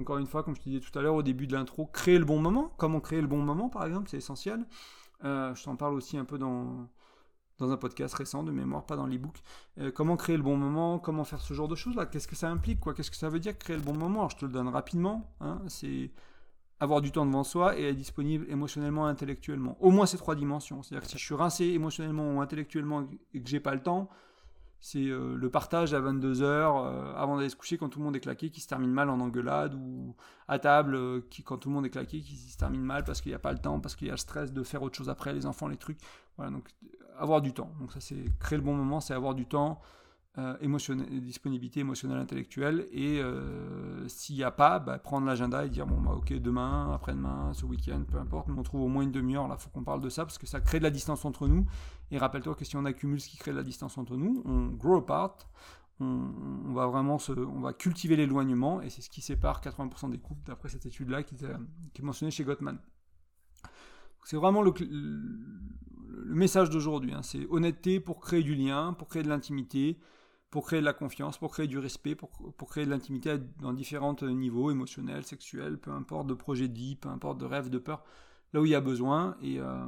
encore 0.00 0.18
une 0.18 0.26
fois, 0.26 0.42
comme 0.42 0.56
je 0.56 0.60
te 0.60 0.68
disais 0.68 0.80
tout 0.80 0.96
à 0.98 1.02
l'heure 1.02 1.14
au 1.14 1.22
début 1.22 1.46
de 1.46 1.52
l'intro, 1.52 1.86
créer 1.86 2.18
le 2.18 2.24
bon 2.24 2.40
moment. 2.40 2.72
Comment 2.78 3.00
créer 3.00 3.20
le 3.20 3.26
bon 3.26 3.42
moment, 3.42 3.68
par 3.68 3.84
exemple, 3.84 4.08
c'est 4.08 4.16
essentiel. 4.16 4.64
Euh, 5.24 5.54
je 5.54 5.62
t'en 5.64 5.76
parle 5.76 5.94
aussi 5.94 6.16
un 6.16 6.24
peu 6.24 6.38
dans, 6.38 6.88
dans 7.60 7.70
un 7.70 7.76
podcast 7.76 8.14
récent 8.14 8.42
de 8.42 8.50
mémoire, 8.50 8.84
pas 8.84 8.96
dans 8.96 9.06
l'ebook. 9.06 9.36
Euh, 9.78 9.90
comment 9.92 10.16
créer 10.16 10.36
le 10.36 10.42
bon 10.42 10.56
moment, 10.56 10.98
comment 10.98 11.24
faire 11.24 11.40
ce 11.40 11.54
genre 11.54 11.68
de 11.68 11.76
choses-là, 11.76 12.06
qu'est-ce 12.06 12.28
que 12.28 12.36
ça 12.36 12.50
implique, 12.50 12.80
quoi, 12.80 12.94
qu'est-ce 12.94 13.10
que 13.10 13.16
ça 13.16 13.28
veut 13.28 13.38
dire 13.38 13.56
créer 13.56 13.76
le 13.76 13.82
bon 13.82 13.96
moment? 13.96 14.28
Je 14.28 14.36
te 14.36 14.44
le 14.44 14.52
donne 14.52 14.68
rapidement. 14.68 15.30
Hein, 15.40 15.60
c'est 15.68 16.10
avoir 16.80 17.02
du 17.02 17.12
temps 17.12 17.26
devant 17.26 17.44
soi 17.44 17.78
et 17.78 17.90
être 17.90 17.96
disponible 17.96 18.46
émotionnellement 18.48 19.06
intellectuellement. 19.06 19.76
Au 19.80 19.90
moins 19.90 20.06
ces 20.06 20.16
trois 20.16 20.34
dimensions. 20.34 20.82
C'est-à-dire 20.82 21.02
que 21.06 21.10
si 21.12 21.18
je 21.18 21.24
suis 21.24 21.34
rincé 21.34 21.66
émotionnellement 21.66 22.34
ou 22.34 22.40
intellectuellement 22.40 23.06
et 23.34 23.42
que 23.42 23.48
j'ai 23.48 23.60
pas 23.60 23.74
le 23.74 23.82
temps, 23.82 24.08
c'est 24.80 25.06
euh, 25.06 25.36
le 25.36 25.50
partage 25.50 25.92
à 25.92 26.00
22h 26.00 26.42
euh, 26.42 27.14
avant 27.14 27.36
d'aller 27.36 27.50
se 27.50 27.56
coucher 27.56 27.76
quand 27.76 27.90
tout 27.90 27.98
le 27.98 28.06
monde 28.06 28.16
est 28.16 28.20
claqué 28.20 28.50
qui 28.50 28.62
se 28.62 28.66
termine 28.66 28.90
mal 28.90 29.10
en 29.10 29.20
engueulade 29.20 29.74
ou 29.74 30.16
à 30.48 30.58
table 30.58 30.94
euh, 30.94 31.20
qui, 31.28 31.42
quand 31.42 31.58
tout 31.58 31.68
le 31.68 31.74
monde 31.74 31.84
est 31.84 31.90
claqué 31.90 32.22
qui 32.22 32.34
se 32.36 32.56
termine 32.56 32.82
mal 32.82 33.04
parce 33.04 33.20
qu'il 33.20 33.30
n'y 33.30 33.36
a 33.36 33.40
pas 33.40 33.52
le 33.52 33.58
temps, 33.58 33.78
parce 33.78 33.94
qu'il 33.94 34.06
y 34.06 34.10
a 34.10 34.14
le 34.14 34.18
stress 34.18 34.52
de 34.52 34.62
faire 34.62 34.82
autre 34.82 34.96
chose 34.96 35.10
après, 35.10 35.34
les 35.34 35.44
enfants, 35.44 35.68
les 35.68 35.76
trucs. 35.76 35.98
Voilà, 36.36 36.50
donc 36.50 36.70
avoir 37.20 37.40
du 37.40 37.52
temps. 37.52 37.70
Donc 37.80 37.92
ça 37.92 38.00
c'est 38.00 38.24
créer 38.38 38.58
le 38.58 38.64
bon 38.64 38.74
moment, 38.74 39.00
c'est 39.00 39.14
avoir 39.14 39.34
du 39.34 39.46
temps, 39.46 39.80
euh, 40.38 40.56
disponibilité 41.20 41.80
émotionnelle, 41.80 42.18
intellectuelle. 42.18 42.88
Et 42.92 43.20
euh, 43.20 44.06
s'il 44.08 44.36
n'y 44.36 44.44
a 44.44 44.50
pas, 44.50 44.78
bah, 44.78 44.98
prendre 44.98 45.26
l'agenda 45.26 45.64
et 45.66 45.68
dire 45.68 45.86
bon, 45.86 46.00
bah, 46.00 46.12
ok, 46.12 46.32
demain, 46.34 46.92
après-demain, 46.94 47.52
ce 47.52 47.66
week-end, 47.66 48.04
peu 48.08 48.18
importe, 48.18 48.48
mais 48.48 48.58
on 48.58 48.62
trouve 48.62 48.82
au 48.82 48.88
moins 48.88 49.02
une 49.02 49.10
demi-heure. 49.10 49.48
Là, 49.48 49.56
il 49.58 49.62
faut 49.62 49.70
qu'on 49.70 49.84
parle 49.84 50.00
de 50.00 50.08
ça 50.08 50.24
parce 50.24 50.38
que 50.38 50.46
ça 50.46 50.60
crée 50.60 50.78
de 50.78 50.84
la 50.84 50.90
distance 50.90 51.24
entre 51.24 51.48
nous. 51.48 51.66
Et 52.10 52.18
rappelle-toi 52.18 52.54
que 52.54 52.64
si 52.64 52.76
on 52.76 52.84
accumule 52.84 53.20
ce 53.20 53.28
qui 53.28 53.38
crée 53.38 53.50
de 53.50 53.56
la 53.56 53.64
distance 53.64 53.98
entre 53.98 54.16
nous, 54.16 54.42
on 54.44 54.68
grow 54.68 54.98
apart. 54.98 55.48
On, 56.02 56.72
va 56.72 56.86
vraiment 56.86 57.18
se, 57.18 57.32
on 57.32 57.60
va 57.60 57.74
cultiver 57.74 58.16
l'éloignement 58.16 58.80
et 58.80 58.88
c'est 58.88 59.02
ce 59.02 59.10
qui 59.10 59.20
sépare 59.20 59.60
80% 59.60 60.08
des 60.08 60.16
couples 60.16 60.40
d'après 60.46 60.70
cette 60.70 60.86
étude-là 60.86 61.22
qui, 61.22 61.36
qui 61.36 61.44
est 61.44 62.02
mentionnée 62.02 62.30
chez 62.30 62.42
Gottman. 62.42 62.78
C'est 64.24 64.36
vraiment 64.36 64.62
le, 64.62 64.72
le, 66.10 66.34
message 66.34 66.70
d'aujourd'hui. 66.70 67.12
Hein. 67.12 67.22
C'est 67.22 67.46
honnêteté 67.50 68.00
pour 68.00 68.20
créer 68.20 68.42
du 68.42 68.54
lien, 68.54 68.94
pour 68.94 69.08
créer 69.08 69.22
de 69.22 69.28
l'intimité, 69.28 69.98
pour 70.50 70.66
créer 70.66 70.80
de 70.80 70.84
la 70.84 70.92
confiance, 70.92 71.38
pour 71.38 71.52
créer 71.52 71.66
du 71.66 71.78
respect, 71.78 72.14
pour, 72.14 72.30
créer 72.68 72.84
de 72.84 72.90
l'intimité 72.90 73.38
dans 73.60 73.72
différents 73.72 74.16
niveaux, 74.22 74.70
émotionnels, 74.70 75.24
sexuels, 75.24 75.78
peu 75.78 75.92
importe, 75.92 76.26
de 76.26 76.34
projet 76.34 76.68
de 76.68 76.76
vie, 76.76 76.96
peu 76.96 77.08
importe, 77.08 77.38
de 77.38 77.44
rêve, 77.44 77.70
de 77.70 77.78
peur, 77.78 78.02
là 78.52 78.60
où 78.60 78.66
il 78.66 78.70
y 78.70 78.74
a 78.74 78.80
besoin, 78.80 79.36
et, 79.42 79.60
euh, 79.60 79.86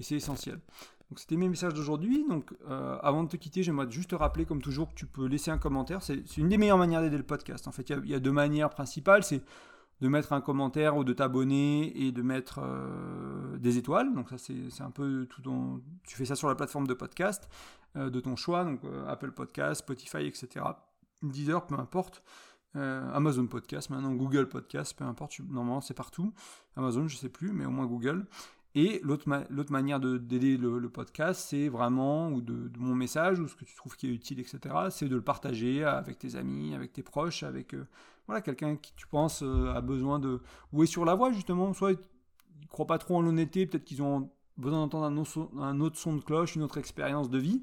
c'est 0.00 0.16
essentiel. 0.16 0.60
Donc 1.08 1.20
c'était 1.20 1.36
mes 1.36 1.48
messages 1.48 1.74
d'aujourd'hui. 1.74 2.24
Donc 2.28 2.52
euh, 2.68 2.98
avant 3.02 3.22
de 3.22 3.28
te 3.28 3.36
quitter, 3.36 3.62
j'aimerais 3.62 3.90
juste 3.90 4.10
te 4.10 4.14
rappeler, 4.14 4.44
comme 4.44 4.60
toujours, 4.60 4.88
que 4.88 4.94
tu 4.94 5.06
peux 5.06 5.26
laisser 5.26 5.50
un 5.50 5.58
commentaire. 5.58 6.02
C'est 6.02 6.36
une 6.36 6.48
des 6.48 6.58
meilleures 6.58 6.78
manières 6.78 7.02
d'aider 7.02 7.16
le 7.16 7.22
podcast. 7.22 7.68
En 7.68 7.72
fait, 7.72 7.88
il 7.90 8.10
y, 8.10 8.14
a 8.14 8.20
deux 8.20 8.32
manières 8.32 8.70
principales. 8.70 9.22
C'est 9.22 9.42
de 10.00 10.08
mettre 10.08 10.32
un 10.32 10.40
commentaire 10.40 10.96
ou 10.96 11.04
de 11.04 11.12
t'abonner 11.12 11.96
et 11.96 12.12
de 12.12 12.22
mettre 12.22 12.60
euh, 12.62 13.56
des 13.58 13.78
étoiles. 13.78 14.14
Donc 14.14 14.28
ça 14.30 14.36
c'est 14.38 14.82
un 14.82 14.90
peu 14.90 15.26
tout. 15.26 15.82
Tu 16.06 16.16
fais 16.16 16.24
ça 16.24 16.36
sur 16.36 16.48
la 16.48 16.54
plateforme 16.54 16.86
de 16.86 16.94
podcast 16.94 17.48
euh, 17.96 18.10
de 18.10 18.20
ton 18.20 18.36
choix, 18.36 18.64
donc 18.64 18.84
euh, 18.84 19.06
Apple 19.08 19.32
Podcast, 19.32 19.80
Spotify, 19.80 20.26
etc. 20.26 20.64
Deezer, 21.22 21.66
peu 21.66 21.76
importe. 21.76 22.22
Amazon 22.78 23.46
Podcast, 23.46 23.88
maintenant 23.88 24.12
Google 24.12 24.50
Podcast, 24.50 24.94
peu 24.98 25.04
importe, 25.04 25.38
normalement 25.48 25.80
c'est 25.80 25.94
partout. 25.94 26.34
Amazon, 26.76 27.08
je 27.08 27.16
sais 27.16 27.30
plus, 27.30 27.50
mais 27.50 27.64
au 27.64 27.70
moins 27.70 27.86
Google. 27.86 28.26
Et 28.76 29.00
l'autre 29.02 29.26
manière 29.72 29.98
d'aider 29.98 30.56
le, 30.56 30.88
podcast, 30.88 31.46
c'est 31.48 31.68
vraiment, 31.68 32.30
ou 32.30 32.40
de, 32.40 32.70
mon 32.78 32.94
message, 32.94 33.40
ou 33.40 33.48
ce 33.48 33.56
que 33.56 33.64
tu 33.64 33.74
trouves 33.74 33.96
qui 33.96 34.06
est 34.06 34.12
utile, 34.12 34.38
etc., 34.38 34.58
c'est 34.90 35.08
de 35.08 35.16
le 35.16 35.22
partager 35.22 35.82
avec 35.82 36.18
tes 36.18 36.36
amis, 36.36 36.74
avec 36.74 36.92
tes 36.92 37.02
proches, 37.02 37.42
avec 37.42 37.74
voilà, 38.26 38.40
quelqu'un 38.40 38.76
qui 38.76 38.92
tu 38.94 39.06
penses 39.06 39.42
euh, 39.42 39.72
a 39.74 39.80
besoin 39.80 40.18
de. 40.18 40.40
ou 40.72 40.82
est 40.82 40.86
sur 40.86 41.04
la 41.04 41.14
voie 41.14 41.32
justement, 41.32 41.72
soit 41.72 41.92
ils 41.92 41.98
ne 42.62 42.66
croient 42.68 42.86
pas 42.86 42.98
trop 42.98 43.16
en 43.16 43.22
l'honnêteté, 43.22 43.66
peut-être 43.66 43.84
qu'ils 43.84 44.02
ont 44.02 44.30
besoin 44.56 44.80
d'entendre 44.80 45.06
un, 45.06 45.80
autre 45.80 45.96
son 45.96 46.16
de 46.16 46.22
cloche, 46.22 46.56
une 46.56 46.62
autre 46.62 46.78
expérience 46.78 47.30
de 47.30 47.38
vie, 47.38 47.62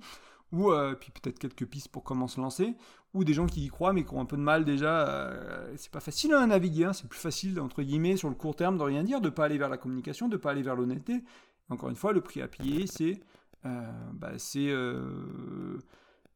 ou 0.52 0.72
euh, 0.72 0.96
puis 0.96 1.12
peut-être 1.12 1.40
quelques 1.40 1.66
pistes 1.66 1.90
pour 1.90 2.04
comment 2.04 2.28
se 2.28 2.40
lancer, 2.40 2.76
ou 3.14 3.24
des 3.24 3.34
gens 3.34 3.46
qui 3.46 3.64
y 3.66 3.68
croient 3.68 3.94
mais 3.94 4.04
qui 4.04 4.14
ont 4.14 4.22
un 4.22 4.26
peu 4.26 4.38
de 4.38 4.42
mal 4.42 4.66
déjà. 4.66 5.08
Euh, 5.08 5.74
c'est 5.78 5.92
pas 5.92 6.00
facile 6.00 6.34
à 6.34 6.46
naviguer, 6.46 6.86
hein, 6.86 6.94
c'est 6.94 7.08
plus 7.08 7.20
facile 7.20 7.60
entre 7.60 7.84
guillemets 7.84 8.18
sur 8.18 8.30
le 8.30 8.36
court 8.36 8.56
terme 8.56 8.78
de 8.78 8.84
rien 8.84 9.04
dire, 9.04 9.22
de 9.22 9.30
pas 9.30 9.46
aller 9.46 9.58
vers 9.58 9.70
la 9.70 9.78
communication, 9.78 10.28
de 10.28 10.38
pas 10.38 10.52
aller 10.52 10.64
vers 10.64 10.76
l'honnêteté. 10.76 11.24
Encore 11.70 11.90
une 11.90 11.96
fois, 11.96 12.14
le 12.14 12.22
prix 12.22 12.42
à 12.42 12.48
payer, 12.48 12.88
c'est 12.88 13.22
bah, 13.64 14.34
c'est 14.38 14.70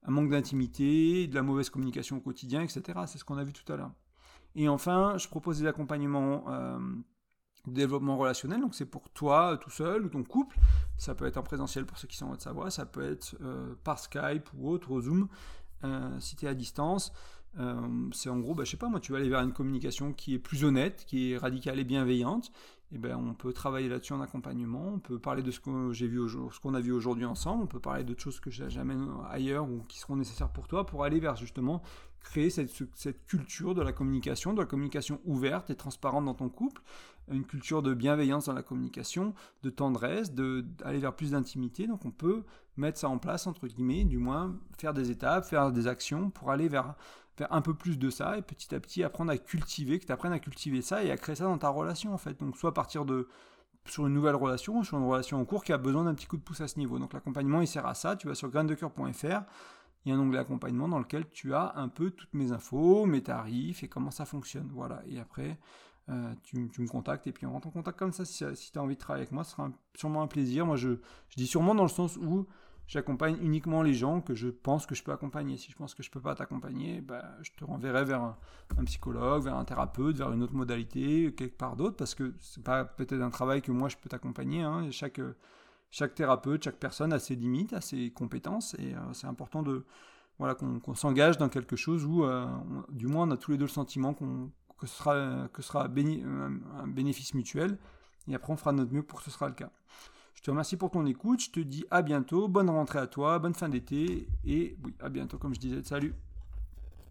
un 0.07 0.11
manque 0.11 0.29
d'intimité, 0.29 1.27
de 1.27 1.35
la 1.35 1.43
mauvaise 1.43 1.69
communication 1.69 2.17
au 2.17 2.21
quotidien, 2.21 2.61
etc. 2.61 2.99
C'est 3.07 3.17
ce 3.17 3.25
qu'on 3.25 3.37
a 3.37 3.43
vu 3.43 3.51
tout 3.51 3.71
à 3.71 3.75
l'heure. 3.75 3.91
Et 4.55 4.67
enfin, 4.69 5.17
je 5.17 5.27
propose 5.27 5.59
des 5.59 5.67
accompagnements 5.67 6.45
euh, 6.47 6.79
de 7.67 7.73
développement 7.73 8.17
relationnel. 8.17 8.61
Donc 8.61 8.73
c'est 8.73 8.85
pour 8.85 9.09
toi 9.09 9.57
tout 9.61 9.69
seul 9.69 10.05
ou 10.05 10.09
ton 10.09 10.23
couple. 10.23 10.57
Ça 10.97 11.13
peut 11.13 11.25
être 11.25 11.37
en 11.37 11.43
présentiel 11.43 11.85
pour 11.85 11.97
ceux 11.97 12.07
qui 12.07 12.17
sont 12.17 12.27
en 12.27 12.31
Haute-Savoie. 12.31 12.71
Ça 12.71 12.85
peut 12.85 13.11
être 13.11 13.35
euh, 13.41 13.75
par 13.83 13.99
Skype 13.99 14.49
ou 14.55 14.69
autre, 14.69 14.91
au 14.91 15.01
Zoom, 15.01 15.27
euh, 15.83 16.19
si 16.19 16.35
tu 16.35 16.45
es 16.45 16.49
à 16.49 16.53
distance. 16.53 17.11
c'est 18.13 18.29
en 18.29 18.39
gros, 18.39 18.53
bah, 18.53 18.63
je 18.63 18.71
sais 18.71 18.77
pas, 18.77 18.89
moi, 18.89 18.99
tu 18.99 19.11
vas 19.11 19.17
aller 19.17 19.29
vers 19.29 19.41
une 19.41 19.53
communication 19.53 20.13
qui 20.13 20.35
est 20.35 20.39
plus 20.39 20.63
honnête, 20.63 21.05
qui 21.07 21.31
est 21.31 21.37
radicale 21.37 21.79
et 21.79 21.83
bienveillante. 21.83 22.51
Et 22.93 22.97
ben, 22.97 23.17
on 23.17 23.33
peut 23.33 23.51
travailler 23.51 23.89
là-dessus 23.89 24.13
en 24.13 24.21
accompagnement. 24.21 24.93
On 24.93 24.99
peut 24.99 25.19
parler 25.19 25.43
de 25.43 25.51
ce 25.51 25.59
que 25.59 25.91
j'ai 25.91 26.07
vu, 26.07 26.21
ce 26.29 26.59
qu'on 26.59 26.73
a 26.73 26.79
vu 26.79 26.93
aujourd'hui 26.93 27.25
ensemble. 27.25 27.63
On 27.63 27.67
peut 27.67 27.81
parler 27.81 28.03
d'autres 28.03 28.21
choses 28.21 28.39
que 28.39 28.49
j'amène 28.49 29.09
ailleurs 29.29 29.69
ou 29.69 29.83
qui 29.89 29.99
seront 29.99 30.15
nécessaires 30.15 30.51
pour 30.51 30.67
toi 30.67 30.85
pour 30.85 31.03
aller 31.03 31.19
vers 31.19 31.35
justement 31.35 31.81
créer 32.21 32.49
cette, 32.49 33.25
culture 33.25 33.73
de 33.73 33.81
la 33.81 33.93
communication, 33.93 34.53
de 34.53 34.59
la 34.59 34.65
communication 34.65 35.21
ouverte 35.25 35.69
et 35.69 35.75
transparente 35.75 36.25
dans 36.25 36.33
ton 36.33 36.49
couple, 36.49 36.81
une 37.31 37.45
culture 37.45 37.81
de 37.81 37.93
bienveillance 37.93 38.45
dans 38.45 38.53
la 38.53 38.63
communication, 38.63 39.33
de 39.63 39.69
tendresse, 39.69 40.33
d'aller 40.33 40.99
vers 40.99 41.15
plus 41.15 41.31
d'intimité. 41.31 41.87
Donc 41.87 42.05
on 42.05 42.11
peut 42.11 42.43
mettre 42.77 42.99
ça 42.99 43.09
en 43.09 43.17
place, 43.17 43.47
entre 43.47 43.67
guillemets, 43.67 44.03
du 44.03 44.17
moins 44.17 44.55
faire 44.77 44.93
des 44.93 45.11
étapes, 45.11 45.45
faire 45.45 45.71
des 45.71 45.87
actions 45.87 46.29
pour 46.29 46.51
aller 46.51 46.67
vers, 46.67 46.95
vers 47.37 47.51
un 47.51 47.61
peu 47.61 47.73
plus 47.73 47.97
de 47.97 48.09
ça 48.09 48.37
et 48.37 48.41
petit 48.41 48.73
à 48.73 48.79
petit 48.79 49.03
apprendre 49.03 49.31
à 49.31 49.37
cultiver, 49.37 49.99
que 49.99 50.05
tu 50.05 50.11
apprennes 50.11 50.33
à 50.33 50.39
cultiver 50.39 50.81
ça 50.81 51.03
et 51.03 51.11
à 51.11 51.17
créer 51.17 51.35
ça 51.35 51.45
dans 51.45 51.57
ta 51.57 51.69
relation 51.69 52.13
en 52.13 52.17
fait. 52.17 52.39
Donc 52.39 52.57
soit 52.57 52.73
partir 52.73 53.05
de 53.05 53.27
sur 53.89 54.07
une 54.07 54.13
nouvelle 54.13 54.35
relation 54.35 54.83
sur 54.83 54.97
une 54.97 55.05
relation 55.05 55.39
en 55.39 55.45
cours 55.45 55.63
qui 55.63 55.73
a 55.73 55.77
besoin 55.77 56.03
d'un 56.03 56.13
petit 56.13 56.27
coup 56.27 56.37
de 56.37 56.41
pouce 56.41 56.61
à 56.61 56.67
ce 56.67 56.77
niveau. 56.77 56.99
Donc 56.99 57.13
l'accompagnement, 57.13 57.61
il 57.61 57.67
sert 57.67 57.85
à 57.85 57.93
ça. 57.93 58.15
Tu 58.15 58.27
vas 58.27 58.35
sur 58.35 58.49
graindecoeur.fr, 58.49 59.41
il 60.05 60.09
y 60.09 60.11
a 60.11 60.15
un 60.15 60.19
onglet 60.19 60.39
accompagnement 60.39 60.87
dans 60.87 60.99
lequel 60.99 61.27
tu 61.29 61.53
as 61.53 61.73
un 61.75 61.87
peu 61.87 62.11
toutes 62.11 62.33
mes 62.33 62.51
infos, 62.51 63.05
mes 63.05 63.23
tarifs 63.23 63.83
et 63.83 63.87
comment 63.87 64.11
ça 64.11 64.25
fonctionne. 64.25 64.69
Voilà. 64.73 65.01
Et 65.07 65.19
après, 65.19 65.57
euh, 66.09 66.33
tu, 66.43 66.57
me 66.57 66.87
contactes 66.87 67.27
et 67.27 67.31
puis 67.31 67.45
on 67.45 67.51
rentre 67.51 67.67
en 67.67 67.71
contact 67.71 67.99
comme 67.99 68.11
ça. 68.11 68.25
Si, 68.25 68.45
tu 68.71 68.79
as 68.79 68.81
envie 68.81 68.95
de 68.95 68.99
travailler 68.99 69.23
avec 69.23 69.31
moi, 69.31 69.43
ce 69.43 69.51
sera 69.51 69.69
sûrement 69.95 70.21
un 70.21 70.27
plaisir. 70.27 70.65
Moi, 70.65 70.75
je, 70.75 70.89
je 71.29 71.35
dis 71.35 71.47
sûrement 71.47 71.75
dans 71.75 71.83
le 71.83 71.89
sens 71.89 72.17
où 72.17 72.47
j'accompagne 72.87 73.37
uniquement 73.41 73.81
les 73.81 73.93
gens 73.93 74.21
que 74.21 74.33
je 74.33 74.47
pense 74.47 74.85
que 74.85 74.95
je 74.95 75.03
peux 75.03 75.11
accompagner. 75.11 75.57
Si 75.57 75.71
je 75.71 75.75
pense 75.75 75.93
que 75.93 76.03
je 76.03 76.09
ne 76.09 76.13
peux 76.13 76.21
pas 76.21 76.35
t'accompagner, 76.35 77.01
bah, 77.01 77.25
je 77.41 77.51
te 77.51 77.65
renverrai 77.65 78.05
vers 78.05 78.21
un, 78.21 78.37
psychologue, 78.85 79.43
vers 79.43 79.55
un 79.55 79.65
thérapeute, 79.65 80.15
vers 80.15 80.31
une 80.31 80.43
autre 80.43 80.55
modalité, 80.55 81.33
quelque 81.35 81.57
part 81.57 81.75
d'autre, 81.75 81.97
parce 81.97 82.15
que 82.15 82.33
c'est 82.39 82.63
pas 82.63 82.85
peut-être 82.85 83.21
un 83.21 83.29
travail 83.29 83.61
que 83.61 83.71
moi 83.71 83.89
je 83.89 83.97
peux 83.97 84.09
t'accompagner. 84.09 84.61
Hein. 84.61 84.89
Chaque, 84.91 85.19
chaque 85.91 86.15
thérapeute, 86.15 86.63
chaque 86.63 86.77
personne 86.77 87.11
a 87.11 87.19
ses 87.19 87.35
limites, 87.35 87.73
a 87.73 87.81
ses 87.81 88.11
compétences, 88.11 88.75
et 88.79 88.95
euh, 88.95 89.13
c'est 89.13 89.27
important 89.27 89.61
de 89.61 89.85
voilà 90.39 90.53
qu'on 90.53 90.93
s'engage 90.93 91.39
dans 91.39 91.49
quelque 91.49 91.75
chose 91.75 92.05
où, 92.05 92.23
euh, 92.23 92.45
du 92.89 93.07
moins, 93.07 93.27
on 93.27 93.31
a 93.31 93.37
tous 93.37 93.51
les 93.51 93.57
deux 93.57 93.65
le 93.65 93.69
sentiment 93.69 94.13
que 94.77 94.87
ce 94.87 94.95
sera, 94.95 95.83
un 95.85 96.87
bénéfice 96.87 97.33
mutuel, 97.33 97.77
et 98.27 98.35
après 98.35 98.53
on 98.53 98.57
fera 98.57 98.71
notre 98.71 98.93
mieux 98.93 99.03
pour 99.03 99.19
que 99.19 99.25
ce 99.25 99.31
sera 99.31 99.47
le 99.47 99.55
cas. 99.55 99.71
Je 100.35 100.41
te 100.43 100.51
remercie 100.51 100.77
pour 100.77 100.91
ton 100.91 101.05
écoute. 101.05 101.41
Je 101.41 101.49
te 101.49 101.59
dis 101.59 101.83
à 101.89 102.01
bientôt. 102.01 102.47
Bonne 102.47 102.69
rentrée 102.69 102.99
à 102.99 103.07
toi. 103.07 103.39
Bonne 103.39 103.55
fin 103.55 103.69
d'été. 103.69 104.27
Et 104.45 104.77
oui, 104.83 104.93
à 105.01 105.09
bientôt, 105.09 105.37
comme 105.37 105.53
je 105.53 105.59
disais. 105.59 105.83
Salut. 105.83 106.13